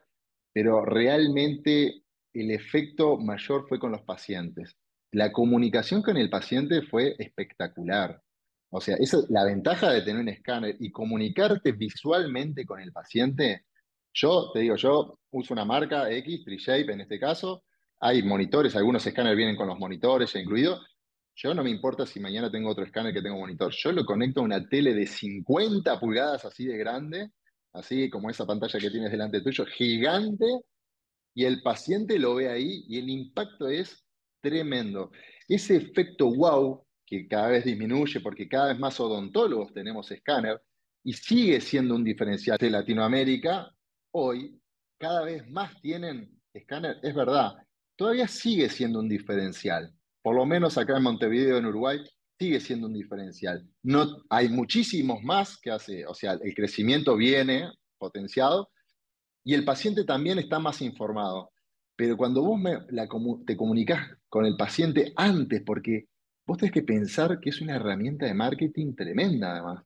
pero 0.53 0.85
realmente 0.85 2.03
el 2.33 2.51
efecto 2.51 3.17
mayor 3.17 3.67
fue 3.67 3.79
con 3.79 3.91
los 3.91 4.03
pacientes. 4.03 4.75
La 5.11 5.31
comunicación 5.31 6.01
con 6.01 6.17
el 6.17 6.29
paciente 6.29 6.83
fue 6.83 7.15
espectacular. 7.17 8.21
O 8.69 8.81
sea, 8.81 8.95
esa, 8.99 9.19
la 9.29 9.45
ventaja 9.45 9.91
de 9.91 10.01
tener 10.01 10.21
un 10.21 10.29
escáner 10.29 10.75
y 10.79 10.91
comunicarte 10.91 11.71
visualmente 11.71 12.65
con 12.65 12.79
el 12.79 12.91
paciente. 12.91 13.65
Yo 14.13 14.51
te 14.53 14.59
digo, 14.59 14.75
yo 14.75 15.19
uso 15.31 15.53
una 15.53 15.65
marca 15.65 16.11
X, 16.11 16.43
TreeShape 16.43 16.91
en 16.91 17.01
este 17.01 17.19
caso, 17.19 17.63
hay 17.99 18.23
monitores, 18.23 18.75
algunos 18.75 19.05
escáneres 19.05 19.37
vienen 19.37 19.55
con 19.55 19.67
los 19.67 19.79
monitores 19.79 20.35
incluidos. 20.35 20.85
Yo 21.39 21.53
no 21.53 21.63
me 21.63 21.69
importa 21.69 22.03
si 22.07 22.19
mañana 22.19 22.49
tengo 22.49 22.71
otro 22.71 22.83
escáner 22.83 23.13
que 23.13 23.21
tengo 23.21 23.37
monitor. 23.37 23.71
Yo 23.71 23.91
lo 23.91 24.03
conecto 24.03 24.41
a 24.41 24.43
una 24.43 24.67
tele 24.67 24.95
de 24.95 25.05
50 25.05 25.99
pulgadas 25.99 26.43
así 26.45 26.65
de 26.65 26.77
grande, 26.77 27.29
así 27.73 28.09
como 28.09 28.31
esa 28.31 28.47
pantalla 28.47 28.79
que 28.79 28.89
tienes 28.89 29.11
delante 29.11 29.41
tuyo, 29.41 29.63
gigante, 29.67 30.45
y 31.35 31.45
el 31.45 31.61
paciente 31.61 32.17
lo 32.17 32.33
ve 32.33 32.49
ahí 32.49 32.85
y 32.87 32.97
el 32.97 33.07
impacto 33.09 33.69
es 33.69 34.03
tremendo. 34.41 35.11
Ese 35.47 35.75
efecto 35.75 36.33
wow, 36.33 36.83
que 37.05 37.27
cada 37.27 37.49
vez 37.49 37.65
disminuye 37.65 38.19
porque 38.19 38.49
cada 38.49 38.69
vez 38.69 38.79
más 38.79 38.99
odontólogos 38.99 39.71
tenemos 39.73 40.09
escáner, 40.09 40.59
y 41.03 41.13
sigue 41.13 41.61
siendo 41.61 41.93
un 41.93 42.03
diferencial 42.03 42.57
de 42.57 42.71
Latinoamérica, 42.71 43.71
hoy 44.11 44.59
cada 44.97 45.23
vez 45.23 45.47
más 45.47 45.79
tienen 45.81 46.41
escáner, 46.51 46.97
es 47.03 47.13
verdad, 47.13 47.53
todavía 47.95 48.27
sigue 48.27 48.69
siendo 48.69 48.99
un 48.99 49.07
diferencial. 49.07 49.93
Por 50.27 50.35
lo 50.35 50.45
menos 50.45 50.77
acá 50.77 50.97
en 50.97 51.03
Montevideo, 51.03 51.57
en 51.57 51.67
Uruguay, 51.67 51.99
sigue 52.37 52.59
siendo 52.59 52.87
un 52.87 52.93
diferencial. 52.93 53.65
No, 53.81 54.25
hay 54.29 54.49
muchísimos 54.49 55.23
más 55.23 55.57
que 55.57 55.71
hace, 55.71 56.05
o 56.05 56.13
sea, 56.13 56.33
el 56.33 56.53
crecimiento 56.53 57.15
viene 57.15 57.71
potenciado 57.97 58.69
y 59.45 59.53
el 59.53 59.63
paciente 59.63 60.03
también 60.03 60.37
está 60.37 60.59
más 60.59 60.81
informado. 60.81 61.51
Pero 61.95 62.17
cuando 62.17 62.43
vos 62.43 62.59
te 63.45 63.55
comunicas 63.55 64.05
con 64.27 64.45
el 64.45 64.57
paciente 64.57 65.13
antes, 65.15 65.63
porque 65.65 66.09
vos 66.45 66.57
tenés 66.57 66.73
que 66.73 66.83
pensar 66.83 67.39
que 67.39 67.51
es 67.51 67.61
una 67.61 67.77
herramienta 67.77 68.25
de 68.25 68.33
marketing 68.33 68.95
tremenda 68.95 69.53
además. 69.53 69.85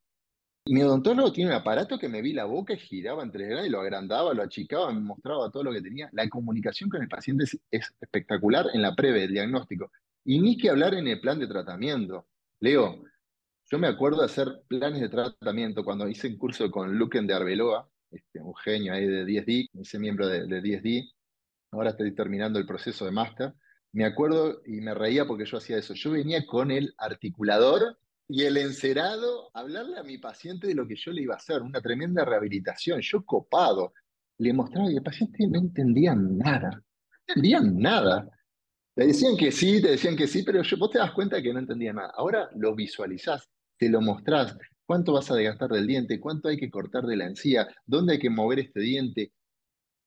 Mi 0.66 0.82
odontólogo 0.82 1.32
tiene 1.32 1.52
un 1.52 1.58
aparato 1.58 2.00
que 2.00 2.10
me 2.10 2.24
vi 2.24 2.34
la 2.34 2.46
boca 2.46 2.74
y 2.74 2.78
giraba 2.78 3.22
entre 3.22 3.64
y 3.64 3.70
lo 3.70 3.80
agrandaba, 3.80 4.34
lo 4.34 4.42
achicaba, 4.42 4.92
me 4.92 5.02
mostraba 5.02 5.52
todo 5.52 5.66
lo 5.66 5.72
que 5.72 5.82
tenía. 5.84 6.10
La 6.14 6.28
comunicación 6.30 6.90
con 6.90 7.04
el 7.04 7.08
paciente 7.08 7.46
es, 7.70 7.94
espectacular 8.02 8.66
en 8.74 8.82
la 8.82 8.96
previa, 8.96 9.24
el 9.24 9.34
diagnóstico. 9.34 9.92
Y 10.24 10.40
ni 10.40 10.58
que 10.58 10.70
hablar 10.70 10.94
en 10.94 11.08
el 11.08 11.20
plan 11.20 11.40
de 11.40 11.48
tratamiento. 11.48 12.28
Leo, 12.60 13.04
yo 13.70 13.80
me 13.80 13.88
acuerdo 13.88 14.20
de 14.20 14.26
hacer 14.26 14.64
planes 14.68 15.02
de 15.02 15.10
tratamiento 15.10 15.84
cuando 15.84 16.08
hice 16.08 16.28
un 16.28 16.38
curso 16.38 16.70
con 16.70 16.98
Luquen 16.98 17.26
de 17.26 17.34
Arbeloa, 17.34 17.90
este, 18.12 18.42
un 18.42 18.56
genio 18.56 18.94
ahí 18.94 19.08
de 19.08 19.26
10D, 19.26 19.70
ese 19.82 20.00
miembro 20.00 20.28
de, 20.28 20.46
de 20.46 20.62
10D. 20.62 21.12
Ahora 21.72 21.92
estoy 21.92 22.14
terminando 22.14 22.60
el 22.60 22.66
proceso 22.66 23.06
de 23.06 23.12
máster. 23.12 23.54
Me 23.94 24.06
acuerdo 24.06 24.62
y 24.66 24.82
me 24.82 24.94
reía 24.94 25.26
porque 25.26 25.46
yo 25.46 25.58
hacía 25.58 25.78
eso. 25.78 25.94
Yo 25.94 26.12
venía 26.12 26.46
con 26.46 26.70
el 26.72 26.94
articulador 26.98 27.98
y 28.28 28.44
el 28.44 28.56
encerado, 28.56 29.52
hablarle 29.54 29.98
a 29.98 30.04
mi 30.04 30.18
paciente 30.18 30.68
de 30.68 30.74
lo 30.74 30.88
que 30.88 30.96
yo 30.96 31.12
le 31.12 31.24
iba 31.24 31.34
a 31.34 31.38
hacer, 31.38 31.62
una 31.62 31.82
tremenda 31.82 32.24
rehabilitación, 32.24 33.02
yo 33.02 33.26
copado, 33.26 33.94
le 34.38 34.54
mostraba 34.54 34.90
y 34.90 34.96
el 34.96 35.04
paciente 35.04 35.46
no 35.48 35.60
entendía 35.60 36.16
nada, 36.16 36.70
no 36.72 37.18
entendían 37.28 37.78
nada. 37.78 38.30
Te 38.96 39.06
decían 39.06 39.38
que 39.38 39.52
sí, 39.52 39.82
te 39.82 39.92
decían 39.92 40.16
que 40.16 40.28
sí, 40.28 40.44
pero 40.44 40.62
vos 40.78 40.92
te 40.92 41.00
das 41.00 41.12
cuenta 41.12 41.42
que 41.42 41.54
no 41.54 41.60
entendía 41.60 41.94
nada. 41.94 42.12
Ahora 42.16 42.50
lo 42.56 42.76
visualizás, 42.76 43.50
te 43.78 43.90
lo 43.90 44.02
mostrás, 44.02 44.58
cuánto 44.86 45.14
vas 45.14 45.32
a 45.32 45.36
desgastar 45.36 45.70
del 45.70 45.88
diente, 45.88 46.20
cuánto 46.20 46.50
hay 46.50 46.58
que 46.58 46.70
cortar 46.70 47.06
de 47.06 47.16
la 47.16 47.26
encía, 47.26 47.68
dónde 47.86 48.14
hay 48.14 48.20
que 48.20 48.30
mover 48.30 48.60
este 48.60 48.82
diente. 48.82 49.32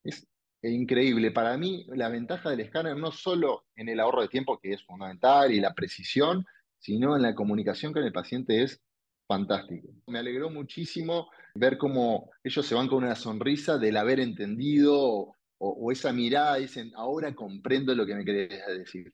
Es 0.03 0.27
increíble. 0.63 1.31
Para 1.31 1.57
mí, 1.57 1.87
la 1.89 2.09
ventaja 2.09 2.51
del 2.51 2.61
escáner 2.61 2.97
no 2.97 3.11
solo 3.11 3.65
en 3.77 3.89
el 3.89 4.01
ahorro 4.01 4.23
de 4.23 4.29
tiempo, 4.29 4.59
que 4.59 4.75
es 4.75 4.85
fundamental, 4.85 5.53
y 5.53 5.61
la 5.61 5.73
precisión, 5.75 6.45
sino 6.79 7.17
en 7.17 7.23
la 7.23 7.35
comunicación 7.35 7.93
con 7.93 8.05
el 8.05 8.13
paciente 8.13 8.63
es 8.63 8.83
fantástico. 9.27 9.89
Me 10.07 10.19
alegró 10.19 10.51
muchísimo 10.51 11.31
ver 11.55 11.79
cómo 11.79 12.31
ellos 12.43 12.67
se 12.67 12.75
van 12.75 12.89
con 12.89 13.05
una 13.05 13.15
sonrisa 13.15 13.79
del 13.79 13.97
haber 13.97 14.21
entendido 14.21 15.35
o, 15.73 15.93
esa 15.93 16.13
mirada, 16.13 16.57
dicen, 16.57 16.93
ahora 16.95 17.35
comprendo 17.35 17.95
lo 17.95 18.07
que 18.07 18.15
me 18.15 18.25
querías 18.25 18.67
decir. 18.69 19.13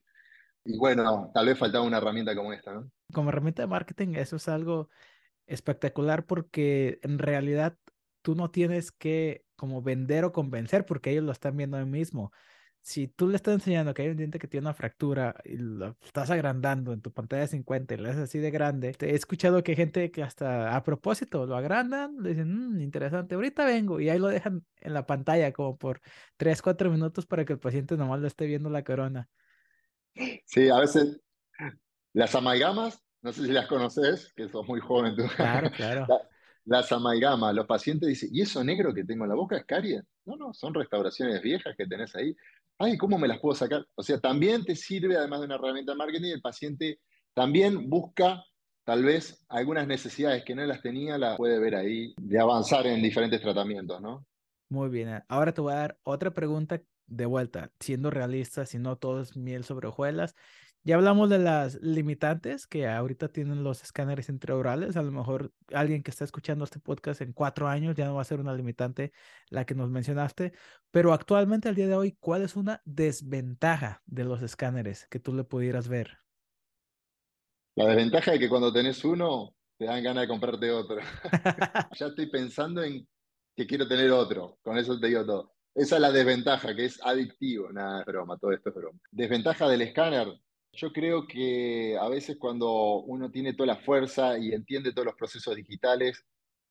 Y 0.64 0.76
bueno, 0.76 1.30
tal 1.32 1.46
vez 1.46 1.58
faltaba 1.58 1.84
una 1.84 1.98
herramienta 1.98 2.34
como 2.34 2.52
esta, 2.52 2.72
¿no? 2.72 2.90
Como 3.12 3.30
herramienta 3.30 3.62
de 3.62 3.68
marketing, 3.68 4.14
eso 4.14 4.36
es 4.36 4.48
algo 4.48 4.88
espectacular 5.46 6.26
porque 6.26 6.98
en 7.02 7.18
realidad 7.18 7.76
tú 8.22 8.34
no 8.34 8.50
tienes 8.50 8.92
que 8.92 9.44
como 9.56 9.82
vender 9.82 10.24
o 10.24 10.32
convencer 10.32 10.86
porque 10.86 11.10
ellos 11.10 11.24
lo 11.24 11.32
están 11.32 11.56
viendo 11.56 11.76
ahí 11.76 11.86
mismo 11.86 12.32
si 12.82 13.08
tú 13.08 13.28
le 13.28 13.36
estás 13.36 13.54
enseñando 13.54 13.92
que 13.92 14.02
hay 14.02 14.08
un 14.08 14.16
diente 14.16 14.38
que 14.38 14.48
tiene 14.48 14.66
una 14.66 14.74
fractura 14.74 15.36
y 15.44 15.56
lo 15.56 15.96
estás 16.02 16.30
agrandando 16.30 16.92
en 16.92 17.02
tu 17.02 17.12
pantalla 17.12 17.42
de 17.42 17.48
50 17.48 17.94
y 17.94 17.96
lo 17.98 18.08
haces 18.08 18.22
así 18.22 18.38
de 18.38 18.50
grande, 18.50 18.96
he 19.00 19.14
escuchado 19.14 19.62
que 19.62 19.72
hay 19.72 19.76
gente 19.76 20.10
que 20.10 20.22
hasta 20.22 20.74
a 20.74 20.82
propósito 20.82 21.46
lo 21.46 21.56
agrandan, 21.56 22.16
le 22.22 22.30
dicen, 22.30 22.52
mmm, 22.52 22.80
interesante, 22.80 23.34
ahorita 23.34 23.64
vengo 23.64 24.00
y 24.00 24.08
ahí 24.08 24.18
lo 24.18 24.28
dejan 24.28 24.64
en 24.80 24.94
la 24.94 25.06
pantalla 25.06 25.52
como 25.52 25.76
por 25.76 26.00
3, 26.36 26.62
4 26.62 26.90
minutos 26.90 27.26
para 27.26 27.44
que 27.44 27.52
el 27.52 27.58
paciente 27.58 27.96
nomás 27.96 28.20
lo 28.20 28.26
esté 28.26 28.46
viendo 28.46 28.70
la 28.70 28.82
corona. 28.82 29.28
Sí, 30.46 30.68
a 30.68 30.78
veces 30.78 31.20
las 32.12 32.34
amalgamas, 32.34 33.02
no 33.22 33.32
sé 33.32 33.44
si 33.44 33.52
las 33.52 33.66
conoces, 33.66 34.32
que 34.34 34.48
sos 34.48 34.66
muy 34.66 34.80
joven 34.80 35.14
tú. 35.14 35.22
Claro, 35.36 35.70
claro. 35.76 36.06
las 36.64 36.90
amalgamas, 36.92 37.54
los 37.54 37.66
pacientes 37.66 38.08
dicen, 38.08 38.30
¿y 38.32 38.40
eso 38.42 38.64
negro 38.64 38.94
que 38.94 39.04
tengo 39.04 39.24
en 39.24 39.30
la 39.30 39.36
boca 39.36 39.56
es 39.56 39.64
caries? 39.64 40.02
No, 40.24 40.36
no, 40.36 40.54
son 40.54 40.74
restauraciones 40.74 41.42
viejas 41.42 41.74
que 41.76 41.86
tenés 41.86 42.14
ahí 42.16 42.34
ay, 42.80 42.96
¿cómo 42.96 43.18
me 43.18 43.28
las 43.28 43.38
puedo 43.38 43.54
sacar? 43.54 43.86
O 43.94 44.02
sea, 44.02 44.18
también 44.18 44.64
te 44.64 44.74
sirve, 44.74 45.16
además 45.16 45.40
de 45.40 45.46
una 45.46 45.56
herramienta 45.56 45.92
de 45.92 45.98
marketing, 45.98 46.32
el 46.32 46.40
paciente 46.40 46.98
también 47.34 47.88
busca 47.88 48.42
tal 48.84 49.04
vez 49.04 49.44
algunas 49.48 49.86
necesidades 49.86 50.44
que 50.44 50.54
no 50.54 50.64
las 50.64 50.80
tenía, 50.80 51.18
las 51.18 51.36
puede 51.36 51.60
ver 51.60 51.76
ahí, 51.76 52.14
de 52.18 52.40
avanzar 52.40 52.86
en 52.86 53.02
diferentes 53.02 53.40
tratamientos, 53.40 54.00
¿no? 54.00 54.26
Muy 54.70 54.88
bien, 54.88 55.22
ahora 55.28 55.52
te 55.52 55.60
voy 55.60 55.74
a 55.74 55.76
dar 55.76 55.98
otra 56.04 56.32
pregunta 56.32 56.80
de 57.06 57.26
vuelta, 57.26 57.70
siendo 57.80 58.10
realista, 58.10 58.64
si 58.64 58.78
no 58.78 58.96
todo 58.96 59.20
es 59.20 59.36
miel 59.36 59.64
sobre 59.64 59.88
hojuelas. 59.88 60.34
Ya 60.82 60.94
hablamos 60.94 61.28
de 61.28 61.38
las 61.38 61.74
limitantes 61.82 62.66
que 62.66 62.88
ahorita 62.88 63.28
tienen 63.28 63.62
los 63.62 63.82
escáneres 63.82 64.30
intraorales. 64.30 64.96
A 64.96 65.02
lo 65.02 65.12
mejor 65.12 65.52
alguien 65.74 66.02
que 66.02 66.10
está 66.10 66.24
escuchando 66.24 66.64
este 66.64 66.80
podcast 66.80 67.20
en 67.20 67.34
cuatro 67.34 67.68
años 67.68 67.94
ya 67.96 68.06
no 68.06 68.14
va 68.14 68.22
a 68.22 68.24
ser 68.24 68.40
una 68.40 68.54
limitante 68.54 69.12
la 69.50 69.66
que 69.66 69.74
nos 69.74 69.90
mencionaste. 69.90 70.52
Pero 70.90 71.12
actualmente, 71.12 71.68
al 71.68 71.74
día 71.74 71.86
de 71.86 71.96
hoy, 71.96 72.16
¿cuál 72.18 72.42
es 72.42 72.56
una 72.56 72.80
desventaja 72.86 74.00
de 74.06 74.24
los 74.24 74.40
escáneres 74.40 75.06
que 75.10 75.20
tú 75.20 75.34
le 75.34 75.44
pudieras 75.44 75.86
ver? 75.88 76.18
La 77.76 77.86
desventaja 77.86 78.32
es 78.32 78.38
que 78.38 78.48
cuando 78.48 78.72
tenés 78.72 79.04
uno, 79.04 79.54
te 79.76 79.84
dan 79.84 80.02
ganas 80.02 80.22
de 80.22 80.28
comprarte 80.28 80.70
otro. 80.70 80.96
ya 81.98 82.06
estoy 82.06 82.30
pensando 82.30 82.82
en 82.82 83.06
que 83.54 83.66
quiero 83.66 83.86
tener 83.86 84.10
otro. 84.12 84.58
Con 84.62 84.78
eso 84.78 84.98
te 84.98 85.08
digo 85.08 85.26
todo. 85.26 85.52
Esa 85.74 85.96
es 85.96 86.00
la 86.00 86.10
desventaja, 86.10 86.74
que 86.74 86.86
es 86.86 86.98
adictivo. 87.04 87.70
Nada, 87.70 88.00
es 88.00 88.06
broma, 88.06 88.38
todo 88.38 88.52
esto 88.52 88.70
es 88.70 88.74
broma. 88.74 88.98
Desventaja 89.10 89.68
del 89.68 89.82
escáner. 89.82 90.26
Yo 90.72 90.92
creo 90.92 91.26
que 91.26 91.96
a 92.00 92.08
veces 92.08 92.36
cuando 92.38 93.00
uno 93.00 93.30
tiene 93.30 93.54
toda 93.54 93.66
la 93.74 93.76
fuerza 93.76 94.38
y 94.38 94.52
entiende 94.52 94.92
todos 94.92 95.06
los 95.06 95.16
procesos 95.16 95.54
digitales 95.56 96.24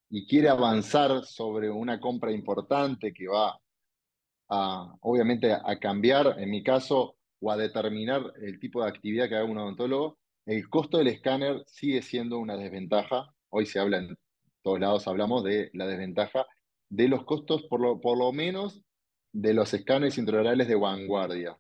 y 0.10 0.26
quiere 0.26 0.50
avanzar 0.50 1.26
sobre 1.26 1.70
una 1.70 2.00
compra 2.00 2.32
importante 2.32 3.14
que 3.14 3.28
va 3.28 3.60
a, 4.50 4.96
obviamente, 5.02 5.54
a 5.54 5.80
cambiar, 5.80 6.36
en 6.40 6.50
mi 6.50 6.64
caso, 6.64 7.18
o 7.42 7.52
a 7.52 7.58
determinar 7.58 8.34
el 8.42 8.60
tipo 8.60 8.82
de 8.84 8.90
actividad 8.90 9.30
que 9.30 9.36
haga 9.36 9.46
un 9.46 9.58
odontólogo, 9.58 10.18
el 10.46 10.68
costo 10.70 10.98
del 10.98 11.08
escáner 11.08 11.64
sigue 11.68 12.02
siendo 12.02 12.40
una 12.40 12.58
desventaja. 12.58 13.34
Hoy 13.50 13.66
se 13.66 13.80
habla 13.80 14.00
en 14.00 14.18
todos 14.64 14.80
lados, 14.80 15.08
hablamos 15.08 15.44
de 15.44 15.70
la 15.74 15.86
desventaja 15.86 16.48
de 16.90 17.08
los 17.08 17.24
costos, 17.24 17.64
por 17.70 17.80
lo, 17.80 18.02
por 18.02 18.18
lo 18.18 18.32
menos, 18.32 18.82
de 19.32 19.54
los 19.54 19.74
escáneres 19.74 20.18
intraorales 20.18 20.68
de 20.68 20.76
vanguardia. 20.76 21.56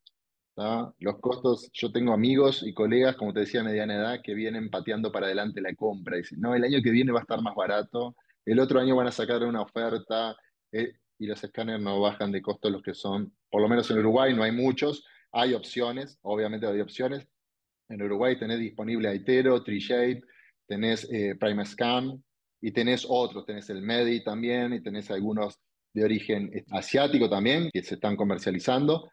Los 0.99 1.19
costos, 1.19 1.69
yo 1.71 1.91
tengo 1.91 2.11
amigos 2.11 2.63
y 2.65 2.73
colegas, 2.73 3.15
como 3.15 3.33
te 3.33 3.41
decía, 3.41 3.63
mediana 3.63 3.95
edad, 3.95 4.19
que 4.21 4.33
vienen 4.33 4.69
pateando 4.69 5.11
para 5.11 5.27
adelante 5.27 5.61
la 5.61 5.73
compra. 5.73 6.17
Dicen, 6.17 6.41
no, 6.41 6.53
el 6.53 6.63
año 6.63 6.81
que 6.83 6.91
viene 6.91 7.13
va 7.13 7.19
a 7.19 7.21
estar 7.21 7.41
más 7.41 7.55
barato, 7.55 8.15
el 8.45 8.59
otro 8.59 8.79
año 8.79 8.95
van 8.95 9.07
a 9.07 9.11
sacar 9.11 9.41
una 9.43 9.61
oferta, 9.61 10.35
eh, 10.71 10.93
y 11.17 11.27
los 11.27 11.41
escáneres 11.43 11.81
no 11.81 12.01
bajan 12.01 12.31
de 12.31 12.41
costo 12.41 12.69
los 12.69 12.81
que 12.81 12.93
son, 12.93 13.33
por 13.49 13.61
lo 13.61 13.69
menos 13.69 13.89
en 13.91 13.99
Uruguay 13.99 14.33
no 14.35 14.43
hay 14.43 14.51
muchos, 14.51 15.05
hay 15.31 15.53
opciones, 15.53 16.17
obviamente 16.23 16.67
hay 16.67 16.81
opciones. 16.81 17.27
En 17.87 18.01
Uruguay 18.01 18.37
tenés 18.37 18.59
disponible 18.59 19.09
Aitero, 19.09 19.63
TreeShape, 19.63 20.21
tenés 20.67 21.07
eh, 21.11 21.35
PrimeScan 21.39 22.23
y 22.61 22.71
tenés 22.71 23.05
otros, 23.07 23.45
tenés 23.45 23.69
el 23.69 23.81
Medi 23.81 24.23
también 24.23 24.73
y 24.73 24.81
tenés 24.81 25.09
algunos 25.09 25.57
de 25.93 26.03
origen 26.03 26.51
asiático 26.71 27.29
también 27.29 27.69
que 27.71 27.81
se 27.81 27.95
están 27.95 28.15
comercializando 28.15 29.09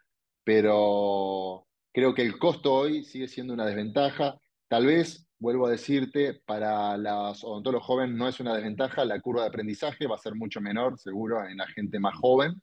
pero 0.47 1.67
creo 1.93 2.15
que 2.15 2.23
el 2.23 2.39
costo 2.39 2.73
hoy 2.73 3.03
sigue 3.03 3.27
siendo 3.27 3.53
una 3.53 3.67
desventaja. 3.67 4.39
Tal 4.69 4.87
vez, 4.87 5.27
vuelvo 5.41 5.67
a 5.67 5.73
decirte, 5.73 6.41
para 6.47 6.97
los 6.97 7.43
odontólogos 7.43 7.85
jóvenes 7.85 8.15
no 8.15 8.29
es 8.29 8.39
una 8.39 8.55
desventaja, 8.55 9.05
la 9.05 9.21
curva 9.21 9.43
de 9.43 9.49
aprendizaje 9.49 10.07
va 10.07 10.15
a 10.15 10.21
ser 10.21 10.37
mucho 10.37 10.61
menor, 10.61 11.01
seguro, 11.01 11.45
en 11.45 11.57
la 11.57 11.67
gente 11.67 11.99
más 11.99 12.15
joven, 12.15 12.63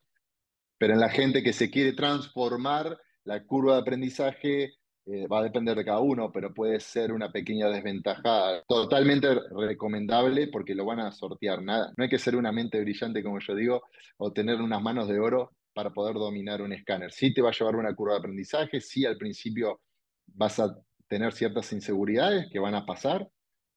pero 0.77 0.93
en 0.93 1.01
la 1.01 1.09
gente 1.09 1.43
que 1.43 1.51
se 1.51 1.69
quiere 1.69 1.91
transformar, 1.91 2.97
la 3.25 3.43
curva 3.43 3.73
de 3.73 3.81
aprendizaje 3.81 4.75
eh, 5.05 5.27
va 5.27 5.39
a 5.39 5.43
depender 5.43 5.75
de 5.75 5.83
cada 5.83 5.99
uno, 5.99 6.31
pero 6.31 6.53
puede 6.53 6.79
ser 6.79 7.11
una 7.11 7.33
pequeña 7.33 7.67
desventaja 7.67 8.63
totalmente 8.65 9.27
recomendable 9.57 10.47
porque 10.47 10.73
lo 10.73 10.85
van 10.85 11.01
a 11.01 11.11
sortear. 11.11 11.61
Nada, 11.61 11.91
no 11.97 12.05
hay 12.05 12.09
que 12.09 12.17
ser 12.17 12.37
una 12.37 12.53
mente 12.53 12.79
brillante, 12.79 13.21
como 13.21 13.39
yo 13.41 13.55
digo, 13.55 13.83
o 14.15 14.31
tener 14.31 14.61
unas 14.61 14.81
manos 14.81 15.09
de 15.09 15.19
oro 15.19 15.51
para 15.73 15.91
poder 15.91 16.15
dominar 16.15 16.61
un 16.61 16.73
escáner. 16.73 17.11
Sí 17.11 17.33
te 17.33 17.41
va 17.41 17.49
a 17.49 17.53
llevar 17.53 17.75
una 17.75 17.95
curva 17.95 18.13
de 18.13 18.19
aprendizaje, 18.19 18.79
sí 18.79 19.05
al 19.05 19.17
principio 19.17 19.81
vas 20.27 20.59
a 20.59 20.75
tener 21.07 21.33
ciertas 21.33 21.71
inseguridades 21.73 22.47
que 22.51 22.59
van 22.59 22.75
a 22.75 22.85
pasar, 22.85 23.29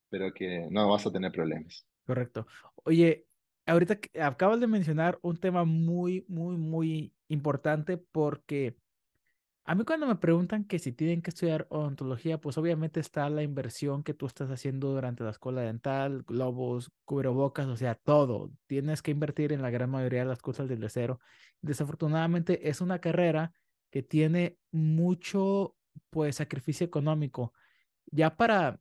pero 0.09 0.33
que 0.33 0.69
no 0.71 0.89
vas 0.89 1.07
a 1.07 1.13
tener 1.13 1.33
problemas. 1.33 1.87
Correcto. 2.07 2.47
Oye, 2.85 3.27
ahorita 3.67 3.99
acabas 4.21 4.61
de 4.61 4.67
mencionar 4.67 5.19
un 5.23 5.37
tema 5.37 5.65
muy, 5.65 6.25
muy, 6.29 6.57
muy 6.57 7.13
importante 7.29 7.99
porque 7.99 8.77
a 9.67 9.75
mí 9.75 9.85
cuando 9.85 10.07
me 10.07 10.17
preguntan 10.17 10.65
que 10.65 10.79
si 10.79 10.93
tienen 10.93 11.23
que 11.23 11.31
estudiar 11.31 11.67
odontología, 11.71 12.41
pues 12.41 12.57
obviamente 12.59 13.01
está 13.01 13.29
la 13.31 13.43
inversión 13.43 14.05
que 14.05 14.15
tú 14.15 14.27
estás 14.27 14.51
haciendo 14.51 14.93
durante 14.93 15.25
la 15.25 15.31
escuela 15.31 15.63
dental, 15.63 16.23
globos, 16.25 16.93
cubrebocas, 17.05 17.67
o 17.67 17.77
sea, 17.77 17.97
todo. 17.97 18.53
Tienes 18.67 19.03
que 19.03 19.11
invertir 19.11 19.53
en 19.53 19.63
la 19.63 19.71
gran 19.71 19.91
mayoría 19.91 20.21
de 20.21 20.27
las 20.27 20.41
cosas 20.41 20.69
desde 20.69 20.89
cero. 20.89 21.21
Desafortunadamente 21.63 22.69
es 22.69 22.81
una 22.81 23.01
carrera 23.01 23.53
que 23.91 24.03
tiene 24.05 24.59
mucho, 24.71 25.77
pues, 26.11 26.37
sacrificio 26.37 26.87
económico. 26.87 27.53
Ya 28.07 28.37
para 28.37 28.81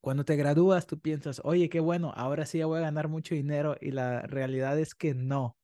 cuando 0.00 0.24
te 0.24 0.36
gradúas, 0.36 0.86
tú 0.86 1.00
piensas, 1.00 1.42
oye, 1.44 1.68
qué 1.68 1.80
bueno, 1.80 2.12
ahora 2.16 2.46
sí 2.46 2.58
ya 2.58 2.66
voy 2.66 2.78
a 2.78 2.82
ganar 2.82 3.08
mucho 3.08 3.34
dinero 3.36 3.76
y 3.80 3.92
la 3.92 4.22
realidad 4.22 4.78
es 4.80 4.94
que 4.96 5.14
no 5.14 5.57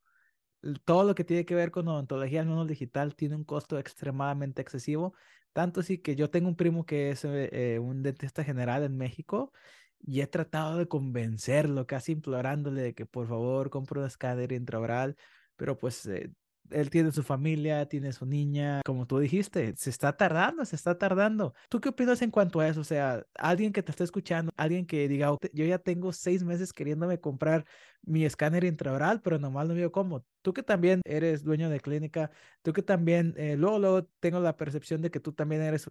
todo 0.84 1.04
lo 1.04 1.14
que 1.14 1.24
tiene 1.24 1.44
que 1.44 1.54
ver 1.54 1.70
con 1.70 1.88
odontología 1.88 2.40
al 2.40 2.46
menos 2.46 2.66
digital 2.68 3.14
tiene 3.14 3.36
un 3.36 3.44
costo 3.44 3.78
extremadamente 3.78 4.62
excesivo. 4.62 5.14
Tanto 5.52 5.80
así 5.80 5.98
que 5.98 6.16
yo 6.16 6.30
tengo 6.30 6.48
un 6.48 6.56
primo 6.56 6.84
que 6.86 7.10
es 7.10 7.24
eh, 7.24 7.78
un 7.80 8.02
dentista 8.02 8.44
general 8.44 8.82
en 8.82 8.96
México 8.96 9.52
y 10.00 10.20
he 10.20 10.26
tratado 10.26 10.78
de 10.78 10.88
convencerlo, 10.88 11.86
casi 11.86 12.12
implorándole 12.12 12.82
de 12.82 12.94
que 12.94 13.06
por 13.06 13.28
favor 13.28 13.70
compre 13.70 14.00
un 14.00 14.06
escáner 14.06 14.52
intraoral, 14.52 15.16
pero 15.56 15.78
pues 15.78 16.04
eh, 16.06 16.32
él 16.70 16.90
tiene 16.90 17.12
su 17.12 17.22
familia, 17.22 17.86
tiene 17.86 18.12
su 18.12 18.26
niña, 18.26 18.80
como 18.84 19.06
tú 19.06 19.18
dijiste, 19.18 19.74
se 19.76 19.90
está 19.90 20.16
tardando, 20.16 20.64
se 20.64 20.76
está 20.76 20.98
tardando. 20.98 21.54
¿Tú 21.68 21.80
qué 21.80 21.90
opinas 21.90 22.22
en 22.22 22.30
cuanto 22.30 22.60
a 22.60 22.68
eso? 22.68 22.80
O 22.80 22.84
sea, 22.84 23.24
alguien 23.34 23.72
que 23.72 23.82
te 23.82 23.90
está 23.90 24.04
escuchando, 24.04 24.52
alguien 24.56 24.86
que 24.86 25.08
diga, 25.08 25.36
yo 25.52 25.64
ya 25.64 25.78
tengo 25.78 26.12
seis 26.12 26.42
meses 26.44 26.72
queriéndome 26.72 27.20
comprar 27.20 27.64
mi 28.02 28.24
escáner 28.24 28.64
intraoral, 28.64 29.20
pero 29.22 29.38
nomás 29.38 29.68
no 29.68 29.74
veo 29.74 29.92
cómo. 29.92 30.24
Tú 30.42 30.52
que 30.52 30.62
también 30.62 31.00
eres 31.04 31.42
dueño 31.42 31.70
de 31.70 31.80
clínica, 31.80 32.30
tú 32.62 32.72
que 32.72 32.82
también, 32.82 33.34
eh, 33.36 33.56
luego, 33.56 33.78
luego 33.78 34.04
tengo 34.20 34.40
la 34.40 34.56
percepción 34.56 35.02
de 35.02 35.10
que 35.10 35.20
tú 35.20 35.32
también 35.32 35.62
eres 35.62 35.90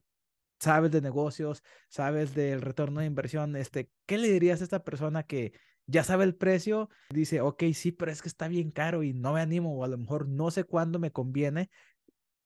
sabes 0.63 0.91
de 0.91 1.01
negocios, 1.01 1.63
sabes 1.89 2.33
del 2.33 2.61
retorno 2.61 3.01
de 3.01 3.05
inversión, 3.05 3.55
este, 3.55 3.89
¿qué 4.05 4.17
le 4.17 4.29
dirías 4.29 4.61
a 4.61 4.63
esta 4.63 4.83
persona 4.83 5.23
que 5.23 5.53
ya 5.85 6.03
sabe 6.03 6.23
el 6.23 6.35
precio, 6.35 6.89
dice, 7.09 7.41
ok, 7.41 7.63
sí, 7.73 7.91
pero 7.91 8.11
es 8.11 8.21
que 8.21 8.29
está 8.29 8.47
bien 8.47 8.71
caro 8.71 9.03
y 9.03 9.13
no 9.13 9.33
me 9.33 9.41
animo 9.41 9.77
o 9.77 9.83
a 9.83 9.87
lo 9.87 9.97
mejor 9.97 10.27
no 10.27 10.49
sé 10.49 10.63
cuándo 10.63 10.97
me 10.97 11.11
conviene 11.11 11.69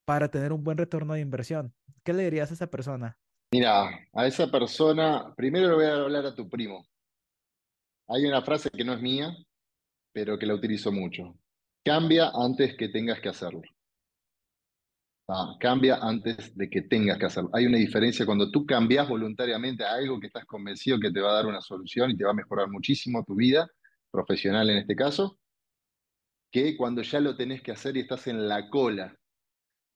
para 0.05 0.29
tener 0.29 0.53
un 0.53 0.63
buen 0.63 0.77
retorno 0.77 1.13
de 1.13 1.19
inversión. 1.19 1.73
¿Qué 2.03 2.13
le 2.13 2.23
dirías 2.23 2.49
a 2.49 2.55
esa 2.55 2.67
persona? 2.67 3.17
Mira, 3.51 3.89
a 4.13 4.27
esa 4.27 4.49
persona, 4.49 5.33
primero 5.35 5.69
le 5.69 5.75
voy 5.75 5.85
a 5.85 5.95
hablar 5.95 6.25
a 6.25 6.35
tu 6.35 6.49
primo. 6.49 6.85
Hay 8.07 8.25
una 8.25 8.41
frase 8.41 8.69
que 8.71 8.83
no 8.83 8.93
es 8.93 9.01
mía, 9.01 9.35
pero 10.13 10.39
que 10.39 10.45
la 10.45 10.55
utilizo 10.55 10.91
mucho. 10.91 11.37
Cambia 11.85 12.31
antes 12.33 12.75
que 12.75 12.89
tengas 12.89 13.19
que 13.19 13.29
hacerlo. 13.29 13.61
Ah, 15.29 15.57
cambia 15.59 15.97
antes 16.01 16.55
de 16.55 16.69
que 16.69 16.83
tengas 16.83 17.17
que 17.17 17.25
hacerlo. 17.25 17.49
Hay 17.53 17.65
una 17.65 17.77
diferencia 17.77 18.25
cuando 18.25 18.49
tú 18.49 18.65
cambias 18.65 19.09
voluntariamente 19.09 19.83
a 19.83 19.93
algo 19.95 20.21
que 20.21 20.27
estás 20.27 20.45
convencido 20.45 20.99
que 20.99 21.11
te 21.11 21.19
va 21.19 21.31
a 21.31 21.33
dar 21.35 21.47
una 21.47 21.59
solución 21.59 22.11
y 22.11 22.17
te 22.17 22.23
va 22.23 22.31
a 22.31 22.33
mejorar 22.33 22.69
muchísimo 22.69 23.25
tu 23.25 23.35
vida 23.35 23.69
profesional 24.09 24.69
en 24.69 24.77
este 24.77 24.95
caso, 24.95 25.37
que 26.49 26.77
cuando 26.77 27.01
ya 27.01 27.19
lo 27.19 27.35
tenés 27.35 27.61
que 27.61 27.71
hacer 27.71 27.97
y 27.97 28.01
estás 28.01 28.27
en 28.27 28.47
la 28.47 28.69
cola. 28.69 29.17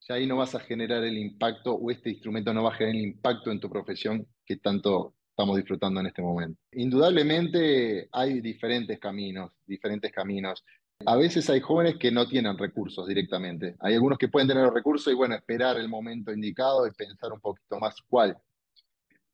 Ya 0.02 0.16
ahí 0.16 0.28
no 0.28 0.36
vas 0.38 0.56
a 0.56 0.60
generar 0.60 1.04
el 1.04 1.18
impacto 1.18 1.76
o 1.76 1.92
este 1.92 2.10
instrumento 2.10 2.54
no 2.54 2.64
va 2.64 2.72
a 2.72 2.76
generar 2.76 2.96
el 2.96 3.04
impacto 3.04 3.52
en 3.52 3.60
tu 3.60 3.70
profesión 3.70 4.28
que 4.46 4.58
tanto 4.58 5.16
estamos 5.30 5.56
disfrutando 5.56 6.02
en 6.02 6.08
este 6.08 6.22
momento. 6.22 6.60
Indudablemente 6.74 8.10
hay 8.12 8.42
diferentes 8.42 9.00
caminos, 9.00 9.54
diferentes 9.66 10.12
caminos. 10.12 10.66
A 11.06 11.16
veces 11.16 11.50
hay 11.50 11.60
jóvenes 11.60 11.98
que 11.98 12.12
no 12.12 12.28
tienen 12.28 12.58
recursos 12.58 13.08
directamente. 13.08 13.76
Hay 13.80 13.96
algunos 13.96 14.18
que 14.18 14.28
pueden 14.28 14.48
tener 14.48 14.70
recursos 14.70 15.12
y 15.12 15.16
bueno, 15.16 15.36
esperar 15.36 15.78
el 15.78 15.90
momento 15.90 16.32
indicado 16.32 16.86
y 16.88 16.92
pensar 16.92 17.32
un 17.32 17.40
poquito 17.40 17.80
más 17.80 17.96
cuál. 18.08 18.38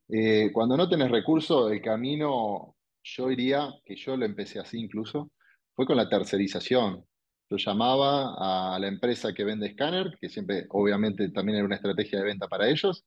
Eh, 0.10 0.52
cuando 0.54 0.78
no 0.78 0.88
tenés 0.88 1.12
recursos, 1.12 1.72
el 1.72 1.82
camino, 1.82 2.76
yo 3.04 3.28
diría, 3.28 3.70
que 3.86 3.96
yo 3.96 4.16
lo 4.16 4.26
empecé 4.26 4.60
así 4.60 4.80
incluso, 4.80 5.32
fue 5.74 5.86
con 5.86 5.98
la 5.98 6.10
tercerización. 6.10 7.06
Yo 7.50 7.58
llamaba 7.58 8.76
a 8.76 8.80
la 8.80 8.88
empresa 8.88 9.34
que 9.34 9.44
vende 9.44 9.68
escáner, 9.68 10.18
que 10.20 10.30
siempre, 10.30 10.66
obviamente, 10.70 11.30
también 11.30 11.58
era 11.58 11.66
una 11.66 11.76
estrategia 11.76 12.20
de 12.20 12.26
venta 12.26 12.48
para 12.48 12.68
ellos. 12.70 13.06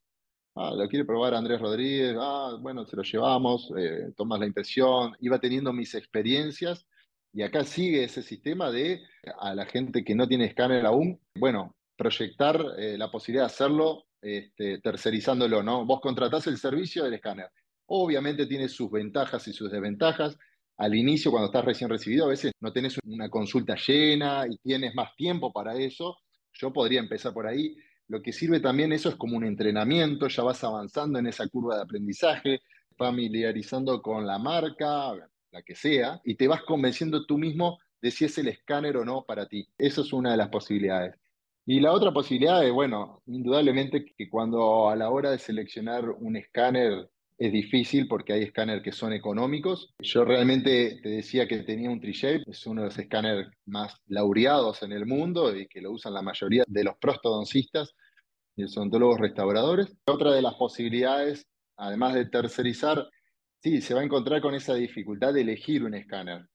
Ah, 0.56 0.72
lo 0.74 0.88
quiere 0.88 1.04
probar 1.04 1.34
Andrés 1.34 1.60
Rodríguez, 1.60 2.16
ah, 2.18 2.56
bueno, 2.60 2.84
se 2.86 2.96
lo 2.96 3.02
llevamos, 3.02 3.72
eh, 3.76 4.12
tomas 4.16 4.40
la 4.40 4.46
impresión. 4.46 5.14
Iba 5.20 5.38
teniendo 5.38 5.72
mis 5.72 5.94
experiencias 5.94 6.86
y 7.32 7.42
acá 7.42 7.64
sigue 7.64 8.04
ese 8.04 8.22
sistema 8.22 8.70
de 8.70 9.02
a 9.38 9.54
la 9.54 9.66
gente 9.66 10.04
que 10.04 10.14
no 10.14 10.26
tiene 10.26 10.46
escáner 10.46 10.84
aún, 10.86 11.20
bueno, 11.38 11.76
proyectar 11.96 12.60
eh, 12.78 12.96
la 12.98 13.10
posibilidad 13.10 13.44
de 13.44 13.52
hacerlo 13.52 14.04
este, 14.22 14.78
tercerizándolo, 14.80 15.62
¿no? 15.62 15.84
Vos 15.86 16.00
contratás 16.00 16.46
el 16.46 16.58
servicio 16.58 17.04
del 17.04 17.14
escáner. 17.14 17.48
Obviamente 17.86 18.46
tiene 18.46 18.68
sus 18.68 18.90
ventajas 18.90 19.46
y 19.48 19.52
sus 19.52 19.70
desventajas. 19.70 20.36
Al 20.78 20.94
inicio, 20.94 21.30
cuando 21.30 21.46
estás 21.46 21.64
recién 21.64 21.90
recibido, 21.90 22.24
a 22.24 22.28
veces 22.28 22.52
no 22.60 22.72
tenés 22.72 22.98
una 23.04 23.28
consulta 23.28 23.76
llena 23.76 24.46
y 24.48 24.56
tienes 24.58 24.94
más 24.94 25.14
tiempo 25.14 25.52
para 25.52 25.74
eso. 25.74 26.16
Yo 26.54 26.72
podría 26.72 27.00
empezar 27.00 27.32
por 27.32 27.46
ahí. 27.46 27.76
lo 28.08 28.20
que 28.22 28.32
sirve 28.32 28.58
también 28.60 28.92
eso 28.92 29.08
es 29.08 29.14
como 29.14 29.36
un 29.36 29.44
entrenamiento, 29.44 30.26
ya 30.26 30.42
vas 30.42 30.64
avanzando 30.64 31.20
en 31.20 31.28
esa 31.28 31.46
curva 31.48 31.76
de 31.76 31.82
aprendizaje, 31.82 32.60
familiarizando 32.96 34.02
con 34.02 34.26
la 34.26 34.38
marca, 34.38 35.12
la 35.52 35.62
que 35.62 35.74
sea, 35.74 36.20
y 36.24 36.34
te 36.36 36.48
vas 36.48 36.62
convenciendo 36.62 37.26
tú 37.26 37.38
mismo 37.38 37.78
de 38.00 38.10
si 38.10 38.24
es 38.24 38.38
el 38.38 38.48
escáner 38.48 38.96
o 38.96 39.04
no 39.04 39.24
para 39.24 39.46
ti. 39.46 39.68
Eso 39.78 40.02
es 40.02 40.12
una 40.12 40.30
de 40.30 40.36
las 40.36 40.48
posibilidades. 40.48 41.14
Y 41.66 41.80
la 41.80 41.92
otra 41.92 42.12
posibilidad 42.12 42.64
es, 42.64 42.72
bueno, 42.72 43.22
indudablemente 43.26 44.04
que 44.04 44.28
cuando 44.28 44.88
a 44.88 44.96
la 44.96 45.10
hora 45.10 45.30
de 45.30 45.38
seleccionar 45.38 46.08
un 46.08 46.36
escáner 46.36 47.10
es 47.40 47.52
difícil 47.52 48.06
porque 48.06 48.34
hay 48.34 48.42
escáneres 48.42 48.82
que 48.82 48.92
son 48.92 49.14
económicos. 49.14 49.94
Yo 50.00 50.24
realmente 50.24 51.00
te 51.02 51.08
decía 51.08 51.48
que 51.48 51.62
tenía 51.62 51.88
un 51.88 51.98
Shape, 51.98 52.44
es 52.46 52.66
uno 52.66 52.82
de 52.82 52.88
los 52.88 52.98
escáneres 52.98 53.48
más 53.64 53.96
laureados 54.08 54.82
en 54.82 54.92
el 54.92 55.06
mundo 55.06 55.56
y 55.56 55.66
que 55.66 55.80
lo 55.80 55.92
usan 55.92 56.12
la 56.12 56.20
mayoría 56.20 56.64
de 56.66 56.84
los 56.84 56.96
prostodoncistas 56.98 57.94
y 58.56 58.62
los 58.62 58.76
odontólogos 58.76 59.20
restauradores. 59.20 59.96
Otra 60.04 60.32
de 60.32 60.42
las 60.42 60.54
posibilidades, 60.54 61.46
además 61.78 62.12
de 62.12 62.26
tercerizar, 62.26 63.08
sí, 63.62 63.80
se 63.80 63.94
va 63.94 64.00
a 64.00 64.04
encontrar 64.04 64.40
con 64.40 64.54
esa 64.54 64.74
dificultad 64.74 65.34
de 65.34 65.42
elegir 65.42 65.84
un 65.84 65.94
escáner. 65.94 66.46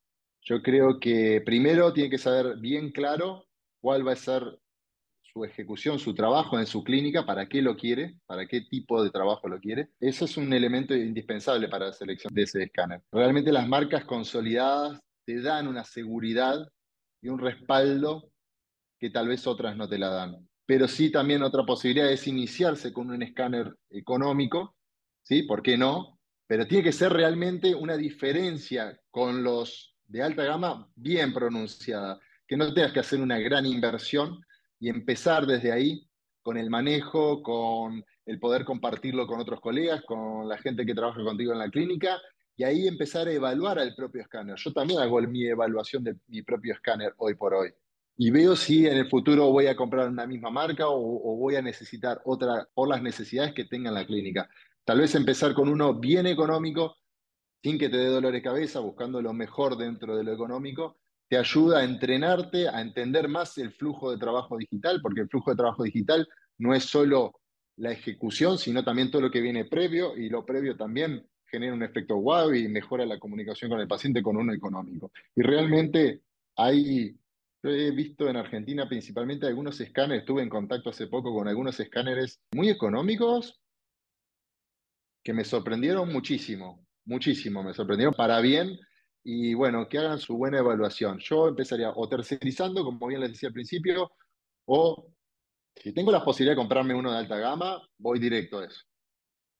Yo 0.41 0.61
creo 0.61 0.99
que 0.99 1.41
primero 1.45 1.91
tiene 1.93 2.09
que 2.09 2.17
saber 2.17 2.57
bien 2.59 2.91
claro 2.91 3.45
cuál 3.79 4.07
va 4.07 4.13
a 4.13 4.15
ser 4.15 4.43
su 5.21 5.43
ejecución, 5.43 5.99
su 5.99 6.13
trabajo 6.13 6.57
en 6.59 6.65
su 6.65 6.83
clínica, 6.83 7.25
para 7.25 7.47
qué 7.49 7.61
lo 7.61 7.75
quiere, 7.75 8.15
para 8.25 8.47
qué 8.47 8.61
tipo 8.61 9.03
de 9.03 9.09
trabajo 9.09 9.47
lo 9.49 9.59
quiere. 9.59 9.89
Eso 9.99 10.25
es 10.25 10.37
un 10.37 10.53
elemento 10.53 10.95
indispensable 10.95 11.67
para 11.67 11.87
la 11.87 11.93
selección 11.93 12.33
de 12.33 12.43
ese 12.43 12.63
escáner. 12.63 13.01
Realmente 13.11 13.51
las 13.51 13.67
marcas 13.67 14.05
consolidadas 14.05 14.99
te 15.25 15.41
dan 15.41 15.67
una 15.67 15.83
seguridad 15.83 16.67
y 17.21 17.29
un 17.29 17.39
respaldo 17.39 18.31
que 18.99 19.09
tal 19.09 19.27
vez 19.27 19.45
otras 19.45 19.75
no 19.75 19.89
te 19.89 19.97
la 19.97 20.09
dan. 20.09 20.47
Pero 20.65 20.87
sí 20.87 21.11
también 21.11 21.43
otra 21.43 21.63
posibilidad 21.63 22.09
es 22.09 22.27
iniciarse 22.27 22.93
con 22.93 23.09
un 23.09 23.21
escáner 23.21 23.75
económico, 23.89 24.75
¿sí? 25.23 25.43
¿Por 25.43 25.61
qué 25.61 25.77
no? 25.77 26.14
Pero 26.47 26.67
tiene 26.67 26.83
que 26.83 26.91
ser 26.91 27.11
realmente 27.11 27.73
una 27.73 27.97
diferencia 27.97 28.99
con 29.09 29.43
los 29.43 29.95
de 30.07 30.21
alta 30.21 30.43
gama 30.43 30.87
bien 30.95 31.33
pronunciada, 31.33 32.19
que 32.47 32.57
no 32.57 32.73
tengas 32.73 32.93
que 32.93 32.99
hacer 32.99 33.19
una 33.19 33.39
gran 33.39 33.65
inversión 33.65 34.39
y 34.79 34.89
empezar 34.89 35.45
desde 35.45 35.71
ahí 35.71 36.07
con 36.43 36.57
el 36.57 36.69
manejo, 36.69 37.41
con 37.41 38.05
el 38.25 38.39
poder 38.39 38.65
compartirlo 38.65 39.25
con 39.25 39.39
otros 39.39 39.59
colegas, 39.59 40.03
con 40.03 40.47
la 40.47 40.57
gente 40.57 40.85
que 40.85 40.93
trabaja 40.93 41.23
contigo 41.23 41.53
en 41.53 41.59
la 41.59 41.69
clínica, 41.69 42.19
y 42.57 42.63
ahí 42.63 42.87
empezar 42.87 43.27
a 43.27 43.31
evaluar 43.31 43.79
al 43.79 43.95
propio 43.95 44.21
escáner. 44.21 44.55
Yo 44.57 44.71
también 44.71 44.99
hago 44.99 45.19
mi 45.21 45.45
evaluación 45.45 46.03
de 46.03 46.15
mi 46.27 46.41
propio 46.41 46.73
escáner 46.73 47.13
hoy 47.17 47.35
por 47.35 47.53
hoy. 47.53 47.71
Y 48.17 48.31
veo 48.31 48.55
si 48.55 48.87
en 48.87 48.95
el 48.97 49.09
futuro 49.09 49.51
voy 49.51 49.67
a 49.67 49.75
comprar 49.75 50.07
una 50.07 50.25
misma 50.25 50.49
marca 50.49 50.87
o, 50.87 51.35
voy 51.35 51.55
a 51.55 51.61
necesitar 51.61 52.21
otra 52.23 52.67
por 52.73 52.87
las 52.87 53.01
necesidades 53.01 53.53
que 53.53 53.65
tenga 53.65 53.91
la 53.91 54.05
clínica. 54.05 54.49
Tal 54.85 54.99
vez 54.99 55.15
empezar 55.15 55.55
con 55.55 55.67
uno 55.67 55.95
bien 55.95 56.27
económico, 56.27 56.97
sin 57.63 57.79
que 57.79 57.89
te 57.89 57.97
dé 57.97 58.05
dolor 58.05 58.31
de 58.31 58.43
cabeza, 58.43 58.79
buscando 58.81 59.19
lo 59.19 59.33
mejor 59.33 59.77
dentro 59.77 60.15
de 60.15 60.23
lo 60.23 60.31
económico, 60.31 60.99
te 61.27 61.37
ayuda 61.37 61.79
a 61.79 61.83
entrenarte, 61.83 62.69
a 62.69 62.81
entender 62.81 63.27
más 63.27 63.57
el 63.57 63.71
flujo 63.71 64.11
de 64.11 64.19
trabajo 64.19 64.57
digital, 64.57 65.01
porque 65.01 65.21
el 65.21 65.27
flujo 65.27 65.49
de 65.49 65.57
trabajo 65.57 65.81
digital 65.81 66.29
no 66.59 66.75
es 66.75 66.83
solo 66.83 67.33
la 67.77 67.91
ejecución, 67.91 68.59
sino 68.59 68.83
también 68.83 69.09
todo 69.09 69.23
lo 69.23 69.31
que 69.31 69.41
viene 69.41 69.65
previo, 69.65 70.15
y 70.15 70.29
lo 70.29 70.45
previo 70.45 70.77
también 70.77 71.27
genera 71.47 71.73
un 71.73 71.81
efecto 71.81 72.17
wow 72.17 72.53
y 72.53 72.67
mejora 72.67 73.07
la 73.07 73.17
comunicación 73.17 73.71
con 73.71 73.79
el 73.79 73.87
paciente 73.87 74.21
con 74.21 74.37
uno 74.37 74.53
económico. 74.53 75.11
Y 75.35 75.41
realmente 75.41 76.21
hay, 76.57 77.17
yo 77.63 77.71
he 77.71 77.89
visto 77.89 78.29
en 78.29 78.37
Argentina 78.37 78.87
principalmente 78.87 79.47
algunos 79.47 79.81
escáneres, 79.81 80.21
estuve 80.21 80.43
en 80.43 80.49
contacto 80.49 80.91
hace 80.91 81.07
poco 81.07 81.33
con 81.33 81.47
algunos 81.47 81.79
escáneres 81.79 82.39
muy 82.53 82.69
económicos 82.69 83.59
que 85.25 85.33
me 85.33 85.43
sorprendieron 85.43 86.13
muchísimo 86.13 86.85
muchísimo, 87.05 87.63
me 87.63 87.73
sorprendieron 87.73 88.13
para 88.13 88.39
bien 88.41 88.77
y 89.23 89.53
bueno, 89.53 89.87
que 89.87 89.97
hagan 89.97 90.19
su 90.19 90.37
buena 90.37 90.59
evaluación. 90.59 91.19
Yo 91.19 91.47
empezaría 91.47 91.91
o 91.95 92.07
tercerizando, 92.07 92.83
como 92.83 93.07
bien 93.07 93.21
les 93.21 93.31
decía 93.31 93.47
al 93.49 93.53
principio, 93.53 94.11
o 94.65 95.07
si 95.75 95.93
tengo 95.93 96.11
la 96.11 96.23
posibilidad 96.23 96.53
de 96.53 96.61
comprarme 96.61 96.93
uno 96.93 97.11
de 97.11 97.17
alta 97.17 97.37
gama, 97.37 97.81
voy 97.97 98.19
directo 98.19 98.59
a 98.59 98.65
eso. 98.65 98.81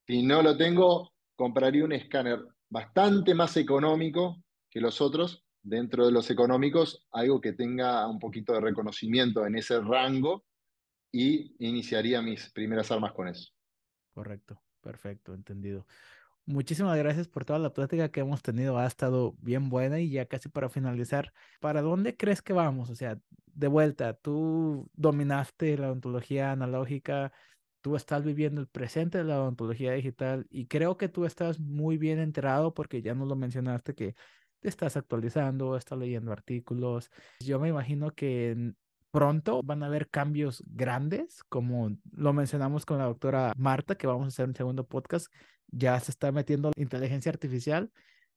Si 0.07 0.22
no 0.22 0.41
lo 0.41 0.55
tengo, 0.55 1.13
compraría 1.36 1.84
un 1.84 1.93
escáner 1.93 2.39
bastante 2.70 3.34
más 3.34 3.57
económico 3.57 4.43
que 4.70 4.82
los 4.82 5.01
otros, 5.01 5.43
dentro 5.63 6.05
de 6.05 6.11
los 6.11 6.30
económicos, 6.30 7.07
algo 7.11 7.41
que 7.41 7.53
tenga 7.53 8.07
un 8.07 8.20
poquito 8.20 8.53
de 8.53 8.61
reconocimiento 8.61 9.45
en 9.47 9.55
ese 9.57 9.80
rango 9.80 10.45
y 11.11 11.55
iniciaría 11.66 12.22
mis 12.22 12.51
primeras 12.51 12.91
armas 12.91 13.13
con 13.13 13.28
eso. 13.28 13.51
Correcto, 14.13 14.61
perfecto, 14.86 15.34
entendido. 15.34 15.86
Muchísimas 16.46 16.98
gracias 16.98 17.28
por 17.28 17.44
toda 17.44 17.58
la 17.60 17.74
plática 17.74 18.10
que 18.12 18.20
hemos 18.20 18.44
tenido. 18.44 18.78
Ha 18.78 18.86
estado 18.86 19.36
bien 19.42 19.70
buena 19.70 20.00
y 20.00 20.12
ya 20.12 20.28
casi 20.28 20.48
para 20.50 20.70
finalizar, 20.70 21.34
¿para 21.60 21.82
dónde 21.82 22.16
crees 22.16 22.42
que 22.44 22.54
vamos? 22.54 22.92
O 22.92 22.96
sea, 22.96 23.20
de 23.48 23.68
vuelta, 23.68 24.14
tú 24.14 24.90
dominaste 24.94 25.78
la 25.78 25.88
odontología 25.88 26.52
analógica, 26.52 27.34
tú 27.82 27.96
estás 27.96 28.24
viviendo 28.24 28.62
el 28.62 28.68
presente 28.68 29.18
de 29.20 29.24
la 29.24 29.42
odontología 29.42 29.94
digital 29.94 30.46
y 30.52 30.68
creo 30.68 30.98
que 30.98 31.10
tú 31.10 31.26
estás 31.26 31.60
muy 31.60 31.98
bien 31.98 32.20
enterado 32.20 32.74
porque 32.76 33.02
ya 33.02 33.16
nos 33.16 33.28
lo 33.28 33.36
mencionaste 33.36 33.96
que 33.96 34.16
te 34.60 34.70
estás 34.70 34.98
actualizando, 34.98 35.78
estás 35.78 35.98
leyendo 35.98 36.32
artículos. 36.32 37.10
Yo 37.40 37.60
me 37.60 37.70
imagino 37.70 38.14
que 38.14 38.74
pronto 39.16 39.61
van 39.63 39.82
a 39.82 39.86
haber 39.86 40.09
cambios 40.09 40.61
grandes, 40.68 41.41
como 41.47 41.95
lo 42.11 42.34
mencionamos 42.34 42.86
con 42.86 42.97
la 42.97 43.05
doctora 43.05 43.53
Marta, 43.55 43.95
que 43.95 44.07
vamos 44.07 44.26
a 44.26 44.28
hacer 44.28 44.45
un 44.45 44.55
segundo 44.55 44.86
podcast, 44.86 45.34
ya 45.68 45.97
se 46.01 46.11
está 46.11 46.34
metiendo 46.34 46.72
inteligencia 46.76 47.32
artificial 47.32 47.89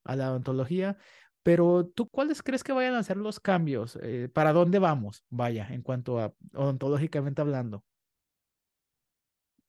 a 0.05 0.15
la 0.15 0.31
odontología. 0.31 0.97
Pero 1.43 1.85
tú, 1.93 2.09
¿cuáles 2.09 2.45
crees 2.45 2.63
que 2.63 2.73
vayan 2.73 2.95
a 2.95 3.03
ser 3.03 3.17
los 3.17 3.41
cambios? 3.41 3.99
Eh, 4.03 4.29
¿Para 4.33 4.53
dónde 4.53 4.79
vamos? 4.79 5.25
Vaya, 5.31 5.67
en 5.69 5.83
cuanto 5.83 6.21
a 6.21 6.33
odontológicamente 6.55 7.41
hablando. 7.41 7.83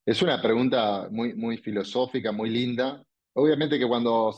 Es 0.06 0.22
una 0.22 0.40
pregunta 0.40 1.08
muy, 1.10 1.34
muy 1.34 1.58
filosófica, 1.58 2.32
muy 2.32 2.52
linda. 2.52 3.04
Obviamente 3.42 3.80
que 3.80 3.88
cuando 3.88 4.36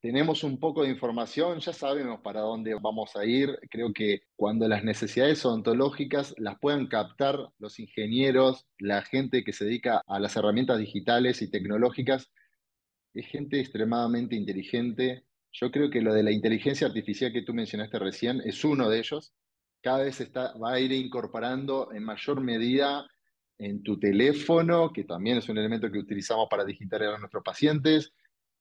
tenemos 0.00 0.44
un 0.44 0.60
poco 0.60 0.84
de 0.84 0.88
información 0.88 1.58
ya 1.58 1.72
sabemos 1.72 2.20
para 2.20 2.42
dónde 2.42 2.72
vamos 2.80 3.16
a 3.16 3.24
ir. 3.24 3.58
Creo 3.68 3.92
que 3.92 4.22
cuando 4.36 4.68
las 4.68 4.84
necesidades 4.84 5.44
odontológicas 5.44 6.36
las 6.38 6.56
puedan 6.60 6.86
captar 6.86 7.36
los 7.58 7.80
ingenieros, 7.80 8.64
la 8.78 9.02
gente 9.02 9.42
que 9.42 9.52
se 9.52 9.64
dedica 9.64 10.04
a 10.06 10.20
las 10.20 10.36
herramientas 10.36 10.78
digitales 10.78 11.42
y 11.42 11.50
tecnológicas, 11.50 12.30
es 13.12 13.26
gente 13.26 13.58
extremadamente 13.58 14.36
inteligente. 14.36 15.24
Yo 15.50 15.72
creo 15.72 15.90
que 15.90 16.00
lo 16.00 16.14
de 16.14 16.22
la 16.22 16.30
inteligencia 16.30 16.86
artificial 16.86 17.32
que 17.32 17.42
tú 17.42 17.54
mencionaste 17.54 17.98
recién 17.98 18.40
es 18.44 18.64
uno 18.64 18.88
de 18.88 19.00
ellos. 19.00 19.34
Cada 19.82 20.04
vez 20.04 20.20
está, 20.20 20.56
va 20.58 20.74
a 20.74 20.80
ir 20.80 20.92
incorporando 20.92 21.90
en 21.92 22.04
mayor 22.04 22.40
medida 22.40 23.04
en 23.58 23.82
tu 23.82 23.98
teléfono, 23.98 24.92
que 24.92 25.02
también 25.02 25.38
es 25.38 25.48
un 25.48 25.58
elemento 25.58 25.90
que 25.90 25.98
utilizamos 25.98 26.46
para 26.48 26.64
digitalizar 26.64 27.16
a 27.16 27.18
nuestros 27.18 27.42
pacientes, 27.42 28.12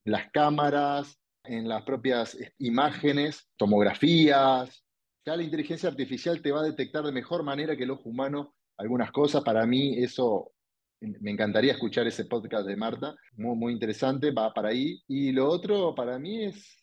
las 0.05 0.31
cámaras, 0.31 1.19
en 1.43 1.67
las 1.67 1.83
propias 1.83 2.37
imágenes, 2.59 3.49
tomografías. 3.57 4.83
Ya 5.25 5.35
la 5.35 5.43
inteligencia 5.43 5.89
artificial 5.89 6.41
te 6.41 6.51
va 6.51 6.61
a 6.61 6.65
detectar 6.65 7.03
de 7.03 7.11
mejor 7.11 7.43
manera 7.43 7.75
que 7.75 7.83
el 7.83 7.91
ojo 7.91 8.09
humano 8.09 8.55
algunas 8.77 9.11
cosas. 9.11 9.43
Para 9.43 9.65
mí 9.65 9.97
eso 9.97 10.51
me 10.99 11.31
encantaría 11.31 11.73
escuchar 11.73 12.07
ese 12.07 12.25
podcast 12.25 12.65
de 12.65 12.75
Marta, 12.75 13.15
muy, 13.33 13.55
muy 13.55 13.73
interesante, 13.73 14.31
va 14.31 14.53
para 14.53 14.69
ahí. 14.69 15.01
Y 15.07 15.31
lo 15.31 15.49
otro 15.49 15.93
para 15.95 16.17
mí 16.17 16.45
es 16.45 16.77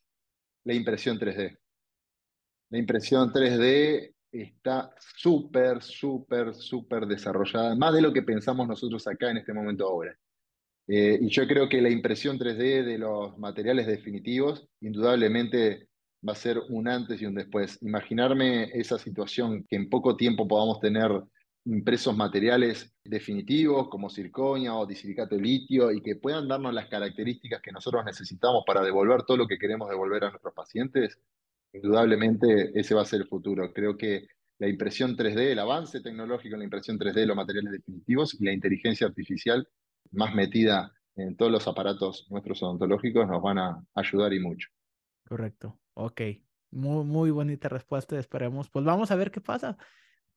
la 0.65 0.75
impresión 0.75 1.19
3D. 1.19 1.59
La 2.71 2.79
impresión 2.79 3.33
3D 3.33 4.15
está 4.31 4.95
súper, 4.99 5.83
súper, 5.83 6.55
súper 6.55 7.07
desarrollada, 7.07 7.75
más 7.75 7.93
de 7.95 8.03
lo 8.03 8.13
que 8.13 8.23
pensamos 8.23 8.69
nosotros 8.69 9.07
acá 9.07 9.31
en 9.31 9.39
este 9.39 9.53
momento 9.53 9.89
ahora. 9.89 10.17
Eh, 10.89 11.19
y 11.21 11.29
yo 11.29 11.47
creo 11.47 11.69
que 11.69 11.81
la 11.81 11.91
impresión 11.91 12.39
3D 12.39 12.85
de 12.85 12.99
los 12.99 13.39
materiales 13.39 13.87
definitivos 13.87 14.67
indudablemente 14.81 15.89
va 16.27 16.33
a 16.33 16.37
ser 16.37 16.59
un 16.69 16.89
antes 16.89 17.21
y 17.23 17.27
un 17.27 17.35
después. 17.35 17.79
Imaginarme 17.83 18.65
esa 18.75 18.99
situación 18.99 19.65
que 19.69 19.77
en 19.77 19.89
poco 19.89 20.17
tiempo 20.17 20.49
podamos 20.49 20.81
tener 20.81 21.11
impresos 21.65 22.17
materiales 22.17 22.95
definitivos 23.05 23.89
como 23.89 24.09
circonia 24.09 24.75
o 24.75 24.87
disilicato 24.87 25.37
de 25.37 25.43
litio 25.43 25.93
y 25.93 26.03
que 26.03 26.17
puedan 26.17 26.49
darnos 26.49 26.73
las 26.73 26.89
características 26.89 27.61
que 27.61 27.73
nosotros 27.73 28.05
necesitamos 28.05 28.65
para 28.67 28.83
devolver 28.83 29.23
todo 29.25 29.37
lo 29.37 29.47
que 29.47 29.59
queremos 29.59 29.89
devolver 29.89 30.25
a 30.25 30.31
nuestros 30.31 30.55
pacientes, 30.55 31.19
indudablemente 31.73 32.73
ese 32.79 32.95
va 32.95 33.03
a 33.03 33.05
ser 33.05 33.23
el 33.23 33.29
futuro. 33.29 33.73
Creo 33.73 33.97
que 33.97 34.27
la 34.59 34.69
impresión 34.69 35.17
3D, 35.17 35.53
el 35.53 35.59
avance 35.59 36.01
tecnológico 36.01 36.55
en 36.55 36.61
la 36.61 36.65
impresión 36.65 36.99
3D 36.99 37.15
de 37.15 37.27
los 37.27 37.37
materiales 37.37 37.73
definitivos 37.73 38.39
y 38.41 38.45
la 38.45 38.53
inteligencia 38.53 39.07
artificial 39.07 39.67
más 40.11 40.35
metida 40.35 40.93
en 41.17 41.37
todos 41.37 41.53
los 41.53 41.67
aparatos 41.69 42.27
nuestros 42.31 42.63
odontológicos 42.63 43.27
nos 43.29 43.43
van 43.43 43.59
a 43.59 43.85
ayudar 43.95 44.33
y 44.33 44.41
mucho. 44.41 44.69
Correcto, 45.29 45.79
ok. 45.95 46.21
Muy, 46.71 47.05
muy 47.05 47.31
bonita 47.31 47.69
respuesta, 47.69 48.19
esperemos. 48.19 48.71
Pues 48.71 48.85
vamos 48.85 49.11
a 49.11 49.17
ver 49.17 49.31
qué 49.31 49.41
pasa 49.41 49.77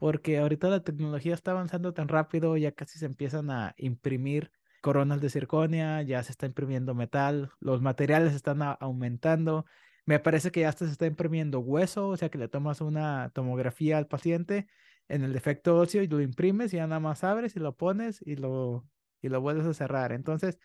porque 0.04 0.38
ahorita 0.38 0.68
la 0.68 0.84
tecnología 0.84 1.34
está 1.34 1.52
avanzando 1.52 1.94
tan 1.94 2.10
rápido, 2.10 2.58
ya 2.58 2.74
casi 2.74 3.00
se 3.00 3.06
empiezan 3.06 3.50
a 3.50 3.74
imprimir 3.78 4.52
coronas 4.82 5.22
de 5.22 5.30
circonia, 5.30 6.02
ya 6.02 6.22
se 6.24 6.32
está 6.34 6.46
imprimiendo 6.46 6.94
metal, 6.94 7.52
los 7.62 7.82
materiales 7.82 8.34
están 8.34 8.62
aumentando. 8.62 9.66
Me 10.06 10.20
parece 10.20 10.52
que 10.52 10.60
ya 10.62 10.70
hasta 10.70 10.86
se 10.86 10.92
está 10.92 11.06
imprimiendo 11.06 11.62
hueso, 11.62 12.10
o 12.10 12.18
sea 12.18 12.28
que 12.30 12.38
le 12.38 12.50
tomas 12.50 12.82
una 12.82 13.32
tomografía 13.34 13.98
al 13.98 14.08
paciente 14.08 14.68
en 15.08 15.24
el 15.24 15.32
defecto 15.32 15.78
óseo 15.78 16.04
y 16.04 16.08
lo 16.08 16.20
imprimes 16.20 16.74
y 16.74 16.78
ya 16.78 16.88
nada 16.88 17.00
más 17.00 17.24
abres 17.24 17.56
y 17.56 17.60
lo 17.60 17.78
pones 17.78 18.22
y 18.26 18.36
lo, 18.36 18.86
y 19.24 19.30
lo 19.30 19.42
vuelves 19.42 19.66
a 19.66 19.74
cerrar. 19.74 20.12
Entonces, 20.12 20.60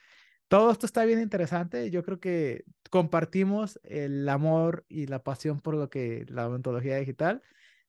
todo 0.48 0.70
esto 0.70 0.86
está 0.86 1.04
bien 1.04 1.20
interesante. 1.20 1.90
Yo 1.90 2.02
creo 2.02 2.20
que 2.20 2.64
compartimos 2.90 3.78
el 3.84 4.28
amor 4.28 4.84
y 4.88 5.06
la 5.06 5.22
pasión 5.22 5.60
por 5.60 5.74
lo 5.74 5.90
que 5.90 6.24
la 6.28 6.48
odontología 6.48 6.96
digital. 6.96 7.42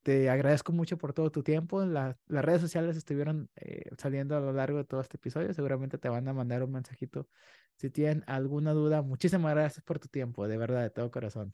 Te 0.03 0.29
agradezco 0.29 0.71
mucho 0.71 0.97
por 0.97 1.13
todo 1.13 1.31
tu 1.31 1.43
tiempo. 1.43 1.85
las 1.85 2.17
redes 2.27 2.61
sociales 2.61 2.97
estuvieron 2.97 3.49
eh, 3.55 3.83
saliendo 3.97 4.35
a 4.37 4.39
lo 4.41 4.53
largo 4.53 4.77
de 4.77 4.85
todo 4.85 5.01
este 5.01 5.17
episodio. 5.17 5.53
Seguramente 5.53 5.97
te 5.97 6.09
van 6.09 6.27
a 6.27 6.33
mandar 6.33 6.63
un 6.63 6.71
mensajito 6.71 7.27
si 7.75 7.89
tienen 7.89 8.23
alguna 8.27 8.73
duda. 8.73 9.01
Muchísimas 9.01 9.53
gracias 9.53 9.83
por 9.83 9.99
tu 9.99 10.07
tiempo, 10.09 10.47
de 10.47 10.57
verdad, 10.57 10.83
de 10.83 10.89
todo 10.89 11.11
corazón. 11.11 11.53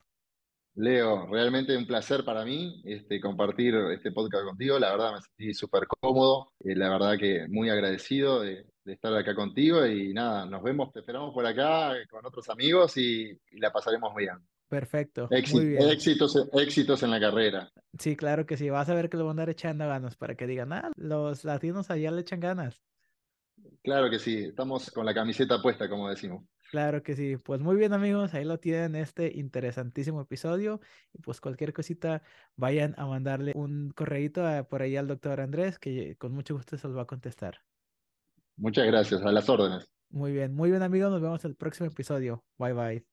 Leo, 0.76 1.28
realmente 1.28 1.78
un 1.78 1.88
placer 1.88 2.26
para 2.26 2.44
mí 2.44 2.82
este, 2.84 3.22
compartir 3.22 3.76
este 3.94 4.12
podcast 4.12 4.46
contigo. 4.46 4.78
La 4.80 4.92
verdad 4.92 5.14
me 5.14 5.22
sentí 5.22 5.54
súper 5.54 5.88
cómodo. 5.88 6.52
Eh, 6.60 6.76
la 6.76 6.90
verdad 6.90 7.18
que 7.18 7.48
muy 7.48 7.70
agradecido 7.70 8.42
de, 8.42 8.66
estar 8.86 9.14
acá 9.16 9.36
contigo. 9.36 9.86
Y 9.86 10.14
nada, 10.14 10.46
nos 10.46 10.64
vemos, 10.64 10.92
te 10.92 11.00
esperamos 11.00 11.34
por 11.34 11.46
acá 11.46 11.94
con 12.10 12.26
otros 12.26 12.50
amigos 12.50 12.98
y, 12.98 13.38
la 13.54 13.72
pasaremos 13.72 14.14
bien. 14.16 14.38
Perfecto. 14.68 15.30
muy 15.52 15.66
bien. 15.66 15.90
Éxitos, 15.90 16.50
éxitos 16.54 17.04
en 17.04 17.12
la 17.12 17.20
carrera. 17.20 17.72
Sí, 18.00 18.16
claro 18.16 18.46
que 18.46 18.58
sí. 18.58 18.70
Vas 18.70 18.90
a 18.90 18.96
ver 18.96 19.10
que 19.10 19.18
lo 19.18 19.26
van 19.26 19.30
a 19.30 19.44
andar 19.44 19.50
echando 19.50 19.88
ganas 19.88 20.16
para 20.16 20.36
que 20.36 20.48
digan, 20.48 20.74
ah, 20.74 20.92
los 20.96 21.44
latinos 21.44 21.90
allá 21.92 22.12
le 22.12 22.22
echan 22.22 22.40
ganas. 22.40 22.82
Claro 23.84 24.10
que 24.10 24.20
sí. 24.20 24.46
Estamos 24.46 24.90
con 24.92 25.06
la 25.06 25.14
camiseta 25.14 25.62
puesta, 25.62 25.88
como 25.88 26.10
decimos. 26.10 26.44
Claro 26.72 27.04
que 27.04 27.16
sí. 27.16 27.38
Pues 27.38 27.62
muy 27.62 27.76
bien 27.76 27.94
amigos, 27.94 28.34
ahí 28.34 28.44
lo 28.44 28.60
tienen 28.60 28.96
este 28.96 29.32
interesantísimo 29.38 30.22
episodio. 30.22 30.82
Y 31.14 31.20
pues 31.20 31.40
cualquier 31.40 31.74
cosita, 31.74 32.24
vayan 32.56 32.96
a 32.98 33.06
mandarle 33.06 33.54
un 33.56 33.92
correíto 33.92 34.44
por 34.70 34.82
ahí 34.82 34.98
al 34.98 35.08
doctor 35.08 35.42
Andrés, 35.42 35.80
que 35.80 36.16
con 36.18 36.34
mucho 36.34 36.56
gusto 36.56 36.78
se 36.78 36.88
los 36.88 36.98
va 36.98 37.04
a 37.04 37.08
contestar. 37.08 37.62
Muchas 38.58 38.86
gracias, 38.88 39.22
a 39.24 39.32
las 39.32 39.48
órdenes. 39.50 39.90
Muy 40.10 40.32
bien, 40.32 40.54
muy 40.56 40.72
bien 40.72 40.82
amigos, 40.84 41.12
nos 41.12 41.22
vemos 41.22 41.44
el 41.46 41.56
próximo 41.56 41.88
episodio. 41.90 42.44
Bye 42.58 42.74
bye. 42.74 43.06